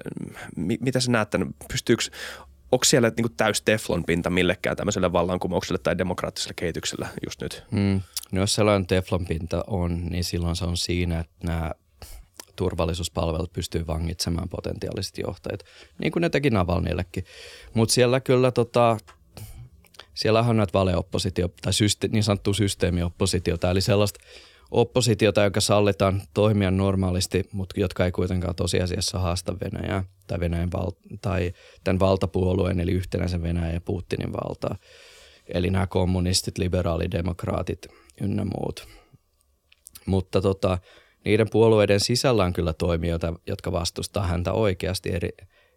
mitä 0.57 0.99
sä 0.99 1.11
näet, 1.11 1.29
pystyykö 1.71 2.03
onko 2.72 2.86
siellä 2.86 3.11
niin 3.17 3.34
täys 3.38 3.61
teflonpinta 3.61 4.30
millekään 4.30 4.78
tämmöiselle 4.78 5.13
vallankumoukselle 5.13 5.80
tai 5.84 5.97
demokraattiselle 5.97 6.53
kehitykselle 6.55 7.07
just 7.26 7.41
nyt? 7.41 7.63
Mm. 7.72 8.01
No 8.32 8.41
jos 8.41 8.55
sellainen 8.55 8.88
teflonpinta 8.88 9.63
on, 9.67 10.05
niin 10.05 10.24
silloin 10.24 10.55
se 10.55 10.65
on 10.65 10.78
siinä, 10.78 11.19
että 11.19 11.47
nämä 11.47 11.72
turvallisuuspalvelut 12.55 13.53
pystyy 13.53 13.88
vangitsemaan 13.88 14.49
potentiaaliset 14.49 15.17
johtajat, 15.17 15.63
niin 15.97 16.11
kuin 16.11 16.22
ne 16.22 16.30
teki 16.30 16.49
Navalnillekin. 16.49 17.26
Mutta 17.74 17.93
siellä 17.93 18.19
kyllä 18.19 18.51
tota, 18.51 18.97
siellä 20.13 20.41
on 20.41 20.57
näitä 20.57 20.74
valeoppositio 20.74 21.49
tai 21.61 21.74
syste, 21.74 22.07
niin 22.07 22.24
sanottu 22.24 22.53
systeemioppositiota, 22.53 23.72
eli 23.72 23.82
sellaista 23.82 24.19
oppositiota, 24.72 25.43
joka 25.43 25.61
sallitaan 25.61 26.22
toimia 26.34 26.72
normaalisti, 26.72 27.43
mutta 27.51 27.80
jotka 27.80 28.05
ei 28.05 28.11
kuitenkaan 28.11 28.55
tosiasiassa 28.55 29.19
haasta 29.19 29.55
Venäjää 29.59 30.03
tai, 30.28 30.39
Venäjän 30.39 30.72
val- 30.72 31.17
tai 31.22 31.53
tämän 31.84 31.99
valtapuolueen 31.99 32.80
eli 32.80 32.91
yhtenäisen 32.91 33.43
Venäjän 33.43 33.74
ja 33.74 33.82
Putinin 33.82 34.34
valtaa. 34.34 34.76
Eli 35.47 35.69
nämä 35.69 35.88
kommunistit, 35.88 36.57
liberaalidemokraatit 36.57 37.88
ynnä 38.22 38.45
muut. 38.45 38.88
Mutta 40.05 40.41
tota, 40.41 40.78
niiden 41.26 41.49
puolueiden 41.49 41.99
sisällä 41.99 42.43
on 42.43 42.53
kyllä 42.53 42.74
toimijoita, 42.74 43.34
jotka 43.47 43.72
vastustaa 43.72 44.28
häntä 44.28 44.53
oikeasti. 44.53 45.13
Eri, 45.13 45.30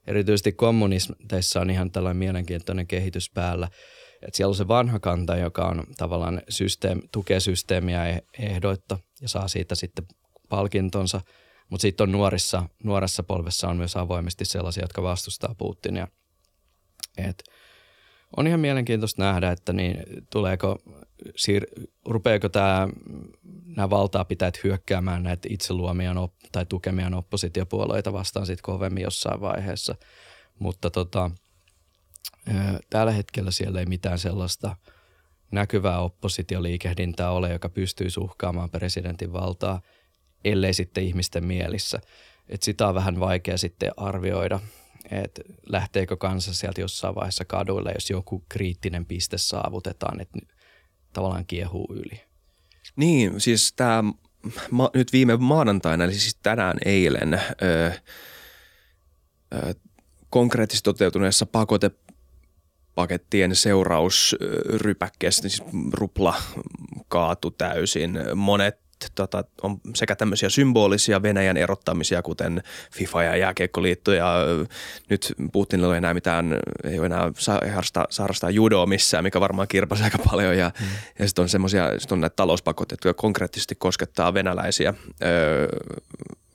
erityisesti 0.07 0.53
kommunismissa 0.53 1.61
on 1.61 1.71
ihan 1.71 1.91
tällainen 1.91 2.17
mielenkiintoinen 2.17 2.87
kehitys 2.87 3.31
päällä– 3.31 3.69
että 4.27 4.37
siellä 4.37 4.51
on 4.51 4.55
se 4.55 4.69
vanha 4.69 4.99
kanta, 4.99 5.37
joka 5.37 5.65
on 5.65 5.85
tavallaan 5.97 6.43
systeem, 6.49 7.01
tukee 7.13 7.41
systeemiä 7.41 8.09
e-, 8.09 8.25
ehdoitta 8.39 8.99
ja 9.21 9.29
saa 9.29 9.49
siitä 9.49 9.75
sitten 9.75 10.05
palkintonsa. 10.49 11.21
Mutta 11.71 11.83
sitten 11.83 12.05
on 12.05 12.13
nuorissa, 12.13 12.69
nuoressa 12.85 13.23
polvessa 13.23 13.69
on 13.69 13.77
myös 13.77 13.97
avoimesti 13.97 14.45
sellaisia, 14.45 14.85
jotka 14.85 15.03
vastustaa 15.03 15.55
Putinia. 15.59 16.09
Et 17.19 17.45
on 18.37 18.47
ihan 18.47 18.61
mielenkiintoista 18.61 19.23
nähdä, 19.23 19.51
että 19.51 19.73
niin, 19.73 20.03
tuleeko, 20.33 20.79
siir- 21.29 21.89
rupeako 22.07 22.49
tämä, 22.49 22.89
nämä 23.77 23.91
valtaa 23.91 24.25
pitäjät 24.25 24.65
hyökkäämään 24.65 25.23
näitä 25.23 25.49
itse 25.51 25.75
luomiaan 25.75 26.19
op- 26.19 26.35
tai 26.53 26.67
tukemiaan 26.67 27.15
oppositiopuolueita 27.15 28.13
vastaan 28.13 28.47
sitten 28.47 28.63
kovemmin 28.63 29.03
jossain 29.03 29.41
vaiheessa. 29.41 29.95
Mutta 30.59 30.91
tota, 30.91 31.31
Tällä 32.91 33.13
hetkellä 33.13 33.51
siellä 33.51 33.81
ei 33.81 33.87
mitään 33.87 34.19
sellaista 34.19 34.77
näkyvää 35.51 35.99
oppositioliikehdintää 35.99 37.31
ole, 37.31 37.53
joka 37.53 37.69
pystyy 37.69 38.09
uhkaamaan 38.21 38.71
presidentin 38.71 39.33
valtaa, 39.33 39.81
ellei 40.45 40.75
sitten 40.75 41.05
ihmisten 41.05 41.45
mielissä. 41.45 41.99
Et 42.49 42.63
sitä 42.63 42.89
on 42.89 42.95
vähän 42.95 43.21
vaikea 43.21 43.59
sitten 43.59 43.93
arvioida, 43.97 44.61
että 45.11 45.43
lähteekö 45.67 46.17
kansa 46.17 46.55
sieltä 46.55 46.81
jossain 46.81 47.15
vaiheessa 47.15 47.45
kaduille, 47.45 47.93
jos 47.95 48.11
joku 48.11 48.45
kriittinen 48.49 49.07
piste 49.07 49.39
saavutetaan, 49.39 50.21
että 50.21 50.39
tavallaan 51.13 51.47
kiehuu 51.47 51.87
yli. 51.91 52.21
Niin, 52.97 53.41
siis 53.41 53.73
tämä 53.77 54.05
ma- 54.71 54.91
nyt 54.95 55.13
viime 55.13 55.37
maanantaina, 55.37 56.05
eli 56.05 56.15
siis 56.15 56.39
tänään 56.43 56.77
eilen, 56.85 57.35
öö, 57.63 57.91
öö, 59.55 59.75
konkreettisesti 60.31 60.85
toteutuneessa 60.85 61.47
pakote 61.47 61.91
pakettien 62.95 63.57
seurausrypäkkeestä, 63.57 65.49
siis 65.49 65.63
rupla 65.93 66.35
kaatu 67.09 67.51
täysin. 67.51 68.19
Monet 68.35 68.85
tota, 69.15 69.45
on 69.63 69.81
sekä 69.95 70.17
tämmöisiä 70.17 70.49
symbolisia 70.49 71.23
Venäjän 71.23 71.57
erottamisia, 71.57 72.23
kuten 72.23 72.63
FIFA 72.93 73.23
ja 73.23 73.37
jääkiekkoliitto, 73.37 74.13
ja 74.13 74.35
nyt 75.11 75.35
Putinilla 75.53 75.95
ei 75.95 75.99
enää 75.99 76.15
mitään, 76.15 76.59
ei 76.85 76.99
ole 76.99 77.07
enää 77.07 77.33
saa 77.39 77.61
harrastaa, 77.67 78.07
harrastaa 78.19 78.51
judoa 78.51 78.87
missään, 78.87 79.25
mikä 79.25 79.41
varmaan 79.41 79.69
kirpasi 79.69 80.05
aika 80.05 80.19
paljon, 80.31 80.59
ja, 80.59 80.71
mm. 80.81 80.87
ja 81.19 81.29
sitten 81.29 81.43
on 81.43 81.49
semmoisia, 81.49 81.99
sit 81.99 82.13
on 82.13 82.21
näitä 82.21 82.37
talouspakotteita, 82.37 83.09
jotka 83.09 83.21
konkreettisesti 83.21 83.75
koskettaa 83.75 84.35
venäläisiä 84.35 84.95
öö, 85.23 85.69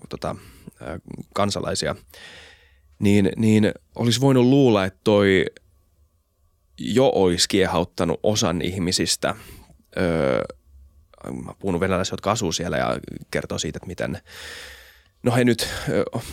tota, 0.10 0.36
kansalaisia, 1.34 1.96
niin, 3.00 3.30
niin 3.38 3.72
olisi 3.96 4.22
voinut 4.22 4.46
luulla, 4.46 4.86
että 4.86 5.00
toi– 5.04 5.46
jo 6.80 7.12
olisi 7.16 7.48
kiehauttanut 7.50 8.20
osan 8.24 8.62
ihmisistä. 8.62 9.36
Öö, 9.98 10.42
mä 11.46 11.54
puhun 11.60 11.80
venäläisiä, 11.80 12.14
jotka 12.14 12.32
asuu 12.32 12.52
siellä 12.52 12.78
ja 12.78 13.00
kertoo 13.32 13.58
siitä, 13.58 13.78
että 13.78 13.88
miten 13.88 14.22
No 15.24 15.36
he 15.36 15.44
nyt, 15.44 15.68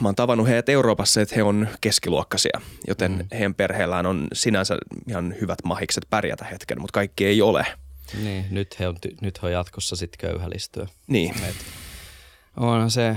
mä 0.01 0.09
oon 0.09 0.15
tavannut 0.15 0.49
heidät 0.49 0.69
Euroopassa, 0.69 1.21
että 1.21 1.35
he 1.35 1.43
on 1.43 1.69
keskiluokkaisia, 1.81 2.61
joten 2.89 3.13
mm. 3.13 3.27
heidän 3.33 3.55
perheellään 3.55 4.07
on 4.07 4.29
sinänsä 4.33 4.77
ihan 5.09 5.35
hyvät 5.41 5.59
mahikset 5.65 6.07
pärjätä 6.11 6.45
hetken, 6.45 6.81
mutta 6.81 6.93
kaikki 6.93 7.27
ei 7.27 7.43
ole. 7.43 7.67
Niin, 8.23 8.45
nyt 8.51 8.79
he 8.79 8.89
on, 8.89 8.97
nyt 9.21 9.43
he 9.43 9.47
on 9.47 9.53
jatkossa 9.53 9.97
sitten 9.97 10.31
köyhälistyä. 10.31 10.87
Niin. 11.07 11.35
Et 11.49 11.57
on 12.57 12.91
se 12.91 13.17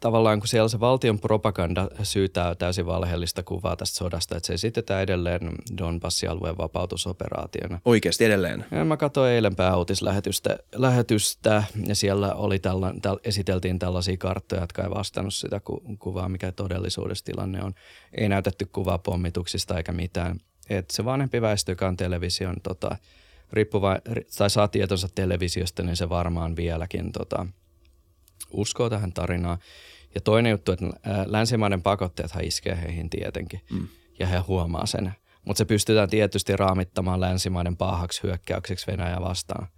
tavallaan, 0.00 0.40
kun 0.40 0.48
siellä 0.48 0.68
se 0.68 0.80
valtion 0.80 1.18
propaganda 1.18 1.88
syytää 2.02 2.54
täysin 2.54 2.86
valheellista 2.86 3.42
kuvaa 3.42 3.76
tästä 3.76 3.96
sodasta, 3.96 4.36
että 4.36 4.46
se 4.46 4.54
esitetään 4.54 5.02
edelleen 5.02 5.40
Donbassin 5.78 6.30
alueen 6.30 6.58
vapautusoperaationa. 6.58 7.80
Oikeasti 7.84 8.24
edelleen? 8.24 8.64
Ja 8.70 8.84
mä 8.84 8.96
katsoin 8.96 9.32
eilen 9.32 9.56
pääuutislähetystä 9.56 10.58
lähetystä, 10.74 11.62
ja 11.86 11.94
siellä 11.94 12.34
oli 12.34 12.58
tälla, 12.58 12.94
täl, 13.02 13.18
esiteltiin 13.24 13.78
tällaisia 13.78 14.16
karttoja, 14.16 14.60
jotka 14.60 14.82
ei 14.82 14.90
vastannut 14.90 15.34
sitä 15.34 15.60
ku, 15.60 15.82
kuvaa, 15.98 16.28
mikä 16.28 16.52
todellisuudessa 16.52 17.24
tilanne 17.24 17.64
on. 17.64 17.74
Ei 18.12 18.28
näytetty 18.28 18.66
kuvaa 18.66 18.98
pommituksista 18.98 19.76
eikä 19.76 19.92
mitään. 19.92 20.40
Et 20.70 20.90
se 20.90 21.04
vanhempi 21.04 21.42
väestö, 21.42 21.72
joka 21.72 21.88
on 21.88 21.96
television 21.96 22.56
tota, 22.62 22.96
riippuva, 23.52 23.98
tai 24.38 24.50
saa 24.50 24.68
tietonsa 24.68 25.08
televisiosta, 25.14 25.82
niin 25.82 25.96
se 25.96 26.08
varmaan 26.08 26.56
vieläkin 26.56 27.12
tota,– 27.12 27.46
uskoo 28.52 28.90
tähän 28.90 29.12
tarinaan. 29.12 29.58
Ja 30.14 30.20
toinen 30.20 30.50
juttu, 30.50 30.72
että 30.72 30.86
länsimaiden 31.26 31.82
pakotteethan 31.82 32.44
iskee 32.44 32.82
heihin 32.82 33.10
tietenkin, 33.10 33.60
mm. 33.70 33.88
ja 34.18 34.26
he 34.26 34.38
huomaa 34.38 34.86
sen. 34.86 35.12
Mutta 35.44 35.58
se 35.58 35.64
pystytään 35.64 36.10
tietysti 36.10 36.56
raamittamaan 36.56 37.20
länsimaiden 37.20 37.76
pahaksi 37.76 38.22
hyökkäykseksi 38.22 38.86
Venäjää 38.86 39.20
vastaan. 39.20 39.68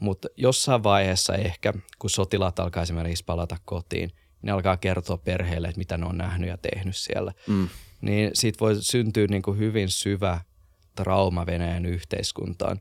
Mutta 0.00 0.28
jossain 0.36 0.82
vaiheessa 0.82 1.34
ehkä, 1.34 1.72
kun 1.98 2.10
sotilaat 2.10 2.58
alkaa 2.58 2.82
esimerkiksi 2.82 3.24
palata 3.24 3.56
kotiin, 3.64 4.10
ne 4.42 4.52
alkaa 4.52 4.76
kertoa 4.76 5.16
perheelle, 5.16 5.68
että 5.68 5.78
mitä 5.78 5.98
ne 5.98 6.06
on 6.06 6.18
nähnyt 6.18 6.48
ja 6.48 6.56
tehnyt 6.56 6.96
siellä. 6.96 7.32
Mm. 7.46 7.68
Niin 8.00 8.30
siitä 8.34 8.60
voi 8.60 8.76
syntyä 8.82 9.26
niin 9.26 9.42
kuin 9.42 9.58
hyvin 9.58 9.88
syvä 9.88 10.40
trauma 10.94 11.46
Venäjän 11.46 11.86
yhteiskuntaan. 11.86 12.80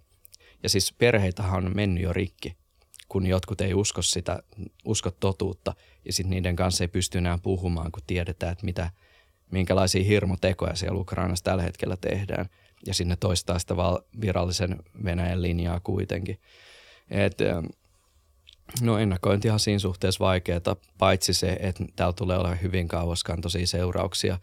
Ja 0.63 0.69
siis 0.69 0.93
perheitähän 0.93 1.65
on 1.65 1.75
mennyt 1.75 2.03
jo 2.03 2.13
rikki 2.13 2.57
kun 3.15 3.27
jotkut 3.27 3.61
ei 3.61 3.73
usko 3.73 4.01
sitä, 4.01 4.43
usko 4.85 5.11
totuutta 5.11 5.73
ja 6.05 6.13
sitten 6.13 6.29
niiden 6.29 6.55
kanssa 6.55 6.83
ei 6.83 6.87
pysty 6.87 7.17
enää 7.17 7.37
puhumaan, 7.37 7.91
kun 7.91 8.03
tiedetään, 8.07 8.51
että 8.51 8.65
mitä, 8.65 8.89
minkälaisia 9.51 10.03
hirmotekoja 10.03 10.75
siellä 10.75 10.99
Ukrainassa 10.99 11.45
tällä 11.45 11.63
hetkellä 11.63 11.97
tehdään. 11.97 12.45
Ja 12.85 12.93
sinne 12.93 13.15
toistaa 13.15 13.59
sitä 13.59 13.77
val- 13.77 14.01
virallisen 14.21 14.79
Venäjän 15.03 15.41
linjaa 15.41 15.79
kuitenkin. 15.79 16.39
Et, 17.09 17.41
ähm, 17.41 17.65
no 18.81 18.97
ennakointihan 18.97 19.59
siinä 19.59 19.79
suhteessa 19.79 20.25
vaikeaa, 20.25 20.75
paitsi 20.97 21.33
se, 21.33 21.57
että 21.59 21.85
täällä 21.95 22.13
tulee 22.13 22.37
olla 22.37 22.55
hyvin 22.55 22.87
kauaskantoisia 22.87 23.67
seurauksia 23.67 24.39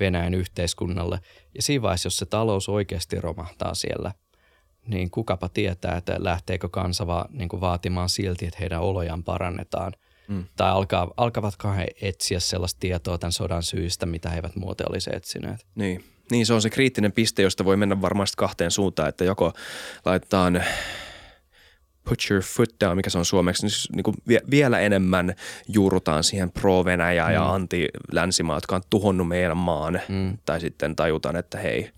Venäjän 0.00 0.34
yhteiskunnalle. 0.34 1.20
Ja 1.54 1.62
siinä 1.62 1.82
vaiheessa, 1.82 2.06
jos 2.06 2.16
se 2.16 2.26
talous 2.26 2.68
oikeasti 2.68 3.20
romahtaa 3.20 3.74
siellä– 3.74 4.12
niin 4.86 5.10
kukapa 5.10 5.48
tietää, 5.48 5.96
että 5.96 6.16
lähteekö 6.18 6.68
kansa 6.68 7.06
va, 7.06 7.26
niin 7.30 7.48
kuin 7.48 7.60
vaatimaan 7.60 8.08
silti, 8.08 8.46
että 8.46 8.58
heidän 8.60 8.80
olojaan 8.80 9.24
parannetaan. 9.24 9.92
Mm. 10.28 10.44
Tai 10.56 10.70
alkaa, 10.70 11.10
alkavatko 11.16 11.72
he 11.72 11.86
etsiä 12.00 12.40
sellaista 12.40 12.80
tietoa 12.80 13.18
tämän 13.18 13.32
sodan 13.32 13.62
syystä, 13.62 14.06
mitä 14.06 14.30
he 14.30 14.36
eivät 14.36 14.56
muuten 14.56 14.86
olisi 14.90 15.10
etsineet. 15.12 15.66
Niin. 15.74 16.04
niin, 16.30 16.46
se 16.46 16.54
on 16.54 16.62
se 16.62 16.70
kriittinen 16.70 17.12
piste, 17.12 17.42
josta 17.42 17.64
voi 17.64 17.76
mennä 17.76 18.00
varmasti 18.00 18.34
kahteen 18.36 18.70
suuntaan, 18.70 19.08
että 19.08 19.24
joko 19.24 19.52
laitetaan 20.04 20.64
put 22.08 22.18
your 22.30 22.42
foot 22.42 22.74
down, 22.80 22.96
mikä 22.96 23.10
se 23.10 23.18
on 23.18 23.24
suomeksi, 23.24 23.62
niin, 23.62 23.70
siis 23.70 23.88
niin 23.92 24.04
kuin 24.04 24.16
vielä 24.50 24.80
enemmän 24.80 25.34
juurutaan 25.68 26.24
siihen 26.24 26.50
pro-Venäjä 26.52 27.26
mm. 27.26 27.32
ja 27.32 27.52
anti-länsimaa, 27.54 28.56
jotka 28.56 28.76
on 28.76 28.82
tuhonnut 28.90 29.28
meidän 29.28 29.56
maan, 29.56 30.00
mm. 30.08 30.38
tai 30.46 30.60
sitten 30.60 30.96
tajutaan, 30.96 31.36
että 31.36 31.58
hei– 31.58 31.90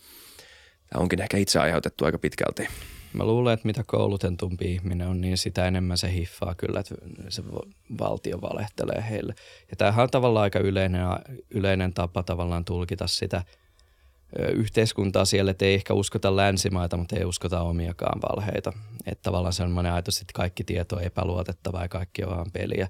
tämä 0.91 1.03
onkin 1.03 1.23
ehkä 1.23 1.37
itse 1.37 1.59
aiheutettu 1.59 2.05
aika 2.05 2.19
pitkälti. 2.19 2.69
Mä 3.13 3.25
luulen, 3.25 3.55
että 3.55 3.67
mitä 3.67 3.85
koulutentumpi 3.87 4.73
ihminen 4.73 5.09
on, 5.09 5.21
niin 5.21 5.39
sitä 5.39 5.67
enemmän 5.67 5.99
se 5.99 6.13
hiffaa 6.13 6.55
kyllä, 6.55 6.81
että 6.81 6.95
se 7.29 7.43
valtio 7.99 8.41
valehtelee 8.41 9.05
heille. 9.11 9.35
Ja 9.71 9.77
tämähän 9.77 10.03
on 10.03 10.11
tavallaan 10.11 10.43
aika 10.43 10.59
yleinen, 10.59 11.03
yleinen 11.51 11.95
tapa 11.95 12.23
tavallaan 12.23 12.65
tulkita 12.65 13.07
sitä 13.07 13.45
yhteiskuntaa 14.55 15.25
siellä, 15.25 15.51
että 15.51 15.65
ei 15.65 15.75
ehkä 15.75 15.95
uskota 15.95 16.37
länsimaita, 16.37 16.97
mutta 16.97 17.17
ei 17.17 17.25
uskota 17.25 17.61
omiakaan 17.61 18.21
valheita. 18.23 18.73
Että 19.07 19.23
tavallaan 19.23 19.53
semmoinen 19.53 19.93
ajatus, 19.93 20.21
että 20.21 20.33
kaikki 20.35 20.65
tieto 20.65 20.97
on 20.97 21.03
epäluotettavaa 21.03 21.83
ja 21.83 21.89
kaikki 21.89 22.25
on 22.25 22.37
vaan 22.37 22.51
peliä. 22.53 22.89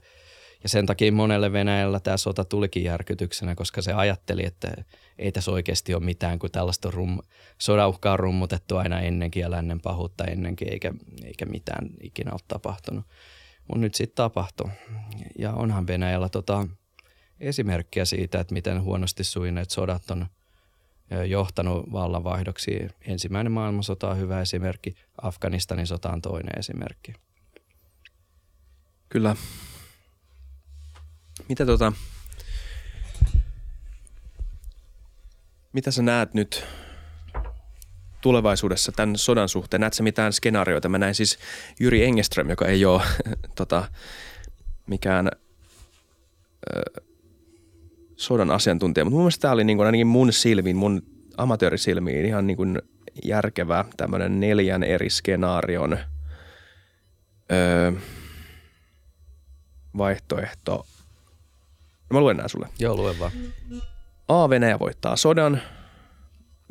Ja 0.62 0.68
sen 0.68 0.86
takia 0.86 1.12
monelle 1.12 1.52
Venäjällä 1.52 2.00
tämä 2.00 2.16
sota 2.16 2.44
tulikin 2.44 2.84
järkytyksenä, 2.84 3.54
koska 3.54 3.82
se 3.82 3.92
ajatteli, 3.92 4.44
että 4.44 4.84
ei 5.18 5.32
tässä 5.32 5.50
oikeasti 5.50 5.94
ole 5.94 6.04
mitään, 6.04 6.38
kun 6.38 6.50
tällaista 6.50 6.90
rum, 6.90 7.18
sodauhkaa 7.58 8.12
on 8.12 8.18
rummutettu 8.18 8.76
aina 8.76 9.00
ennenkin 9.00 9.40
ja 9.40 9.50
lännen 9.50 9.80
pahuutta 9.80 10.24
ennenkin, 10.24 10.72
eikä, 10.72 10.92
eikä 11.24 11.46
mitään 11.46 11.90
ikinä 12.00 12.32
ole 12.32 12.40
tapahtunut. 12.48 13.04
Mutta 13.68 13.80
nyt 13.80 13.94
sitten 13.94 14.16
tapahtui. 14.16 14.70
Ja 15.38 15.52
onhan 15.52 15.86
Venäjällä 15.86 16.28
tota 16.28 16.68
esimerkkiä 17.40 18.04
siitä, 18.04 18.40
että 18.40 18.54
miten 18.54 18.82
huonosti 18.82 19.24
suineet 19.24 19.70
sodat 19.70 20.10
on 20.10 20.26
johtanut 21.28 21.92
vallanvaihdoksiin. 21.92 22.90
Ensimmäinen 23.00 23.52
maailmansota 23.52 24.10
on 24.10 24.18
hyvä 24.18 24.40
esimerkki, 24.40 24.96
Afganistanin 25.22 25.86
sota 25.86 26.10
on 26.10 26.22
toinen 26.22 26.58
esimerkki. 26.58 27.12
Kyllä. 29.08 29.36
Mitä 31.48 31.66
tota, 31.66 31.92
mitä 35.76 35.90
sä 35.90 36.02
näet 36.02 36.34
nyt 36.34 36.64
tulevaisuudessa 38.20 38.92
tämän 38.92 39.16
sodan 39.16 39.48
suhteen? 39.48 39.80
Näetkö 39.80 40.02
mitään 40.02 40.32
skenaarioita? 40.32 40.88
Mä 40.88 40.98
näin 40.98 41.14
siis 41.14 41.38
Jyri 41.80 42.04
Engeström, 42.04 42.50
joka 42.50 42.66
ei 42.66 42.84
ole 42.84 43.02
tota, 43.58 43.88
mikään 44.86 45.28
ö, 46.76 47.02
sodan 48.16 48.50
asiantuntija, 48.50 49.04
mutta 49.04 49.14
mun 49.14 49.22
mielestä 49.22 49.42
tämä 49.42 49.52
oli 49.52 49.64
niin 49.64 49.76
kuin, 49.76 49.86
ainakin 49.86 50.06
mun 50.06 50.32
silmiin, 50.32 50.76
mun 50.76 51.02
amatöörisilmiin 51.36 52.26
ihan 52.26 52.46
niin 52.46 52.56
kuin 52.56 52.82
järkevä 53.24 53.84
tämmöinen 53.96 54.40
neljän 54.40 54.82
eri 54.82 55.10
skenaarion 55.10 55.98
ö, 57.52 57.92
vaihtoehto 59.98 60.86
Mä 62.10 62.20
luen 62.20 62.36
nää 62.36 62.48
sulle. 62.48 62.68
Joo, 62.78 62.96
luen 62.96 63.18
vaan. 63.18 63.32
A. 64.28 64.48
Venäjä 64.50 64.78
voittaa 64.78 65.16
sodan. 65.16 65.60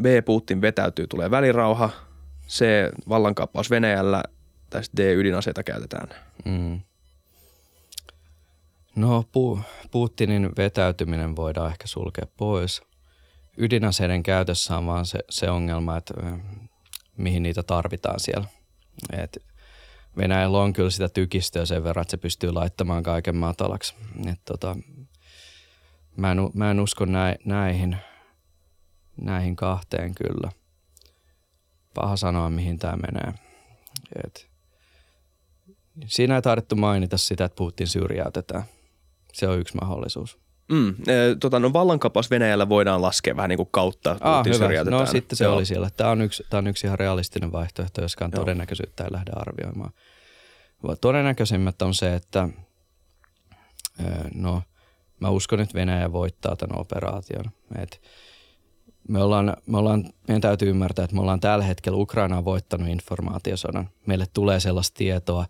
B. 0.01 0.05
Putin 0.25 0.61
vetäytyy, 0.61 1.07
tulee 1.07 1.31
välirauha. 1.31 1.89
C. 2.47 2.65
Vallankaappaus 3.09 3.69
Venäjällä. 3.69 4.23
Tai 4.69 4.81
D. 4.97 5.15
Ydinaseita 5.15 5.63
käytetään. 5.63 6.09
Mm. 6.45 6.81
No, 8.95 9.21
Pu- 9.21 9.61
Putinin 9.91 10.49
vetäytyminen 10.57 11.35
voidaan 11.35 11.71
ehkä 11.71 11.87
sulkea 11.87 12.25
pois. 12.37 12.81
Ydinaseiden 13.57 14.23
käytössä 14.23 14.77
on 14.77 14.85
vaan 14.85 15.05
se, 15.05 15.19
se 15.29 15.49
ongelma, 15.49 15.97
että 15.97 16.13
mihin 17.17 17.43
niitä 17.43 17.63
tarvitaan 17.63 18.19
siellä. 18.19 18.47
Et 19.13 19.37
Venäjällä 20.17 20.57
on 20.57 20.73
kyllä 20.73 20.89
sitä 20.89 21.09
tykistöä 21.09 21.65
sen 21.65 21.83
verran, 21.83 22.01
että 22.01 22.11
se 22.11 22.17
pystyy 22.17 22.51
laittamaan 22.51 23.03
kaiken 23.03 23.35
matalaksi. 23.35 23.95
Et 24.31 24.39
tota, 24.45 24.75
Mä 26.17 26.31
en, 26.31 26.37
mä 26.53 26.71
en 26.71 26.79
usko 26.79 27.05
nä, 27.05 27.35
näihin, 27.45 27.97
näihin 29.21 29.55
kahteen 29.55 30.15
kyllä. 30.15 30.51
Paha 31.93 32.17
sanoa, 32.17 32.49
mihin 32.49 32.79
tämä 32.79 32.95
menee. 32.95 33.33
Et, 34.25 34.49
siinä 36.05 36.35
ei 36.35 36.41
tarvittu 36.41 36.75
mainita 36.75 37.17
sitä, 37.17 37.45
että 37.45 37.55
Putin 37.55 37.87
syrjäytetään. 37.87 38.63
Se 39.33 39.47
on 39.47 39.59
yksi 39.59 39.77
mahdollisuus. 39.81 40.39
Mm, 40.71 40.89
e, 40.89 41.35
tota, 41.39 41.59
no 41.59 41.73
vallankapaus 41.73 42.31
Venäjällä 42.31 42.69
voidaan 42.69 43.01
laskea 43.01 43.35
vähän 43.35 43.49
niin 43.49 43.57
kuin 43.57 43.69
kautta 43.71 44.17
ah, 44.19 44.43
Putin 44.43 44.53
hyvä. 44.53 44.83
No 44.83 45.05
sitten 45.05 45.37
se 45.37 45.43
Joo. 45.43 45.55
oli 45.55 45.65
siellä. 45.65 45.89
Tämä 45.89 46.09
on, 46.09 46.21
yksi, 46.21 46.43
tämä 46.49 46.59
on 46.59 46.67
yksi 46.67 46.87
ihan 46.87 46.99
realistinen 46.99 47.51
vaihtoehto, 47.51 48.01
joskaan 48.01 48.31
Joo. 48.33 48.41
todennäköisyyttä 48.41 49.03
ei 49.03 49.11
lähde 49.11 49.31
arvioimaan. 49.35 49.91
Todennäköisimmät 51.01 51.81
on 51.81 51.93
se, 51.93 52.15
että 52.15 52.49
no– 54.33 54.61
mä 55.25 55.31
uskon, 55.31 55.59
että 55.59 55.73
Venäjä 55.73 56.11
voittaa 56.11 56.55
tämän 56.55 56.79
operaation. 56.79 57.45
Et 57.81 58.01
me 59.07 59.23
ollaan, 59.23 59.57
me 59.65 59.77
ollaan, 59.77 60.05
meidän 60.27 60.41
täytyy 60.41 60.69
ymmärtää, 60.69 61.05
että 61.05 61.15
me 61.15 61.21
ollaan 61.21 61.39
tällä 61.39 61.65
hetkellä 61.65 61.97
Ukraina 61.97 62.37
on 62.37 62.45
voittanut 62.45 62.87
informaatiosodan. 62.87 63.89
Meille 64.05 64.25
tulee 64.33 64.59
sellaista 64.59 64.97
tietoa, 64.97 65.45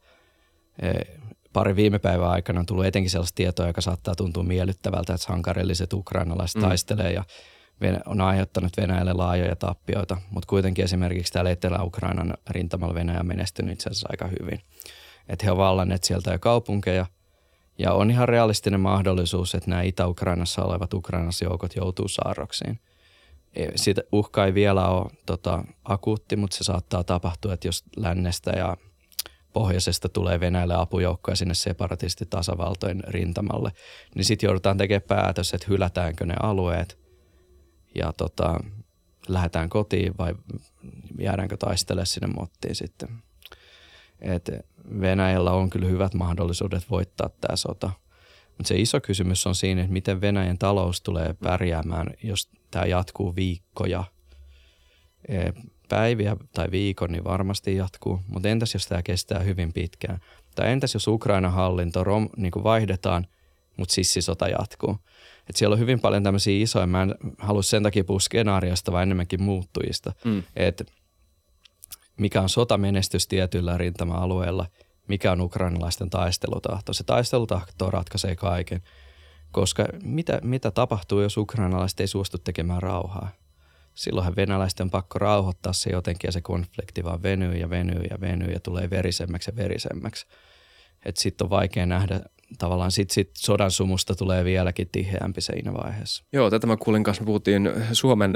e, 0.82 0.92
pari 1.54 1.76
viime 1.76 2.00
päivän 2.00 2.30
aikana 2.30 2.60
on 2.60 2.66
tullut 2.66 2.86
etenkin 2.86 3.10
sellaista 3.10 3.36
tietoa, 3.36 3.68
joka 3.68 3.82
saattaa 3.82 4.16
tuntua 4.16 4.44
miellyttävältä, 4.44 5.14
että 5.14 5.26
sankarilliset 5.26 5.94
ukrainalaiset 5.94 6.62
mm. 6.62 6.68
taistelee 6.68 7.14
ja 7.14 7.24
on 8.06 8.22
aiheuttanut 8.22 8.78
Venäjälle 8.78 9.14
laajoja 9.14 9.56
tappioita, 9.56 10.18
mutta 10.32 10.48
kuitenkin 10.48 10.86
esimerkiksi 10.86 11.34
täällä 11.34 11.52
Etelä-Ukrainan 11.52 12.34
rintamalla 12.50 12.96
Venäjä 12.96 13.20
on 13.20 13.28
menestynyt 13.28 13.74
itse 13.74 13.90
asiassa 13.90 14.08
aika 14.12 14.28
hyvin. 14.28 14.62
Että 15.30 15.46
he 15.46 15.52
ovat 15.52 15.64
vallanneet 15.64 16.04
sieltä 16.04 16.32
jo 16.32 16.40
kaupunkeja– 16.40 17.06
ja 17.78 17.94
on 17.94 18.12
ihan 18.12 18.30
realistinen 18.30 18.80
mahdollisuus, 18.80 19.56
että 19.56 19.70
nämä 19.70 19.82
Itä-Ukrainassa 19.82 20.64
olevat 20.64 20.94
Ukrainassa 20.94 21.46
joukot 21.46 21.76
joutuu 21.76 22.08
saarroksiin. 22.08 22.80
E, 23.56 23.68
Siitä 23.76 24.02
uhka 24.12 24.46
ei 24.46 24.54
vielä 24.54 24.88
ole 24.90 25.12
tota, 25.26 25.64
akuutti, 25.84 26.36
mutta 26.36 26.58
se 26.58 26.64
saattaa 26.64 27.04
tapahtua, 27.04 27.54
että 27.54 27.68
jos 27.68 27.84
lännestä 27.98 28.52
ja 28.52 28.78
pohjoisesta 29.54 30.10
tulee 30.10 30.40
Venäjälle 30.40 30.76
apujoukkoja 30.76 31.36
sinne 31.36 31.54
separatistitasavaltojen 31.54 33.04
rintamalle, 33.08 33.72
niin 34.16 34.26
sitten 34.26 34.48
joudutaan 34.48 34.78
tekemään 34.78 35.08
päätös, 35.08 35.54
että 35.54 35.68
hylätäänkö 35.70 36.26
ne 36.26 36.36
alueet 36.42 36.98
ja 37.96 38.14
tota, 38.14 38.60
lähdetään 39.28 39.70
kotiin 39.70 40.18
vai 40.18 40.36
jäädäänkö 41.20 41.58
taistelemaan 41.58 42.06
sinne 42.06 42.28
mottiin 42.28 42.76
sitten. 42.76 43.10
Et 44.22 44.50
Venäjällä 45.02 45.52
on 45.52 45.70
kyllä 45.70 45.88
hyvät 45.88 46.14
mahdollisuudet 46.14 46.90
voittaa 46.90 47.30
tämä 47.42 47.56
sota. 47.56 47.92
Mutta 48.58 48.68
se 48.68 48.76
iso 48.76 49.02
kysymys 49.02 49.48
on 49.48 49.56
siinä, 49.56 49.82
että 49.82 49.94
miten 49.94 50.22
Venäjän 50.22 50.58
talous 50.58 51.02
tulee 51.02 51.36
pärjäämään, 51.44 52.08
jos 52.24 52.50
tämä 52.72 52.86
jatkuu 52.86 53.36
viikkoja. 53.36 54.04
E, 55.30 55.52
päiviä 55.90 56.38
tai 56.54 56.68
viikon, 56.72 57.12
niin 57.12 57.24
varmasti 57.24 57.76
jatkuu. 57.76 58.20
Mutta 58.28 58.50
entäs 58.50 58.74
jos 58.74 58.88
tämä 58.88 59.04
kestää 59.04 59.40
hyvin 59.40 59.74
pitkään? 59.74 60.20
Tai 60.56 60.72
entäs 60.72 60.94
jos 60.94 61.08
Ukraina 61.08 61.50
hallinto 61.50 62.04
rom, 62.04 62.30
niin 62.38 62.52
vaihdetaan, 62.64 63.28
mutta 63.78 63.94
sissisota 63.94 64.48
jatkuu? 64.48 64.98
Et 65.50 65.56
siellä 65.56 65.74
on 65.74 65.80
hyvin 65.80 66.00
paljon 66.00 66.24
tämmöisiä 66.24 66.64
isoja, 66.64 66.88
mä 66.88 67.02
en 67.02 67.16
halua 67.38 67.62
sen 67.62 67.84
takia 67.84 68.04
puhua 68.04 68.20
skenaariosta, 68.20 68.92
vaan 68.92 69.04
enemmänkin 69.04 69.44
muuttujista. 69.44 70.14
Mm. 70.26 70.44
Että 70.56 70.86
mikä 72.18 72.42
on 72.42 72.50
sotamenestys 72.50 73.28
tietyillä 73.28 73.78
rintama-alueilla, 73.78 74.66
mikä 75.08 75.32
on 75.32 75.42
ukrainalaisten 75.42 76.10
taistelutahto. 76.10 76.94
Se 76.94 77.04
taistelutahto 77.04 77.92
ratkaisee 77.92 78.36
kaiken, 78.36 78.82
koska 79.52 79.86
mitä, 80.04 80.40
mitä 80.44 80.72
tapahtuu, 80.72 81.22
jos 81.22 81.38
ukrainalaiset 81.38 82.00
ei 82.00 82.08
suostu 82.08 82.38
tekemään 82.38 82.82
rauhaa? 82.82 83.30
Silloinhan 83.94 84.36
venäläisten 84.36 84.84
on 84.84 84.92
pakko 84.92 85.20
rauhoittaa 85.20 85.74
se 85.74 85.90
jotenkin 85.90 86.28
ja 86.28 86.32
se 86.32 86.42
konflikti 86.42 87.04
vaan 87.04 87.24
venyy 87.24 87.54
ja 87.54 87.70
venyy 87.70 88.02
ja 88.10 88.22
venyy 88.22 88.52
ja 88.52 88.60
tulee 88.60 88.90
verisemmäksi 88.90 89.52
ja 89.52 89.56
verisemmäksi. 89.56 90.26
Sitten 91.14 91.46
on 91.46 91.50
vaikea 91.50 91.86
nähdä 91.86 92.22
tavallaan 92.58 92.92
sit, 92.92 93.12
sit 93.12 93.30
sodan 93.34 93.72
sumusta 93.72 94.16
tulee 94.16 94.44
vieläkin 94.44 94.90
tiheämpi 94.92 95.42
siinä 95.42 95.74
vaiheessa. 95.74 96.24
Joo, 96.34 96.50
tätä 96.50 96.68
mä 96.68 96.78
kuulin 96.78 97.04
kanssa, 97.04 97.24
me 97.24 97.26
puhuttiin 97.26 97.70
Suomen 97.92 98.34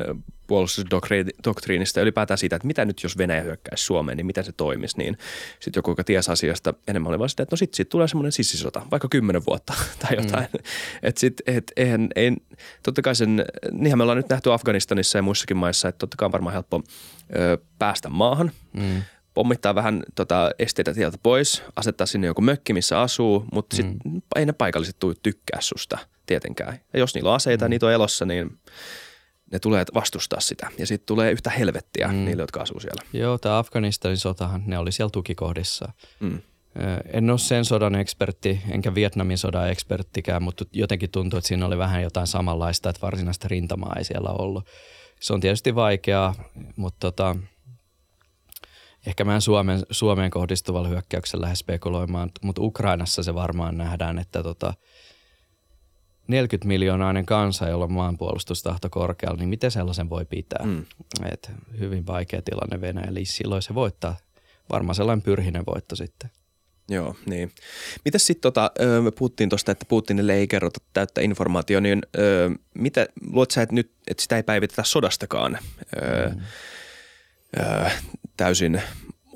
puolustusdoktriinista 0.47 1.99
ja 1.99 2.01
ylipäätään 2.01 2.37
siitä, 2.37 2.55
että 2.55 2.67
mitä 2.67 2.85
nyt 2.85 3.03
jos 3.03 3.17
Venäjä 3.17 3.41
hyökkäisi 3.41 3.83
Suomeen, 3.83 4.17
niin 4.17 4.25
miten 4.25 4.43
se 4.43 4.51
toimisi, 4.51 4.97
niin 4.97 5.17
sitten 5.59 5.79
joku, 5.79 5.91
joka 5.91 6.03
tiesi 6.03 6.31
asiasta 6.31 6.73
enemmän, 6.87 7.09
oli 7.09 7.19
vaan 7.19 7.29
sitä, 7.29 7.43
että 7.43 7.53
no 7.53 7.57
sitten 7.57 7.77
sit 7.77 7.89
tulee 7.89 8.07
semmoinen 8.07 8.31
sissisota, 8.31 8.81
vaikka 8.91 9.07
kymmenen 9.09 9.45
vuotta 9.47 9.73
tai 10.01 10.15
jotain. 10.15 10.47
Mm. 10.53 10.59
että 11.03 11.19
sitten, 11.19 11.55
et, 11.55 11.71
eihän, 11.77 12.09
ei, 12.15 12.31
totta 12.83 13.01
kai 13.01 13.15
sen, 13.15 13.45
niinhän 13.71 13.97
me 13.97 14.03
ollaan 14.03 14.17
nyt 14.17 14.29
nähty 14.29 14.53
Afganistanissa 14.53 15.17
ja 15.17 15.21
muissakin 15.21 15.57
maissa, 15.57 15.87
että 15.87 15.99
totta 15.99 16.17
kai 16.17 16.25
on 16.25 16.31
varmaan 16.31 16.53
helppo 16.53 16.81
ö, 17.35 17.57
päästä 17.79 18.09
maahan, 18.09 18.51
mm 18.73 19.01
pommittaa 19.39 19.75
vähän 19.75 20.03
tota, 20.15 20.51
esteitä 20.59 20.93
sieltä 20.93 21.17
pois, 21.23 21.63
asettaa 21.75 22.07
sinne 22.07 22.27
joku 22.27 22.41
mökki, 22.41 22.73
missä 22.73 23.01
asuu, 23.01 23.45
mutta 23.53 23.75
sit 23.75 23.85
mm. 23.85 24.21
ei 24.35 24.45
ne 24.45 24.53
paikalliset 24.53 24.95
tule 24.99 25.15
tykkää 25.23 25.61
susta 25.61 25.97
tietenkään. 26.25 26.79
Ja 26.93 26.99
jos 26.99 27.15
niillä 27.15 27.29
on 27.29 27.35
aseita 27.35 27.65
mm. 27.65 27.69
niitä 27.69 27.85
on 27.85 27.91
elossa, 27.91 28.25
niin 28.25 28.59
ne 29.51 29.59
tulee 29.59 29.85
vastustaa 29.93 30.39
sitä. 30.39 30.67
Ja 30.77 30.87
sitten 30.87 31.05
tulee 31.05 31.31
yhtä 31.31 31.49
helvettiä 31.49 32.07
mm. 32.07 32.13
niille, 32.13 32.43
jotka 32.43 32.61
asuu 32.61 32.79
siellä. 32.79 33.01
Joo, 33.13 33.37
tämä 33.37 33.57
Afganistanin 33.57 34.17
sotahan, 34.17 34.63
ne 34.65 34.77
oli 34.77 34.91
siellä 34.91 35.11
tukikohdissa. 35.11 35.91
Mm. 36.19 36.41
En 37.13 37.29
ole 37.29 37.37
sen 37.37 37.65
sodan 37.65 37.95
ekspertti, 37.95 38.61
enkä 38.69 38.95
Vietnamin 38.95 39.37
sodan 39.37 39.69
eksperttikään, 39.69 40.43
mutta 40.43 40.65
jotenkin 40.73 41.11
tuntuu, 41.11 41.37
että 41.37 41.47
siinä 41.47 41.65
oli 41.65 41.77
vähän 41.77 42.03
jotain 42.03 42.27
samanlaista, 42.27 42.89
että 42.89 43.01
varsinaista 43.01 43.47
rintamaa 43.47 43.95
ei 43.97 44.03
siellä 44.03 44.29
ollut. 44.29 44.65
se 45.19 45.33
on 45.33 45.39
tietysti 45.39 45.75
vaikeaa, 45.75 46.35
mutta 46.75 46.99
tota, 46.99 47.35
ehkä 49.05 49.23
mä 49.23 49.35
en 49.35 49.41
Suomen, 49.41 49.83
Suomeen 49.91 50.31
kohdistuvalla 50.31 50.87
hyökkäyksellä 50.87 51.41
lähde 51.41 51.55
spekuloimaan, 51.55 52.31
mutta 52.41 52.61
Ukrainassa 52.61 53.23
se 53.23 53.35
varmaan 53.35 53.77
nähdään, 53.77 54.19
että 54.19 54.43
tota, 54.43 54.73
40 56.27 56.67
miljoonainen 56.67 57.25
kansa, 57.25 57.69
jolla 57.69 57.85
on 57.85 57.91
maanpuolustustahto 57.91 58.89
korkealla, 58.89 59.37
niin 59.37 59.49
miten 59.49 59.71
sellaisen 59.71 60.09
voi 60.09 60.25
pitää? 60.25 60.65
Mm. 60.65 60.85
Et 61.31 61.51
hyvin 61.79 62.07
vaikea 62.07 62.41
tilanne 62.41 62.81
Venäjä, 62.81 63.07
eli 63.07 63.25
silloin 63.25 63.61
se 63.61 63.75
voittaa. 63.75 64.17
Varmaan 64.71 64.95
sellainen 64.95 65.23
pyrhinen 65.23 65.63
voitto 65.65 65.95
sitten. 65.95 66.29
Joo, 66.89 67.15
niin. 67.25 67.51
Mitäs 68.05 68.27
sitten, 68.27 68.41
tota, 68.41 68.71
me 69.03 69.11
puhuttiin 69.11 69.49
tuosta, 69.49 69.71
että 69.71 69.85
Putinille 69.89 70.33
ei 70.33 70.47
kerrota 70.47 70.79
täyttä 70.93 71.21
informaatiota, 71.21 71.81
niin 71.81 72.01
ö, 72.17 72.49
mitä, 72.73 73.07
luot 73.31 73.51
sä, 73.51 73.61
että 73.61 73.75
nyt, 73.75 73.91
että 74.07 74.23
sitä 74.23 74.35
ei 74.35 74.43
päivitetä 74.43 74.83
sodastakaan 74.83 75.59
ö, 76.01 76.29
mm. 76.29 76.41
ö, 77.59 77.89
täysin 78.39 78.81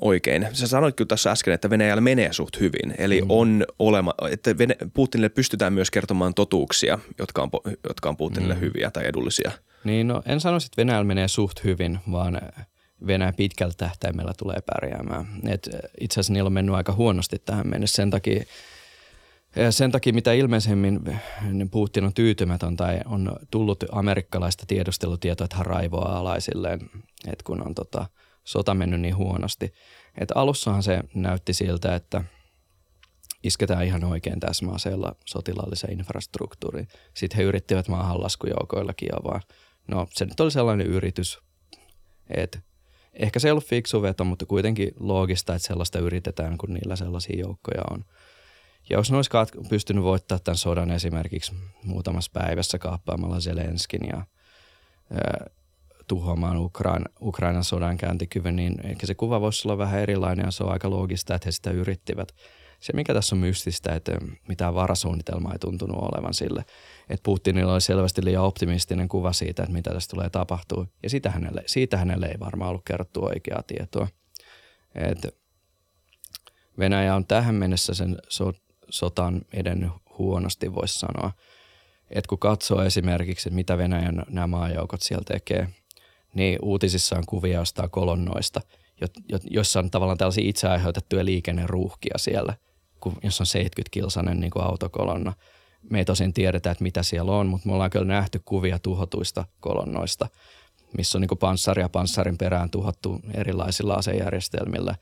oikein. 0.00 0.48
Sä 0.52 0.66
sanoit 0.66 0.96
kyllä 0.96 1.08
tässä 1.08 1.30
äsken, 1.30 1.54
että 1.54 1.70
Venäjällä 1.70 2.00
menee 2.00 2.32
suht 2.32 2.60
hyvin, 2.60 2.94
eli 2.98 3.20
mm. 3.20 3.26
on 3.28 3.64
olema, 3.78 4.14
että 4.30 4.50
Putinille 4.94 5.28
pystytään 5.28 5.72
myös 5.72 5.90
kertomaan 5.90 6.34
totuuksia, 6.34 6.98
jotka 7.18 7.42
on, 7.42 7.50
jotka 7.88 8.08
on 8.08 8.16
Putinille 8.16 8.54
mm. 8.54 8.60
hyviä 8.60 8.90
tai 8.90 9.06
edullisia. 9.06 9.50
Niin, 9.84 10.08
no 10.08 10.22
en 10.26 10.40
sanoisi, 10.40 10.66
että 10.66 10.80
Venäjällä 10.80 11.04
menee 11.04 11.28
suht 11.28 11.64
hyvin, 11.64 11.98
vaan 12.12 12.40
Venäjä 13.06 13.32
pitkällä 13.32 13.74
tähtäimellä 13.76 14.32
tulee 14.38 14.58
pärjäämään. 14.66 15.26
Et 15.48 15.68
itse 16.00 16.14
asiassa 16.14 16.32
niillä 16.32 16.46
on 16.46 16.52
mennyt 16.52 16.74
aika 16.74 16.92
huonosti 16.92 17.38
tähän 17.38 17.68
mennessä 17.68 17.96
sen 17.96 18.10
takia, 18.10 18.44
sen 19.70 19.92
takia, 19.92 20.12
mitä 20.12 20.32
ilmeisemmin 20.32 21.00
niin 21.52 21.70
Putin 21.70 22.04
on 22.04 22.14
tyytymätön 22.14 22.76
tai 22.76 23.00
on 23.04 23.36
tullut 23.50 23.84
amerikkalaista 23.92 24.64
tiedustelutietoa, 24.66 25.44
että 25.44 25.56
hän 25.56 25.66
raivoaa 25.66 26.18
alaisilleen, 26.18 26.80
että 27.26 27.44
kun 27.44 27.66
on 27.66 27.74
tota, 27.74 28.06
sota 28.44 28.74
mennyt 28.74 29.00
niin 29.00 29.16
huonosti. 29.16 29.72
Et 30.20 30.28
alussahan 30.34 30.82
se 30.82 31.00
näytti 31.14 31.52
siltä, 31.52 31.94
että 31.94 32.24
isketään 33.42 33.84
ihan 33.84 34.04
oikein 34.04 34.40
täsmäaseella 34.40 35.16
sotilaalliseen 35.24 35.98
infrastruktuuriin. 35.98 36.88
Sitten 37.14 37.36
he 37.36 37.42
yrittivät 37.42 37.88
maahanlaskujoukoillakin 37.88 39.08
jo 39.12 39.30
vaan. 39.30 39.42
No 39.88 40.06
se 40.10 40.24
nyt 40.24 40.40
oli 40.40 40.50
sellainen 40.50 40.86
yritys, 40.86 41.38
että 42.30 42.58
ehkä 43.12 43.38
se 43.38 43.48
ei 43.48 43.52
ollut 43.52 43.66
fiksu 43.68 44.02
veto, 44.02 44.24
mutta 44.24 44.46
kuitenkin 44.46 44.90
loogista, 45.00 45.54
että 45.54 45.68
sellaista 45.68 45.98
yritetään, 45.98 46.58
kun 46.58 46.74
niillä 46.74 46.96
sellaisia 46.96 47.38
joukkoja 47.38 47.82
on. 47.90 48.04
Ja 48.90 48.96
jos 48.96 49.10
ne 49.10 49.16
olisi 49.16 49.30
pystynyt 49.68 50.04
voittamaan 50.04 50.42
tämän 50.44 50.58
sodan 50.58 50.90
esimerkiksi 50.90 51.52
muutamassa 51.82 52.30
päivässä 52.34 52.78
kaappaamalla 52.78 53.40
Zelenskin 53.40 54.00
ja 54.08 54.26
tuhoamaan 56.06 56.56
Ukraina, 56.56 57.06
Ukrainan 57.20 57.64
sodan 57.64 57.96
käyntikyvyn, 57.96 58.56
niin 58.56 58.86
ehkä 58.86 59.06
se 59.06 59.14
kuva 59.14 59.40
voisi 59.40 59.68
olla 59.68 59.78
vähän 59.78 60.00
erilainen 60.00 60.44
ja 60.44 60.50
se 60.50 60.64
on 60.64 60.72
aika 60.72 60.90
loogista, 60.90 61.34
että 61.34 61.46
he 61.46 61.52
sitä 61.52 61.70
yrittivät. 61.70 62.34
Se, 62.80 62.92
mikä 62.92 63.14
tässä 63.14 63.34
on 63.34 63.40
mystistä, 63.40 63.94
että 63.94 64.12
mitään 64.48 64.74
varasuunnitelmaa 64.74 65.52
ei 65.52 65.58
tuntunut 65.58 66.02
olevan 66.02 66.34
sille, 66.34 66.64
että 67.08 67.22
Putinilla 67.22 67.72
oli 67.72 67.80
selvästi 67.80 68.24
liian 68.24 68.44
optimistinen 68.44 69.08
kuva 69.08 69.32
siitä, 69.32 69.62
että 69.62 69.72
mitä 69.72 69.92
tässä 69.92 70.10
tulee 70.10 70.30
tapahtuu. 70.30 70.86
Ja 71.02 71.10
siitä 71.10 71.30
hänelle, 71.30 71.62
siitä 71.66 71.96
hänelle 71.96 72.26
ei 72.26 72.40
varmaan 72.40 72.70
ollut 72.70 72.84
kerrottu 72.84 73.24
oikeaa 73.24 73.62
tietoa. 73.62 74.08
Et 74.94 75.36
Venäjä 76.78 77.14
on 77.14 77.26
tähän 77.26 77.54
mennessä 77.54 77.94
sen 77.94 78.18
so, 78.28 78.52
sotan 78.90 79.42
edennyt 79.52 79.90
huonosti, 80.18 80.74
voisi 80.74 80.98
sanoa. 80.98 81.32
Et 82.10 82.26
kun 82.26 82.38
katsoo 82.38 82.82
esimerkiksi, 82.82 83.48
että 83.48 83.54
mitä 83.54 83.78
Venäjän 83.78 84.22
nämä 84.28 84.46
maajoukot 84.46 85.02
siellä 85.02 85.24
tekee, 85.24 85.68
niin 86.34 86.58
uutisissa 86.62 87.16
on 87.16 87.22
kuvia 87.28 87.58
jostain 87.58 87.90
kolonnoista, 87.90 88.60
joissa 89.50 89.78
on 89.78 89.90
tavallaan 89.90 90.18
tällaisia 90.18 90.48
itse 90.48 90.68
aiheutettuja 90.68 91.24
liikenneruuhkia 91.24 92.14
siellä, 92.18 92.54
jos 93.22 93.40
on 93.40 93.46
70-kilsainen 93.46 94.40
niin 94.40 94.52
autokolonna– 94.54 95.32
me 95.90 95.98
ei 95.98 96.04
tosin 96.04 96.32
tiedetä, 96.32 96.70
että 96.70 96.84
mitä 96.84 97.02
siellä 97.02 97.32
on, 97.32 97.46
mutta 97.46 97.68
me 97.68 97.74
ollaan 97.74 97.90
kyllä 97.90 98.04
nähty 98.04 98.40
kuvia 98.44 98.78
tuhotuista 98.78 99.44
kolonnoista, 99.60 100.28
missä 100.96 101.18
on 101.18 101.22
niin 101.22 101.38
panssari 101.40 101.82
ja 101.82 101.88
panssarin 101.88 102.38
perään 102.38 102.70
tuhottu 102.70 103.20
erilaisilla 103.34 103.94
asejärjestelmillä. 103.94 104.94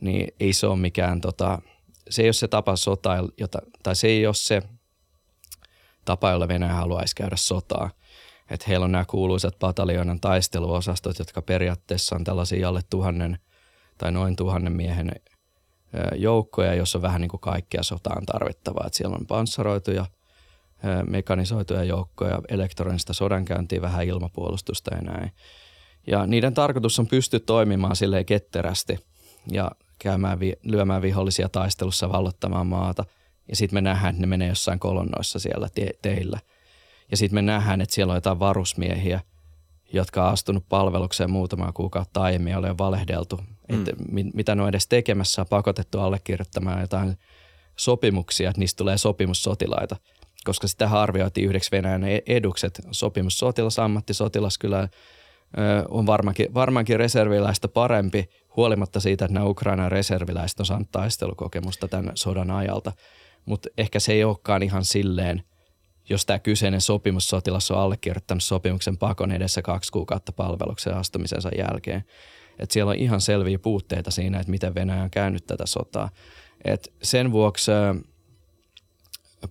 Niin 0.00 0.34
ei 0.40 0.52
se 0.52 0.66
ole 0.66 0.78
mikään, 0.78 1.20
tota, 1.20 1.62
se 2.10 2.22
ei 2.22 2.28
ole 2.28 2.32
se 2.32 2.48
tapa 2.48 2.76
sota, 2.76 3.16
jota, 3.38 3.58
tai 3.82 3.96
se 3.96 4.08
ei 4.08 4.26
ole 4.26 4.34
se 4.34 4.62
tapa, 6.04 6.30
jolla 6.30 6.48
Venäjä 6.48 6.72
haluaisi 6.72 7.14
käydä 7.14 7.36
sotaa. 7.36 7.90
Että 8.50 8.64
heillä 8.68 8.84
on 8.84 8.92
nämä 8.92 9.04
kuuluisat 9.04 9.58
pataljoonan 9.58 10.20
taisteluosastot, 10.20 11.18
jotka 11.18 11.42
periaatteessa 11.42 12.16
on 12.16 12.24
tällaisia 12.24 12.68
alle 12.68 12.80
tuhannen 12.90 13.38
tai 13.98 14.12
noin 14.12 14.36
tuhannen 14.36 14.72
miehen 14.72 15.12
joukkoja, 16.14 16.74
jossa 16.74 16.98
on 16.98 17.02
vähän 17.02 17.20
niin 17.20 17.28
kuin 17.28 17.40
kaikkea 17.40 17.82
sotaan 17.82 18.26
tarvittavaa. 18.26 18.86
Että 18.86 18.96
siellä 18.96 19.16
on 19.16 19.26
panssaroituja 19.26 20.06
mekanisoituja 21.08 21.84
joukkoja, 21.84 22.42
elektronista 22.48 23.12
sodankäyntiä, 23.12 23.82
vähän 23.82 24.06
ilmapuolustusta 24.06 24.94
ja 24.94 25.02
näin. 25.02 25.32
Ja 26.06 26.26
niiden 26.26 26.54
tarkoitus 26.54 26.98
on 26.98 27.06
pystyä 27.06 27.40
toimimaan 27.40 27.96
silleen 27.96 28.26
ketterästi 28.26 28.98
ja 29.52 29.70
käymään, 29.98 30.38
lyömään 30.62 31.02
vihollisia 31.02 31.48
taistelussa 31.48 32.12
vallottamaan 32.12 32.66
maata. 32.66 33.04
Ja 33.48 33.56
sitten 33.56 33.76
me 33.76 33.80
nähdään, 33.80 34.10
että 34.10 34.20
ne 34.20 34.26
menee 34.26 34.48
jossain 34.48 34.78
kolonnoissa 34.78 35.38
siellä 35.38 35.68
te- 35.74 35.98
teillä. 36.02 36.38
Ja 37.10 37.16
sitten 37.16 37.34
me 37.34 37.42
nähdään, 37.42 37.80
että 37.80 37.94
siellä 37.94 38.10
on 38.10 38.16
jotain 38.16 38.38
varusmiehiä, 38.38 39.20
jotka 39.92 40.26
on 40.26 40.32
astunut 40.32 40.68
palvelukseen 40.68 41.30
muutamaa 41.30 41.72
kuukautta 41.72 42.22
aiemmin 42.22 42.50
ja 42.50 42.58
ole 42.58 42.78
valehdeltu, 42.78 43.36
mm. 43.36 43.80
että 43.80 43.92
mit- 44.10 44.34
mitä 44.34 44.54
ne 44.54 44.62
on 44.62 44.68
edes 44.68 44.86
tekemässä, 44.86 45.42
on 45.42 45.48
pakotettu 45.50 46.00
allekirjoittamaan 46.00 46.80
jotain 46.80 47.16
sopimuksia, 47.76 48.50
että 48.50 48.60
niistä 48.60 48.78
tulee 48.78 48.98
sopimussotilaita– 48.98 49.96
koska 50.46 50.68
sitä 50.68 50.88
arvioitiin 50.88 51.46
yhdeksi 51.46 51.70
Venäjän 51.70 52.04
e- 52.04 52.22
edukset. 52.26 52.80
Sopimussotilas, 52.90 53.78
ammattisotilas 53.78 54.58
kyllä 54.58 54.88
on 55.88 56.06
varmaankin, 56.06 56.54
varmaankin 56.54 56.98
reserviläistä 56.98 57.68
parempi, 57.68 58.28
huolimatta 58.56 59.00
siitä, 59.00 59.24
että 59.24 59.34
nämä 59.34 59.46
Ukrainan 59.46 59.92
reserviläiset 59.92 60.60
on 60.60 60.66
saanut 60.66 60.90
taistelukokemusta 60.92 61.88
tämän 61.88 62.12
sodan 62.14 62.50
ajalta. 62.50 62.92
Mutta 63.44 63.68
ehkä 63.78 64.00
se 64.00 64.12
ei 64.12 64.24
olekaan 64.24 64.62
ihan 64.62 64.84
silleen, 64.84 65.42
jos 66.08 66.26
tämä 66.26 66.38
kyseinen 66.38 66.80
sopimussotilas 66.80 67.70
on 67.70 67.78
allekirjoittanut 67.78 68.44
sopimuksen 68.44 68.98
pakon 68.98 69.32
edessä 69.32 69.62
kaksi 69.62 69.92
kuukautta 69.92 70.32
palveluksen 70.32 70.94
astumisensa 70.94 71.50
jälkeen. 71.58 72.04
Et 72.58 72.70
siellä 72.70 72.90
on 72.90 72.96
ihan 72.96 73.20
selviä 73.20 73.58
puutteita 73.58 74.10
siinä, 74.10 74.40
että 74.40 74.50
miten 74.50 74.74
Venäjä 74.74 75.02
on 75.02 75.10
käynyt 75.10 75.46
tätä 75.46 75.66
sotaa. 75.66 76.10
Et 76.64 76.92
sen 77.02 77.32
vuoksi 77.32 77.70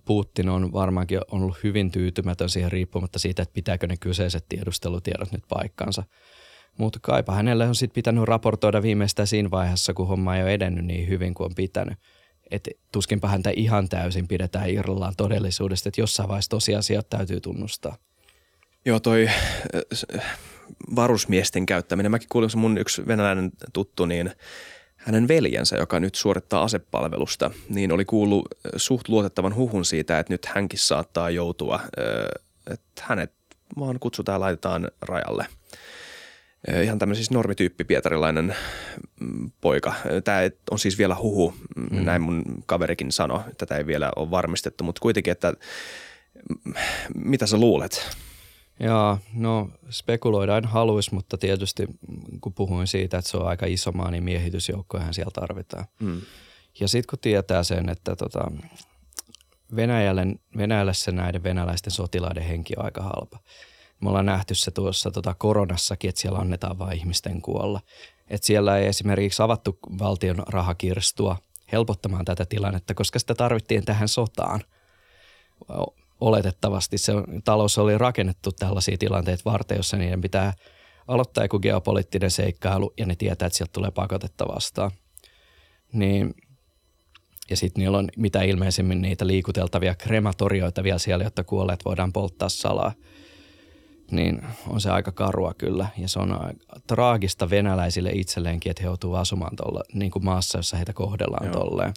Putin 0.04 0.48
on 0.48 0.72
varmaankin 0.72 1.20
ollut 1.30 1.56
hyvin 1.62 1.90
tyytymätön 1.90 2.48
siihen 2.48 2.72
riippumatta 2.72 3.18
siitä, 3.18 3.42
että 3.42 3.52
pitääkö 3.52 3.86
ne 3.86 3.96
kyseiset 3.96 4.44
tiedustelutiedot 4.48 5.32
nyt 5.32 5.44
paikkansa. 5.48 6.02
Mutta 6.78 6.98
kaipa 7.02 7.34
hänelle 7.34 7.68
on 7.68 7.74
sitten 7.74 7.94
pitänyt 7.94 8.24
raportoida 8.24 8.82
viimeistään 8.82 9.26
siinä 9.26 9.50
vaiheessa, 9.50 9.94
kun 9.94 10.08
homma 10.08 10.36
ei 10.36 10.42
ole 10.42 10.54
edennyt 10.54 10.84
niin 10.84 11.08
hyvin 11.08 11.34
kuin 11.34 11.44
on 11.44 11.54
pitänyt. 11.54 11.98
Että 12.50 12.70
tuskinpa 12.92 13.28
häntä 13.28 13.50
ihan 13.56 13.88
täysin 13.88 14.28
pidetään 14.28 14.70
irrallaan 14.70 15.16
todellisuudesta, 15.16 15.88
että 15.88 16.00
jossain 16.00 16.28
vaiheessa 16.28 16.50
tosiasiat 16.50 17.10
täytyy 17.10 17.40
tunnustaa. 17.40 17.96
Joo, 18.84 19.00
toi 19.00 19.28
äh, 19.28 20.36
varusmiesten 20.96 21.66
käyttäminen. 21.66 22.10
Mäkin 22.10 22.28
kuulin, 22.28 22.50
mun 22.56 22.78
yksi 22.78 23.06
venäläinen 23.06 23.50
tuttu, 23.72 24.06
niin– 24.06 24.30
hänen 25.06 25.28
veljensä, 25.28 25.76
joka 25.76 26.00
nyt 26.00 26.14
suorittaa 26.14 26.62
asepalvelusta, 26.62 27.50
niin 27.68 27.92
oli 27.92 28.04
kuullut 28.04 28.48
suht 28.76 29.08
luotettavan 29.08 29.54
huhun 29.54 29.84
siitä, 29.84 30.18
että 30.18 30.32
nyt 30.32 30.46
hänkin 30.46 30.78
saattaa 30.78 31.30
joutua, 31.30 31.80
että 32.70 33.02
hänet 33.02 33.32
vaan 33.78 34.00
kutsutaan 34.00 34.36
ja 34.36 34.40
laitetaan 34.40 34.88
rajalle. 35.02 35.46
Ihan 36.82 36.98
tämmöinen 36.98 37.16
siis 37.16 37.30
normityyppi 37.30 37.84
pietarilainen 37.84 38.56
mm, 39.20 39.50
poika. 39.60 39.94
Tämä 40.24 40.38
on 40.70 40.78
siis 40.78 40.98
vielä 40.98 41.14
huhu, 41.14 41.54
mm. 41.76 42.04
näin 42.04 42.22
mun 42.22 42.42
kaverikin 42.66 43.12
sanoi. 43.12 43.40
Tätä 43.58 43.76
ei 43.76 43.86
vielä 43.86 44.12
ole 44.16 44.30
varmistettu, 44.30 44.84
mutta 44.84 45.00
kuitenkin, 45.00 45.32
että 45.32 45.52
mm, 46.64 46.74
mitä 47.14 47.46
sä 47.46 47.56
luulet? 47.56 48.16
Joo, 48.80 49.18
no 49.34 49.70
spekuloidaan 49.90 50.64
haluaisi, 50.64 51.14
mutta 51.14 51.38
tietysti 51.38 51.86
kun 52.40 52.54
puhuin 52.54 52.86
siitä, 52.86 53.18
että 53.18 53.30
se 53.30 53.36
on 53.36 53.48
aika 53.48 53.66
iso 53.66 53.92
maa, 53.92 54.10
niin 54.10 54.24
miehitysjoukkojahan 54.24 55.14
siellä 55.14 55.30
tarvitaan. 55.30 55.84
Mm. 56.00 56.20
Ja 56.80 56.88
sitten 56.88 57.10
kun 57.10 57.18
tietää 57.18 57.62
sen, 57.62 57.88
että 57.88 58.16
tota, 58.16 58.50
Venäjälle, 59.76 60.26
Venäjälle 60.56 60.94
se 60.94 61.12
näiden 61.12 61.42
venäläisten 61.42 61.92
sotilaiden 61.92 62.42
henki 62.42 62.74
on 62.76 62.84
aika 62.84 63.02
halpa. 63.02 63.38
Me 64.00 64.08
ollaan 64.08 64.26
nähty 64.26 64.54
se 64.54 64.70
tuossa 64.70 65.10
tota 65.10 65.34
koronassakin, 65.34 66.08
että 66.08 66.20
siellä 66.20 66.38
annetaan 66.38 66.78
vain 66.78 66.98
ihmisten 66.98 67.42
kuolla. 67.42 67.80
Että 68.28 68.46
siellä 68.46 68.78
ei 68.78 68.86
esimerkiksi 68.86 69.42
avattu 69.42 69.78
valtion 69.98 70.42
rahakirstua 70.48 71.36
helpottamaan 71.72 72.24
tätä 72.24 72.46
tilannetta, 72.46 72.94
koska 72.94 73.18
sitä 73.18 73.34
tarvittiin 73.34 73.84
tähän 73.84 74.08
sotaan 74.08 74.60
oletettavasti 76.20 76.98
se 76.98 77.12
talous 77.44 77.78
oli 77.78 77.98
rakennettu 77.98 78.52
tällaisia 78.52 78.98
tilanteita 78.98 79.42
varten, 79.44 79.76
jossa 79.76 79.96
niiden 79.96 80.20
pitää 80.20 80.52
aloittaa 81.08 81.44
joku 81.44 81.58
geopoliittinen 81.58 82.30
seikkailu 82.30 82.92
ja 82.98 83.06
ne 83.06 83.16
tietää, 83.16 83.46
että 83.46 83.56
sieltä 83.56 83.72
tulee 83.72 83.90
pakotetta 83.90 84.48
vastaan. 84.54 84.90
Niin, 85.92 86.34
ja 87.50 87.56
sitten 87.56 87.80
niillä 87.80 87.98
on 87.98 88.08
mitä 88.16 88.42
ilmeisemmin 88.42 89.02
niitä 89.02 89.26
liikuteltavia 89.26 89.94
krematorioita 89.94 90.82
vielä 90.82 90.98
siellä, 90.98 91.24
jotta 91.24 91.44
kuolleet 91.44 91.84
voidaan 91.84 92.12
polttaa 92.12 92.48
salaa. 92.48 92.92
Niin 94.10 94.42
on 94.68 94.80
se 94.80 94.90
aika 94.90 95.12
karua 95.12 95.54
kyllä. 95.54 95.88
Ja 95.98 96.08
se 96.08 96.18
on 96.18 96.38
traagista 96.86 97.50
venäläisille 97.50 98.10
itselleenkin, 98.10 98.70
että 98.70 98.82
he 98.82 98.86
joutuu 98.86 99.14
asumaan 99.14 99.56
tuolla 99.56 99.82
niin 99.92 100.10
kuin 100.10 100.24
maassa, 100.24 100.58
jossa 100.58 100.76
heitä 100.76 100.92
kohdellaan 100.92 101.46
Joo. 101.46 101.54
tolleen. 101.54 101.94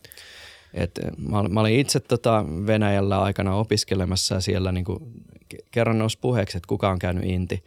Et 0.73 0.99
mä, 1.17 1.43
mä 1.43 1.59
olin 1.59 1.79
itse 1.79 1.99
tota 1.99 2.45
Venäjällä 2.67 3.21
aikana 3.21 3.55
opiskelemassa 3.55 4.35
ja 4.35 4.41
siellä 4.41 4.71
niinku 4.71 5.11
kerran 5.71 5.99
nousi 5.99 6.17
puheeksi, 6.21 6.57
että 6.57 6.67
kuka 6.67 6.89
on 6.89 6.99
käynyt 6.99 7.23
inti. 7.23 7.63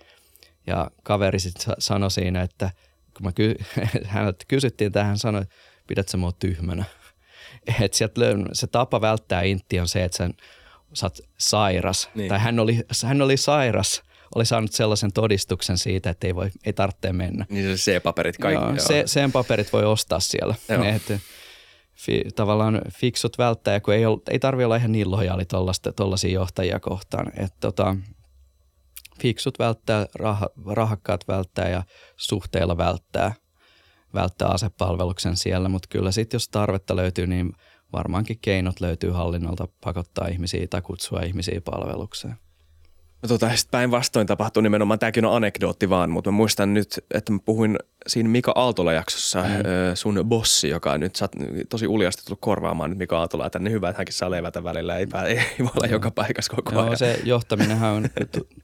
Ja 0.67 0.91
kaveri 1.03 1.41
sitten 1.41 1.75
sanoi 1.79 2.11
siinä, 2.11 2.43
että 2.43 2.71
kun 3.17 3.27
mä 3.27 3.33
ky- 3.33 3.57
häneltä 4.07 4.45
kysyttiin 4.49 4.93
tähän, 4.93 5.09
hän 5.09 5.19
sanoi, 5.19 5.43
että 5.43 5.55
pidät 5.87 6.09
sä 6.09 6.17
mua 6.17 6.33
tyhmänä. 6.33 6.85
Et 7.83 7.95
sieltä 7.95 8.21
se 8.53 8.67
tapa 8.67 9.01
välttää 9.01 9.43
intti 9.43 9.81
on 9.81 9.89
se, 9.89 10.05
että 10.05 10.17
sen, 10.17 10.35
sä 10.93 11.07
oot 11.07 11.19
sairas. 11.39 12.11
Niin. 12.15 12.29
Tai 12.29 12.39
hän 12.39 12.59
oli, 12.59 12.81
hän 13.07 13.23
oli 13.23 13.37
sairas, 13.37 14.03
oli 14.35 14.47
saanut 14.47 14.73
sellaisen 14.73 15.13
todistuksen 15.13 15.79
siitä, 15.79 16.11
että 16.11 16.27
ei, 16.27 16.35
voi, 16.35 16.51
ei 16.67 16.73
tarvitse 16.73 17.13
mennä. 17.13 17.47
Niin 17.49 17.79
se 17.79 17.93
C-paperit 17.93 18.39
kaikki. 18.39 18.65
Joo, 18.65 18.97
joo. 18.99 19.07
sen 19.07 19.33
paperit 19.33 19.73
voi 19.73 19.85
ostaa 19.85 20.21
siellä. 20.21 20.55
Joo. 20.69 20.85
Et, 20.85 21.13
fi, 21.95 22.25
tavallaan 22.37 22.81
fiksut 22.93 23.39
välttää, 23.39 23.81
kun 23.81 23.95
ei, 23.95 24.03
ei 24.31 24.39
tarvitse 24.39 24.65
olla 24.65 24.77
ihan 24.77 24.93
niin 24.93 25.11
lojaali 25.11 25.45
tuollaisia 25.97 26.33
johtajia 26.33 26.81
kohtaan. 26.81 27.33
Että 27.37 27.57
tota, 27.61 27.97
fiksut 29.21 29.59
välttää, 29.59 30.07
rah, 30.15 30.43
rahakkaat 30.67 31.29
välttää 31.29 31.69
ja 31.69 31.83
suhteilla 32.17 32.77
välttää, 32.77 33.35
välttää 34.15 34.49
asepalveluksen 34.49 35.37
siellä, 35.37 35.69
mutta 35.69 35.89
kyllä 35.91 36.13
sitten 36.13 36.37
jos 36.37 36.49
tarvetta 36.49 36.97
löytyy, 36.97 37.27
niin 37.27 37.53
varmaankin 37.93 38.39
keinot 38.41 38.81
löytyy 38.81 39.11
hallinnolta 39.11 39.69
pakottaa 39.85 40.29
ihmisiä 40.29 40.67
tai 40.71 40.83
kutsua 40.83 41.21
ihmisiä 41.21 41.61
palvelukseen. 41.61 42.37
No 43.23 43.29
tota, 43.29 43.51
päinvastoin 43.71 44.27
tapahtui 44.27 44.63
nimenomaan, 44.63 44.99
tämäkin 44.99 45.25
on 45.25 45.37
anekdootti 45.37 45.91
vaan, 45.91 46.11
mutta 46.11 46.31
mä 46.31 46.37
muistan 46.37 46.75
nyt, 46.75 47.05
että 47.15 47.33
mä 47.33 47.39
puhuin 47.45 47.79
siinä 48.07 48.29
Mika 48.29 48.53
Aaltola-jaksossa 48.55 49.43
mm. 49.43 49.49
sun 49.95 50.21
bossi, 50.25 50.69
joka 50.69 50.99
nyt 50.99 51.17
sä 51.17 51.29
tosi 51.69 51.87
uljasti 51.87 52.25
tullut 52.25 52.41
korvaamaan 52.41 52.91
nyt 52.91 52.99
Mika 52.99 53.19
Aaltola 53.19 53.51
tänne 53.51 53.71
hyvä, 53.71 53.89
että 53.89 53.99
hänkin 53.99 54.15
saa 54.15 54.31
levätä 54.31 54.65
välillä, 54.65 54.97
ei, 54.97 55.07
ei, 55.27 55.39
ei 55.39 55.47
voi 55.59 55.71
olla 55.77 55.87
joka 55.87 56.11
paikassa 56.11 56.53
koko 56.57 56.71
ajan. 56.71 56.87
Joo, 56.87 56.97
se 56.97 57.21
johtaminenhan 57.25 57.93
on 57.93 58.09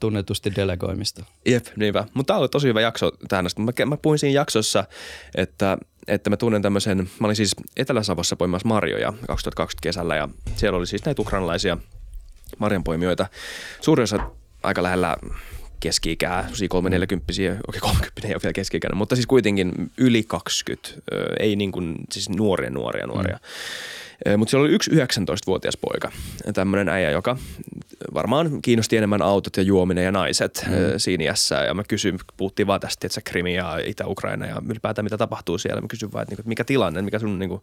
tunnetusti 0.01 0.53
delegoimista. 0.57 1.25
Jep, 1.47 1.67
niinpä. 1.77 2.05
Mutta 2.15 2.33
tämä 2.33 2.41
oli 2.41 2.49
tosi 2.49 2.69
hyvä 2.69 2.81
jakso 2.81 3.13
tähän 3.29 3.47
Mä, 3.59 3.87
mä 3.87 3.97
puhuin 3.97 4.19
siinä 4.19 4.41
jaksossa, 4.41 4.85
että, 5.35 5.79
että 6.09 6.31
mä 6.31 6.37
tunnen 6.37 6.63
tämmöisen, 6.63 7.11
mä 7.19 7.27
olin 7.27 7.37
siis 7.37 7.57
Etelä-Savossa 7.77 8.37
poimassa 8.37 8.69
marjoja 8.69 9.13
2020 9.27 9.83
kesällä 9.83 10.17
ja 10.17 10.29
siellä 10.57 10.79
oli 10.79 10.87
siis 10.87 11.05
näitä 11.05 11.23
ukrainalaisia 11.23 11.79
marjanpoimijoita. 12.59 13.27
Suurin 13.81 14.03
osa 14.03 14.31
aika 14.69 14.83
lähellä 14.83 15.17
keski-ikää, 15.81 16.49
kolme 16.69 16.91
neljäkymppisiä, 16.91 17.57
okei 17.69 17.81
30 17.91 18.29
ei 18.29 18.35
ole 18.35 18.43
vielä 18.43 18.53
keski 18.53 18.81
mutta 18.95 19.17
siis 19.17 19.27
kuitenkin 19.27 19.73
yli 19.99 20.23
20, 20.23 20.89
ei 21.41 21.57
niin 21.57 21.73
kuin, 21.73 21.95
siis 22.13 22.29
nuoria, 22.29 22.71
nuoria, 22.71 23.07
nuoria. 23.07 23.37
Mm. 23.37 24.39
Mutta 24.39 24.51
siellä 24.51 24.65
oli 24.65 24.75
yksi 24.75 24.91
19-vuotias 24.91 25.77
poika, 25.77 26.13
tämmöinen 26.55 26.89
äijä, 26.89 27.11
joka 27.11 27.37
varmaan 28.15 28.63
kiinnosti 28.63 28.97
enemmän 28.97 29.23
autot 29.23 29.57
ja 29.57 29.63
juominen 29.63 30.05
ja 30.05 30.13
naiset 30.13 30.67
mm. 30.67 30.75
siinä 30.97 31.25
iässä. 31.25 31.55
Ja 31.55 31.75
mä 31.75 31.83
kysyin, 31.89 32.19
puhuttiin 32.37 32.67
vaan 32.67 32.81
tästä, 32.81 33.07
että 33.07 33.21
Krimi 33.25 33.55
ja 33.55 33.79
Itä-Ukraina 33.85 34.47
ja 34.47 34.63
ylipäätään 34.71 35.05
mitä 35.05 35.19
tapahtuu 35.19 35.59
siellä. 35.59 35.81
Mä 35.81 35.89
kysyin 35.89 36.13
vaan, 36.13 36.23
että, 36.23 36.35
niinku, 36.35 36.49
mikä 36.49 36.65
tilanne, 36.65 37.03
mikä 37.03 37.19
sun, 37.19 37.39
niinku, 37.39 37.63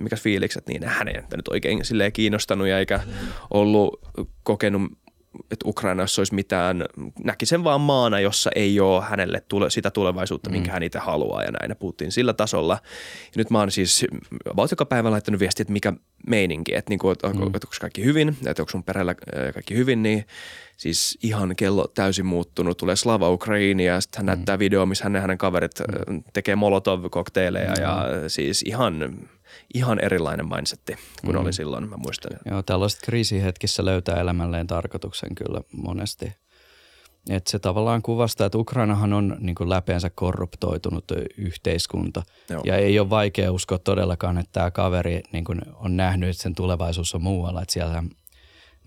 mikä 0.00 0.16
fiilikset, 0.16 0.66
niin 0.66 0.84
hän 0.84 1.08
ei 1.08 1.14
nyt 1.36 1.48
oikein 1.48 1.84
silleen 1.84 2.12
kiinnostanut 2.12 2.68
ja 2.68 2.78
eikä 2.78 3.00
ollut 3.50 4.00
kokenut 4.42 4.92
että 5.50 5.68
Ukrainassa 5.68 6.20
olisi 6.20 6.34
mitään, 6.34 6.84
näki 7.24 7.46
sen 7.46 7.64
vaan 7.64 7.80
maana, 7.80 8.20
jossa 8.20 8.50
ei 8.54 8.80
ole 8.80 9.04
hänelle 9.04 9.42
tule, 9.48 9.70
sitä 9.70 9.90
tulevaisuutta, 9.90 10.50
minkä 10.50 10.68
mm. 10.68 10.72
hän 10.72 10.82
itse 10.82 10.98
haluaa 10.98 11.42
ja 11.42 11.50
näin. 11.50 11.70
Ja 11.70 11.76
puhuttiin 11.76 12.12
sillä 12.12 12.32
tasolla. 12.32 12.78
Ja 13.24 13.32
nyt 13.36 13.50
mä 13.50 13.58
oon 13.58 13.70
siis 13.70 14.06
about 14.50 14.70
joka 14.70 14.84
päivä 14.84 15.10
laittanut 15.10 15.40
viestiä, 15.40 15.62
että 15.62 15.72
mikä 15.72 15.92
meininki, 16.26 16.74
että, 16.74 16.90
niin 16.90 16.98
kuin, 16.98 17.12
että, 17.12 17.28
mm. 17.28 17.34
että 17.34 17.46
onko 17.46 17.76
kaikki 17.80 18.04
hyvin, 18.04 18.36
että 18.46 18.62
onko 18.62 18.70
sun 18.70 18.84
perheellä 18.84 19.14
kaikki 19.54 19.74
hyvin, 19.76 20.02
niin 20.02 20.24
siis 20.76 21.18
ihan 21.22 21.56
kello 21.56 21.88
täysin 21.94 22.26
muuttunut. 22.26 22.78
Tulee 22.78 22.96
Slava 22.96 23.30
Ukraini 23.30 23.86
ja 23.86 24.00
sitten 24.00 24.18
hän 24.18 24.24
mm. 24.24 24.26
näyttää 24.26 24.58
video, 24.58 24.86
missä 24.86 25.04
hän 25.04 25.14
ja 25.14 25.20
hänen 25.20 25.38
kaverit 25.38 25.72
mm. 26.08 26.22
tekee 26.32 26.54
Molotov-kokteileja 26.54 27.74
mm. 27.76 27.82
ja 27.82 28.06
siis 28.28 28.62
ihan 28.62 29.18
ihan 29.74 30.04
erilainen 30.04 30.48
mindsetti 30.48 30.96
kuin 31.24 31.36
mm. 31.36 31.42
oli 31.42 31.52
silloin, 31.52 31.88
mä 31.88 31.96
muistan. 31.96 32.32
Joo, 32.50 32.62
tällaiset 32.62 33.00
kriisihetkissä 33.04 33.84
löytää 33.84 34.20
elämälleen 34.20 34.66
tarkoituksen 34.66 35.34
kyllä 35.34 35.60
monesti. 35.72 36.32
Et 37.30 37.46
se 37.46 37.58
tavallaan 37.58 38.02
kuvastaa, 38.02 38.46
että 38.46 38.58
Ukrainahan 38.58 39.12
on 39.12 39.36
niin 39.40 39.54
kuin 39.54 39.70
läpeensä 39.70 40.10
korruptoitunut 40.10 41.04
yhteiskunta. 41.38 42.22
Joo. 42.50 42.62
Ja 42.64 42.76
ei 42.76 42.98
ole 42.98 43.10
vaikea 43.10 43.52
uskoa 43.52 43.78
todellakaan, 43.78 44.38
että 44.38 44.52
tämä 44.52 44.70
kaveri 44.70 45.22
niin 45.32 45.44
kuin 45.44 45.60
on 45.74 45.96
nähnyt, 45.96 46.30
että 46.30 46.42
sen 46.42 46.54
tulevaisuus 46.54 47.14
on 47.14 47.22
muualla. 47.22 47.62
Että 47.62 47.72
siellä 47.72 48.02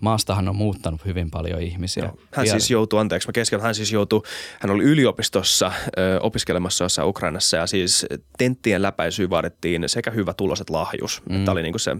maastahan 0.00 0.48
on 0.48 0.56
muuttanut 0.56 1.04
hyvin 1.04 1.30
paljon 1.30 1.62
ihmisiä. 1.62 2.04
Joo. 2.04 2.18
Hän 2.32 2.44
Vielä. 2.44 2.58
siis 2.58 2.70
joutui, 2.70 3.00
anteeksi 3.00 3.28
mä 3.28 3.32
keskellä, 3.32 3.64
hän 3.64 3.74
siis 3.74 3.92
joutui, 3.92 4.22
hän 4.60 4.70
oli 4.70 4.84
yliopistossa 4.84 5.72
ö, 5.98 6.20
opiskelemassa 6.20 6.84
jossain 6.84 7.08
Ukrainassa 7.08 7.56
ja 7.56 7.66
siis 7.66 8.06
tenttien 8.38 8.82
läpäisyyn 8.82 9.30
vaadittiin 9.30 9.84
sekä 9.86 10.10
hyvä 10.10 10.34
tulos 10.34 10.60
että 10.60 10.72
lahjus. 10.72 11.22
Mm. 11.30 11.44
Tämä 11.44 11.52
oli 11.52 11.62
niinku 11.62 11.78
se, 11.78 11.96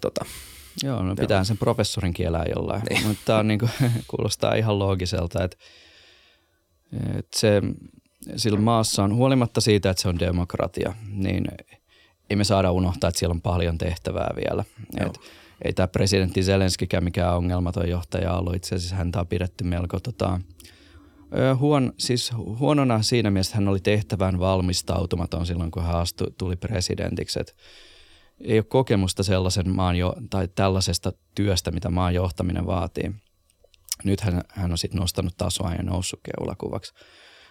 tota, 0.00 0.24
Joo, 0.82 1.02
no 1.02 1.16
pitää 1.16 1.44
sen 1.44 1.58
professorin 1.58 2.14
kielää 2.14 2.44
jollain, 2.56 2.82
niin. 2.90 3.06
mutta 3.06 3.22
tämä 3.24 3.42
niinku, 3.42 3.68
kuulostaa 4.10 4.54
ihan 4.54 4.78
loogiselta, 4.78 5.44
että, 5.44 5.56
että 7.18 7.38
se 7.38 7.62
sillä 8.36 8.60
maassa 8.60 9.04
on, 9.04 9.14
huolimatta 9.14 9.60
siitä, 9.60 9.90
että 9.90 10.02
se 10.02 10.08
on 10.08 10.18
demokratia, 10.18 10.94
niin 11.10 11.44
ei 12.30 12.36
me 12.36 12.44
saada 12.44 12.72
unohtaa, 12.72 13.08
että 13.08 13.18
siellä 13.18 13.34
on 13.34 13.42
paljon 13.42 13.78
tehtävää 13.78 14.30
vielä. 14.36 14.64
Että 15.06 15.20
ei 15.64 15.72
tämä 15.72 15.88
presidentti 15.88 16.42
Zelenskikään 16.42 17.04
mikään 17.04 17.36
ongelmaton 17.36 17.88
johtaja 17.88 18.32
ollut. 18.32 18.54
Itse 18.54 18.74
asiassa 18.74 18.96
häntä 18.96 19.20
on 19.20 19.26
pidetty 19.26 19.64
melko 19.64 20.00
tota, 20.00 20.40
huon, 21.58 21.92
siis 21.98 22.32
huonona 22.36 23.02
siinä 23.02 23.30
mielessä 23.30 23.54
hän 23.54 23.68
oli 23.68 23.80
tehtävään 23.80 24.38
valmistautumaton 24.38 25.46
silloin, 25.46 25.70
kun 25.70 25.82
hän 25.82 25.96
astui, 25.96 26.26
tuli 26.38 26.56
presidentiksi. 26.56 27.40
Et 27.40 27.56
ei 28.40 28.58
ole 28.58 28.64
kokemusta 28.64 29.22
sellaisen 29.22 29.68
maan 29.68 29.96
jo, 29.96 30.16
tai 30.30 30.48
tällaisesta 30.48 31.12
työstä, 31.34 31.70
mitä 31.70 31.90
maan 31.90 32.14
johtaminen 32.14 32.66
vaatii. 32.66 33.12
Nyt 34.04 34.20
hän, 34.20 34.42
hän 34.48 34.72
on 34.72 34.78
sitten 34.78 35.00
nostanut 35.00 35.36
tasoa 35.36 35.74
ja 35.74 35.82
noussut 35.82 36.20
keulakuvaksi. 36.22 36.94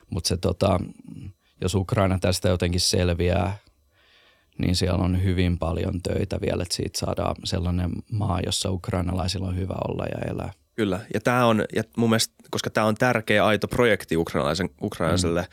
Mutta 0.10 0.28
se 0.28 0.38
tota, 0.38 0.80
jos 1.62 1.76
Ukraina 1.76 2.20
tästä 2.20 2.50
jotenkin 2.50 2.82
selviää– 2.82 3.58
niin 4.58 4.76
siellä 4.76 5.04
on 5.04 5.24
hyvin 5.24 5.58
paljon 5.58 6.02
töitä 6.02 6.42
vielä, 6.42 6.64
että 6.64 6.76
siitä 6.76 7.00
saadaan 7.00 7.36
sellainen 7.44 7.92
maa, 8.12 8.40
jossa 8.46 8.72
ukrainalaisilla 8.72 9.48
on 9.48 9.58
hyvä 9.58 9.76
olla 9.88 10.06
ja 10.06 10.32
elää. 10.32 10.54
Kyllä, 10.76 11.00
ja 11.14 11.22
tämä 11.22 11.46
on, 11.46 11.66
ja 11.76 11.84
mun 11.98 12.10
mielestä, 12.10 12.34
koska 12.52 12.70
tämä 12.70 12.88
on 12.88 12.96
tärkeä 12.96 13.46
aito 13.46 13.68
projekti 13.68 14.18
ukrainalaisen, 14.18 14.70
ukrainalaiselle 14.82 15.42
mm. 15.42 15.48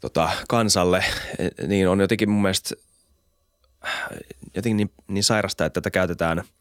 tota, 0.00 0.30
kansalle, 0.48 1.04
niin 1.66 1.88
on 1.88 2.00
jotenkin 2.00 2.30
mun 2.30 2.42
mielestä 2.42 2.74
jotenkin 4.54 4.76
niin, 4.76 4.90
niin 5.08 5.24
sairasta, 5.24 5.66
että 5.66 5.80
tätä 5.80 5.90
käytetään– 5.90 6.42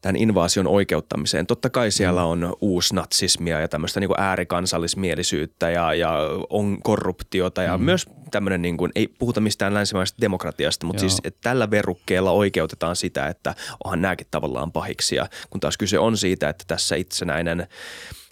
tämän 0.00 0.16
invaasion 0.16 0.66
oikeuttamiseen. 0.66 1.46
Totta 1.46 1.70
kai 1.70 1.90
siellä 1.90 2.24
on 2.24 2.56
uusnatsismia 2.60 3.60
ja 3.60 3.68
tämmöistä 3.68 4.00
niin 4.00 4.08
kuin 4.08 4.20
äärikansallismielisyyttä 4.20 5.70
ja, 5.70 5.94
ja 5.94 6.18
on 6.50 6.82
korruptiota 6.82 7.62
ja 7.62 7.78
mm. 7.78 7.84
myös 7.84 8.06
tämmöinen, 8.30 8.62
niin 8.62 8.76
kuin, 8.76 8.92
ei 8.94 9.08
puhuta 9.08 9.40
mistään 9.40 9.74
länsimaisesta 9.74 10.20
demokratiasta, 10.20 10.86
mutta 10.86 11.02
Joo. 11.02 11.08
siis 11.08 11.20
että 11.24 11.40
tällä 11.42 11.70
verukkeella 11.70 12.30
oikeutetaan 12.30 12.96
sitä, 12.96 13.26
että 13.26 13.54
onhan 13.84 14.02
nämäkin 14.02 14.26
tavallaan 14.30 14.72
pahiksia, 14.72 15.26
kun 15.50 15.60
taas 15.60 15.78
kyse 15.78 15.98
on 15.98 16.16
siitä, 16.16 16.48
että 16.48 16.64
tässä 16.66 16.96
itsenäinen 16.96 17.66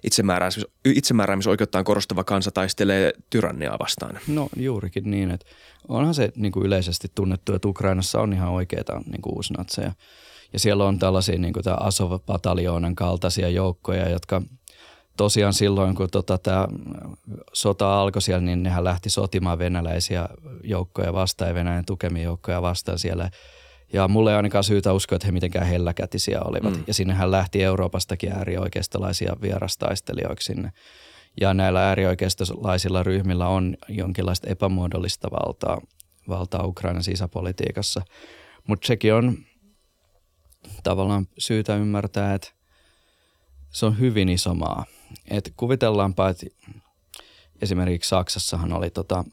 itsemääräämis, 0.03 0.67
itsemääräämisoikeuttaan 0.85 1.85
korostava 1.85 2.25
kansa 2.25 2.51
taistelee 2.51 3.13
tyranniaa 3.31 3.79
vastaan. 3.79 4.19
No 4.27 4.49
juurikin 4.57 5.11
niin, 5.11 5.31
että 5.31 5.47
onhan 5.89 6.15
se 6.15 6.33
niin 6.37 6.53
kuin 6.53 6.67
yleisesti 6.67 7.09
tunnettu, 7.15 7.55
että 7.55 7.69
Ukrainassa 7.69 8.21
on 8.21 8.33
ihan 8.33 8.51
oikeita 8.51 9.01
niin 9.11 9.23
kuin 9.23 9.35
uusnatseja– 9.35 9.93
ja 10.55 10.61
siellä 10.61 10.85
on 10.85 10.99
tällaisia 10.99 11.39
niin 11.39 11.53
kuin 11.53 11.65
tämä 11.65 11.77
Asov-pataljoonan 11.81 12.95
kaltaisia 12.95 13.49
joukkoja, 13.49 14.09
jotka 14.09 14.43
tosiaan 15.17 15.53
silloin, 15.53 15.95
kun 15.95 16.11
tota, 16.11 16.39
tämä 16.39 16.69
sota 17.53 18.01
alkoi 18.01 18.23
siellä, 18.23 18.41
niin 18.41 18.63
nehän 18.63 18.85
lähti 18.85 19.11
sotimaan 19.11 19.59
venäläisiä 19.59 20.29
joukkoja 20.65 21.13
vastaan 21.13 21.49
ja 21.49 21.55
Venäjän 21.55 21.85
tukemia 21.85 22.23
joukkoja 22.23 22.63
vastaan 22.63 22.99
siellä. 22.99 23.31
Ja 23.93 24.09
mulle 24.09 24.31
ei 24.31 24.37
ainakaan 24.37 24.65
syytä 24.65 24.93
uskoa, 24.93 25.17
että 25.17 25.27
he 25.27 25.33
mitenkään 25.33 25.67
helläkätisiä 25.67 26.41
olivat. 26.41 26.75
Mm. 26.75 26.85
Ja 26.87 26.95
sinnehän 26.95 27.31
lähti 27.31 27.63
Euroopastakin 27.63 28.33
äärioikeistolaisia 28.33 29.37
vierastaistelijoiksi 29.43 30.47
sinne. 30.47 30.73
Ja 31.41 31.55
näillä 31.55 31.89
äärioikeistolaisilla 31.89 33.03
ryhmillä 33.03 33.49
on 33.49 33.77
jonkinlaista 33.89 34.51
epämuodollista 34.51 35.31
valtaa, 35.31 35.81
valtaa 36.29 36.67
Ukrainan 36.67 37.03
sisäpolitiikassa. 37.03 38.03
Mutta 38.69 38.87
sekin 38.87 39.15
on 39.15 39.37
tavallaan 40.83 41.29
syytä 41.39 41.77
ymmärtää, 41.77 42.35
että 42.35 42.49
se 43.71 43.87
on 43.87 43.99
hyvin 43.99 44.29
iso 44.29 44.55
maa. 44.55 44.85
Et 45.31 45.53
kuvitellaanpa, 45.57 46.29
että 46.29 46.47
esimerkiksi 47.63 48.09
Saksassahan 48.09 48.73
oli 48.73 48.91
tota, 48.91 49.25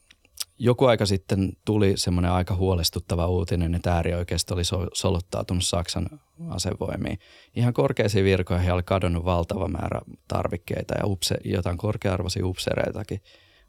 joku 0.60 0.86
aika 0.86 1.06
sitten 1.06 1.54
tuli 1.66 1.94
semmoinen 1.96 2.32
aika 2.32 2.56
huolestuttava 2.56 3.28
uutinen, 3.28 3.76
että 3.76 3.94
äärioikeisto 3.94 4.54
oli 4.54 4.64
soluttautunut 4.94 5.66
Saksan 5.66 6.08
asevoimiin. 6.50 7.20
Ihan 7.56 7.74
korkeisiin 7.74 8.26
virkoihin 8.26 8.74
oli 8.74 8.84
kadonnut 8.84 9.26
valtava 9.26 9.68
määrä 9.68 10.02
tarvikkeita 10.28 10.94
ja 10.98 11.06
upse, 11.06 11.36
jotain 11.46 11.78
korkea-arvoisia 11.78 12.46
upsereitakin. 12.46 13.22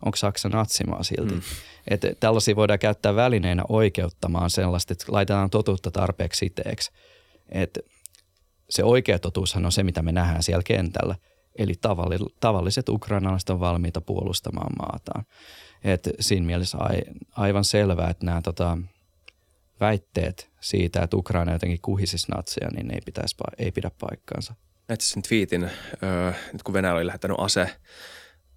Onko 0.05 0.17
Saksa 0.17 0.49
natsimaa 0.49 1.03
silti? 1.03 1.35
Mm. 1.35 1.41
Että 1.89 2.09
tällaisia 2.21 2.57
voidaan 2.57 2.79
käyttää 2.79 3.17
välineinä 3.17 3.63
oikeuttamaan 3.69 4.51
sellaista, 4.51 4.93
että 4.93 5.05
laitetaan 5.09 5.51
totuutta 5.51 5.91
tarpeeksi 5.91 6.39
siteeksi. 6.39 6.91
Että 7.53 7.81
se 8.71 8.85
oikea 8.85 9.19
totuushan 9.19 9.67
on 9.67 9.73
se, 9.73 9.83
mitä 9.83 10.03
me 10.03 10.13
nähdään 10.13 10.43
siellä 10.43 10.63
kentällä. 10.67 11.15
Eli 11.59 11.75
tavalliset 12.41 12.89
ukrainalaiset 12.89 13.51
on 13.51 13.61
valmiita 13.61 14.01
puolustamaan 14.01 14.73
maataan. 14.79 15.25
Et 15.85 16.09
siinä 16.21 16.47
mielessä 16.47 16.79
aivan 17.37 17.65
selvää, 17.65 18.11
että 18.11 18.27
nämä 18.27 18.43
tota, 18.43 18.79
väitteet 19.81 20.51
siitä, 20.61 21.03
että 21.03 21.17
Ukraina 21.17 21.53
jotenkin 21.53 21.81
kuhisisi 21.83 22.27
natseja, 22.35 22.71
niin 22.71 22.95
ei, 22.95 23.01
pitäisi, 23.05 23.37
ei 23.59 23.73
pidä 23.73 23.91
paikkaansa. 24.01 24.55
Näitä 24.89 25.05
sen 25.05 25.23
twiitin, 25.23 25.71
nyt 26.53 26.63
kun 26.63 26.75
Venäjä 26.75 26.95
oli 26.95 27.07
lähettänyt 27.07 27.37
ase, 27.41 27.71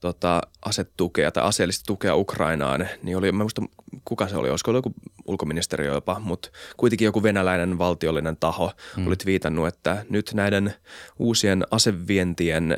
tota, 0.05 0.41
asetukea 0.65 1.31
tai 1.31 1.43
aseellista 1.43 1.85
tukea 1.85 2.15
Ukrainaan, 2.15 2.87
niin 3.03 3.17
oli, 3.17 3.31
mä 3.31 3.43
muista 3.43 3.61
kuka 4.05 4.27
se 4.27 4.37
oli, 4.37 4.49
olisiko 4.49 4.71
ollut 4.71 4.85
joku 4.85 4.95
ulkoministeriö 5.25 5.93
jopa, 5.93 6.19
mutta 6.19 6.49
kuitenkin 6.77 7.05
joku 7.05 7.23
venäläinen 7.23 7.77
valtiollinen 7.77 8.37
taho 8.37 8.71
hmm. 8.95 9.07
oli 9.07 9.15
viitannut, 9.25 9.67
että 9.67 10.05
nyt 10.09 10.31
näiden 10.33 10.73
uusien 11.19 11.63
asevientien 11.71 12.77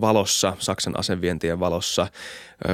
valossa, 0.00 0.56
Saksan 0.58 0.98
asevientien 0.98 1.60
valossa, 1.60 2.06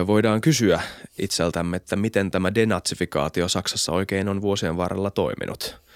voidaan 0.06 0.40
kysyä 0.40 0.80
itseltämme, 1.18 1.76
että 1.76 1.96
miten 1.96 2.30
tämä 2.30 2.54
denatsifikaatio 2.54 3.48
Saksassa 3.48 3.92
oikein 3.92 4.28
on 4.28 4.42
vuosien 4.42 4.76
varrella 4.76 5.10
toiminut. 5.10 5.87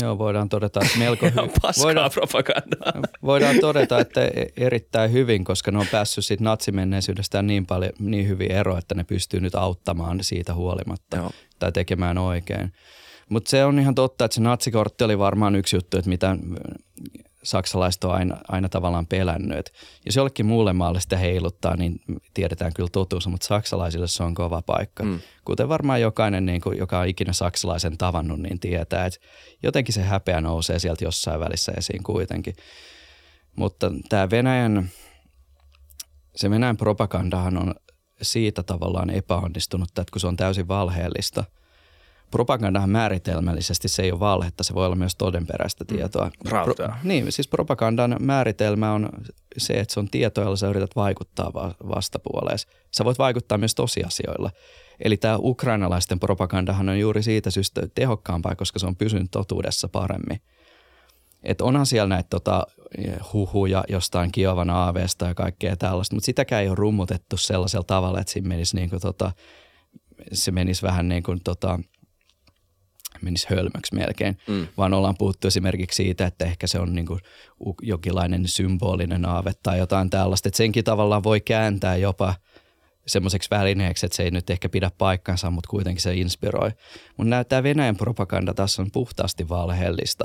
Joo, 0.00 0.18
voidaan 0.18 0.48
todeta, 0.48 0.80
että 0.84 0.98
melko 0.98 1.26
hyvin. 1.26 1.50
voidaan, 1.82 2.10
propagandaa. 2.10 2.92
Voidaan 3.22 3.56
todeta, 3.60 3.98
että 3.98 4.24
e- 4.24 4.46
erittäin 4.56 5.12
hyvin, 5.12 5.44
koska 5.44 5.70
ne 5.70 5.78
on 5.78 5.86
päässyt 5.92 6.24
siitä 6.24 6.44
natsimenneisyydestä 6.44 7.42
niin 7.42 7.66
paljon, 7.66 7.92
niin 7.98 8.28
hyvin 8.28 8.52
ero, 8.52 8.78
että 8.78 8.94
ne 8.94 9.04
pystyy 9.04 9.40
nyt 9.40 9.54
auttamaan 9.54 10.18
siitä 10.22 10.54
huolimatta 10.54 11.16
Joo. 11.16 11.30
tai 11.58 11.72
tekemään 11.72 12.18
oikein. 12.18 12.72
Mutta 13.28 13.50
se 13.50 13.64
on 13.64 13.78
ihan 13.78 13.94
totta, 13.94 14.24
että 14.24 14.34
se 14.34 14.40
natsikortti 14.40 15.04
oli 15.04 15.18
varmaan 15.18 15.56
yksi 15.56 15.76
juttu, 15.76 15.98
että 15.98 16.10
mitä 16.10 16.36
saksalaiset 17.42 18.04
on 18.04 18.14
aina, 18.14 18.36
aina 18.48 18.68
tavallaan 18.68 19.06
pelännyt. 19.06 19.72
Jos 20.06 20.16
jollekin 20.16 20.46
muulle 20.46 20.72
maalle 20.72 21.00
sitä 21.00 21.16
heiluttaa, 21.16 21.76
niin 21.76 22.00
tiedetään 22.34 22.72
kyllä 22.74 22.88
totuus, 22.92 23.26
mutta 23.26 23.46
saksalaisille 23.46 24.08
se 24.08 24.22
on 24.22 24.34
kova 24.34 24.62
paikka. 24.62 25.04
Mm. 25.04 25.20
Kuten 25.44 25.68
varmaan 25.68 26.00
jokainen, 26.00 26.46
niin 26.46 26.60
kuin, 26.60 26.78
joka 26.78 26.98
on 26.98 27.08
ikinä 27.08 27.32
saksalaisen 27.32 27.98
tavannut, 27.98 28.40
niin 28.40 28.60
tietää, 28.60 29.06
että 29.06 29.20
jotenkin 29.62 29.94
se 29.94 30.02
häpeä 30.02 30.40
nousee 30.40 30.78
sieltä 30.78 31.04
jossain 31.04 31.40
välissä 31.40 31.72
esiin 31.76 32.02
kuitenkin. 32.02 32.54
Mutta 33.56 33.92
tämä 34.08 34.30
Venäjän, 34.30 34.90
se 36.36 36.50
Venäjän 36.50 36.76
propagandahan 36.76 37.58
on 37.58 37.74
siitä 38.22 38.62
tavallaan 38.62 39.10
epäonnistunut, 39.10 39.88
että 39.88 40.04
kun 40.12 40.20
se 40.20 40.26
on 40.26 40.36
täysin 40.36 40.68
valheellista– 40.68 41.44
propagandahan 42.30 42.90
määritelmällisesti 42.90 43.88
se 43.88 44.02
ei 44.02 44.12
ole 44.12 44.20
valhetta, 44.20 44.64
se 44.64 44.74
voi 44.74 44.86
olla 44.86 44.96
myös 44.96 45.16
todenperäistä 45.16 45.84
mm. 45.84 45.96
tietoa. 45.96 46.30
Rautaa. 46.48 46.74
Pro, 46.74 46.96
niin, 47.04 47.32
siis 47.32 47.48
propagandan 47.48 48.16
määritelmä 48.20 48.92
on 48.92 49.08
se, 49.58 49.80
että 49.80 49.94
se 49.94 50.00
on 50.00 50.08
tieto, 50.10 50.40
jolla 50.40 50.56
sä 50.56 50.68
yrität 50.68 50.96
vaikuttaa 50.96 51.52
vastapuoleen. 51.88 52.58
Sä 52.90 53.04
voit 53.04 53.18
vaikuttaa 53.18 53.58
myös 53.58 53.74
tosiasioilla. 53.74 54.50
Eli 55.04 55.16
tämä 55.16 55.38
ukrainalaisten 55.38 56.20
propagandahan 56.20 56.88
on 56.88 57.00
juuri 57.00 57.22
siitä 57.22 57.50
syystä 57.50 57.82
tehokkaampaa, 57.94 58.56
koska 58.56 58.78
se 58.78 58.86
on 58.86 58.96
pysynyt 58.96 59.30
totuudessa 59.30 59.88
paremmin. 59.88 60.40
Et 61.42 61.60
onhan 61.60 61.86
siellä 61.86 62.08
näitä 62.08 62.26
tota, 62.30 62.66
huhuja 63.32 63.84
jostain 63.88 64.32
Kiovan 64.32 64.70
aaveesta 64.70 65.26
ja 65.26 65.34
kaikkea 65.34 65.76
tällaista, 65.76 66.16
mutta 66.16 66.26
sitäkään 66.26 66.62
ei 66.62 66.68
ole 66.68 66.74
rummutettu 66.74 67.36
sellaisella 67.36 67.84
tavalla, 67.84 68.20
että 68.20 68.32
siinä 68.32 68.48
menisi 68.48 68.76
niin 68.76 68.90
kuin, 68.90 69.00
tota, 69.00 69.32
se 70.32 70.50
menisi 70.50 70.82
vähän 70.82 71.08
niin 71.08 71.22
kuin 71.22 71.40
tota, 71.44 71.78
menisi 73.22 73.46
hölmöksi 73.50 73.94
melkein, 73.94 74.38
mm. 74.48 74.66
vaan 74.76 74.94
ollaan 74.94 75.16
puhuttu 75.18 75.48
esimerkiksi 75.48 75.96
siitä, 75.96 76.26
että 76.26 76.44
ehkä 76.44 76.66
se 76.66 76.78
on 76.78 76.94
niin 76.94 77.06
kuin 77.06 77.20
jokinlainen 77.82 78.48
symbolinen 78.48 79.24
aave 79.24 79.52
tai 79.62 79.78
jotain 79.78 80.10
tällaista, 80.10 80.48
että 80.48 80.56
senkin 80.56 80.84
tavallaan 80.84 81.22
voi 81.22 81.40
kääntää 81.40 81.96
jopa 81.96 82.34
semmoiseksi 83.06 83.50
välineeksi, 83.50 84.06
että 84.06 84.16
se 84.16 84.22
ei 84.22 84.30
nyt 84.30 84.50
ehkä 84.50 84.68
pidä 84.68 84.90
paikkansa, 84.98 85.50
mutta 85.50 85.70
kuitenkin 85.70 86.02
se 86.02 86.14
inspiroi. 86.14 86.70
Mutta 87.16 87.44
tämä 87.44 87.62
Venäjän 87.62 87.96
propaganda 87.96 88.54
tässä 88.54 88.82
on 88.82 88.90
puhtaasti 88.92 89.48
valheellista, 89.48 90.24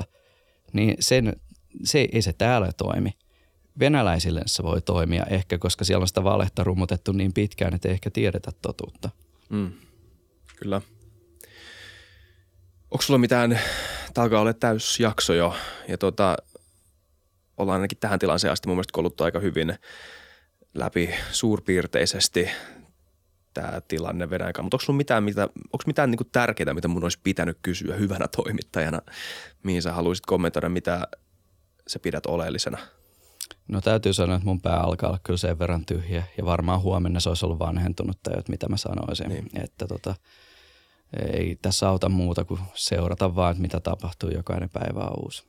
niin 0.72 0.96
sen, 1.00 1.36
se, 1.84 2.08
ei 2.12 2.22
se 2.22 2.32
täällä 2.32 2.72
toimi. 2.72 3.10
Venäläisille 3.78 4.42
se 4.46 4.62
voi 4.62 4.82
toimia 4.82 5.24
ehkä, 5.30 5.58
koska 5.58 5.84
siellä 5.84 6.02
on 6.02 6.08
sitä 6.08 6.24
valetta 6.24 6.64
rummutettu 6.64 7.12
niin 7.12 7.32
pitkään, 7.32 7.74
että 7.74 7.88
ei 7.88 7.92
ehkä 7.92 8.10
tiedetä 8.10 8.50
totuutta. 8.62 9.10
Mm. 9.48 9.72
Kyllä. 10.56 10.80
Onko 12.90 13.02
sulla 13.02 13.18
mitään, 13.18 13.60
tämä 14.14 14.22
alkaa 14.22 14.40
olla 14.40 14.54
täysjakso 14.54 15.34
jo 15.34 15.56
ja 15.88 15.98
tota, 15.98 16.36
ollaan 17.56 17.80
ainakin 17.80 17.98
tähän 17.98 18.18
tilanteeseen 18.18 18.52
asti 18.52 18.68
mun 18.68 18.76
mielestä 18.76 18.92
koluttu 18.92 19.24
aika 19.24 19.40
hyvin 19.40 19.78
läpi 20.74 21.14
suurpiirteisesti 21.32 22.48
tämä 23.54 23.80
tilanne 23.88 24.30
Venäjän 24.30 24.52
kanssa. 24.52 24.62
Mutta 24.62 24.74
onko 24.74 24.84
sulla 24.84 24.96
mitään, 24.96 25.24
mitä, 25.24 25.42
onko 25.42 25.82
mitään 25.86 26.10
niin 26.10 26.30
tärkeää, 26.32 26.74
mitä 26.74 26.88
mun 26.88 27.02
olisi 27.02 27.20
pitänyt 27.22 27.58
kysyä 27.62 27.96
hyvänä 27.96 28.28
toimittajana, 28.28 29.00
mihin 29.62 29.82
sä 29.82 29.92
haluaisit 29.92 30.26
kommentoida, 30.26 30.68
mitä 30.68 31.08
sä 31.86 31.98
pidät 31.98 32.26
oleellisena? 32.26 32.78
No 33.68 33.80
täytyy 33.80 34.12
sanoa, 34.12 34.36
että 34.36 34.46
mun 34.46 34.60
pää 34.60 34.80
alkaa 34.80 35.08
olla 35.08 35.20
kyllä 35.22 35.36
sen 35.36 35.58
verran 35.58 35.86
tyhjä 35.86 36.24
ja 36.38 36.44
varmaan 36.44 36.80
huomenna 36.80 37.20
se 37.20 37.28
olisi 37.28 37.46
ollut 37.46 37.58
vanhentunut 37.58 38.18
tai 38.22 38.34
mitä 38.48 38.68
mä 38.68 38.76
sanoisin. 38.76 39.28
Niin. 39.28 39.48
Että 39.54 39.86
tota, 39.86 40.14
ei 41.32 41.58
tässä 41.62 41.88
auta 41.88 42.08
muuta 42.08 42.44
kuin 42.44 42.60
seurata 42.74 43.34
vaan, 43.34 43.50
että 43.50 43.62
mitä 43.62 43.80
tapahtuu. 43.80 44.30
Jokainen 44.30 44.70
päivä 44.70 45.00
on 45.00 45.24
uusi. 45.24 45.44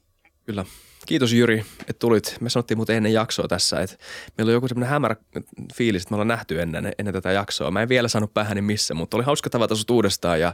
Kyllä. 0.45 0.65
Kiitos 1.05 1.33
Jyri, 1.33 1.65
että 1.81 1.99
tulit. 1.99 2.37
Me 2.41 2.49
sanottiin 2.49 2.77
muuten 2.77 2.95
ennen 2.95 3.13
jaksoa 3.13 3.47
tässä, 3.47 3.81
että 3.81 3.97
meillä 4.37 4.49
on 4.49 4.53
joku 4.53 4.67
semmoinen 4.67 4.89
hämärä 4.89 5.15
fiilis, 5.73 6.01
että 6.01 6.11
me 6.11 6.15
ollaan 6.15 6.27
nähty 6.27 6.61
ennen, 6.61 6.93
ennen 6.99 7.13
tätä 7.13 7.31
jaksoa. 7.31 7.71
Mä 7.71 7.81
en 7.81 7.89
vielä 7.89 8.07
saanut 8.07 8.33
päähäni 8.33 8.61
missä, 8.61 8.93
mutta 8.93 9.17
oli 9.17 9.23
hauska 9.23 9.49
tavata 9.49 9.75
sut 9.75 9.89
uudestaan. 9.89 10.39
Ja, 10.39 10.53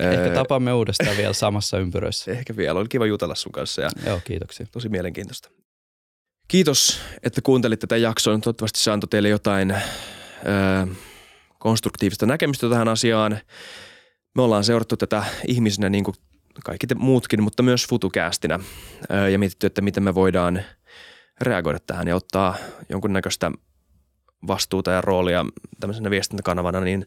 Ehkä 0.00 0.22
ää... 0.22 0.34
tapaamme 0.34 0.72
uudestaan 0.72 1.16
vielä 1.16 1.32
samassa 1.32 1.78
ympyrössä. 1.78 2.30
Ehkä 2.32 2.56
vielä. 2.56 2.80
Oli 2.80 2.88
kiva 2.88 3.06
jutella 3.06 3.34
sun 3.34 3.52
kanssa. 3.52 3.82
Ja 3.82 3.88
Joo, 4.06 4.20
kiitoksia. 4.24 4.66
Tosi 4.72 4.88
mielenkiintoista. 4.88 5.50
Kiitos, 6.48 7.00
että 7.22 7.40
kuuntelit 7.42 7.80
tätä 7.80 7.96
jaksoa. 7.96 8.38
Toivottavasti 8.38 8.80
se 8.80 8.90
antoi 8.90 9.08
teille 9.08 9.28
jotain 9.28 9.70
ää, 9.70 10.86
konstruktiivista 11.58 12.26
näkemystä 12.26 12.68
tähän 12.68 12.88
asiaan 12.88 13.40
me 14.34 14.42
ollaan 14.42 14.64
seurattu 14.64 14.96
tätä 14.96 15.24
ihmisenä 15.48 15.88
niin 15.88 16.04
kuin 16.04 16.14
kaikki 16.64 16.86
te 16.86 16.94
muutkin, 16.94 17.42
mutta 17.42 17.62
myös 17.62 17.86
futukäästinä 17.88 18.60
ja 19.32 19.38
mietitty, 19.38 19.66
että 19.66 19.80
miten 19.80 20.02
me 20.02 20.14
voidaan 20.14 20.62
reagoida 21.40 21.78
tähän 21.86 22.08
ja 22.08 22.16
ottaa 22.16 22.54
jonkunnäköistä 22.88 23.52
vastuuta 24.46 24.90
ja 24.90 25.00
roolia 25.00 25.46
tämmöisenä 25.80 26.10
viestintäkanavana, 26.10 26.80
niin 26.80 27.06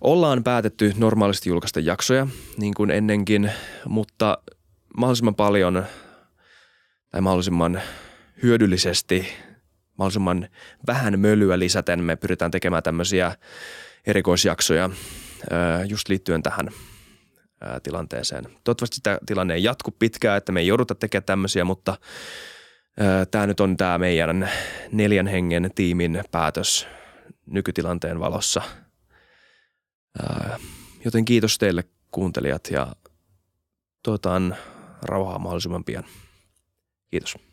ollaan 0.00 0.44
päätetty 0.44 0.92
normaalisti 0.96 1.48
julkaista 1.48 1.80
jaksoja 1.80 2.26
niin 2.56 2.74
kuin 2.74 2.90
ennenkin, 2.90 3.52
mutta 3.88 4.38
mahdollisimman 4.96 5.34
paljon 5.34 5.86
tai 7.10 7.20
mahdollisimman 7.20 7.80
hyödyllisesti, 8.42 9.28
mahdollisimman 9.98 10.48
vähän 10.86 11.20
mölyä 11.20 11.58
lisäten 11.58 12.04
me 12.04 12.16
pyritään 12.16 12.50
tekemään 12.50 12.82
tämmöisiä 12.82 13.36
erikoisjaksoja 14.06 14.90
just 15.88 16.08
liittyen 16.08 16.42
tähän 16.42 16.68
tilanteeseen. 17.82 18.44
Toivottavasti 18.44 19.00
tämä 19.02 19.18
tilanne 19.26 19.54
ei 19.54 19.62
jatku 19.62 19.90
pitkään, 19.90 20.38
että 20.38 20.52
me 20.52 20.60
ei 20.60 20.66
jouduta 20.66 20.94
tekemään 20.94 21.24
tämmöisiä, 21.24 21.64
mutta 21.64 21.96
tämä 23.30 23.46
nyt 23.46 23.60
on 23.60 23.76
tämä 23.76 23.98
meidän 23.98 24.50
neljän 24.92 25.26
hengen 25.26 25.70
tiimin 25.74 26.22
päätös 26.30 26.86
nykytilanteen 27.46 28.20
valossa. 28.20 28.62
Joten 31.04 31.24
kiitos 31.24 31.58
teille 31.58 31.84
kuuntelijat 32.10 32.68
ja 32.70 32.96
toivotaan 34.02 34.56
rauhaa 35.02 35.38
mahdollisimman 35.38 35.84
pian. 35.84 36.04
Kiitos. 37.10 37.45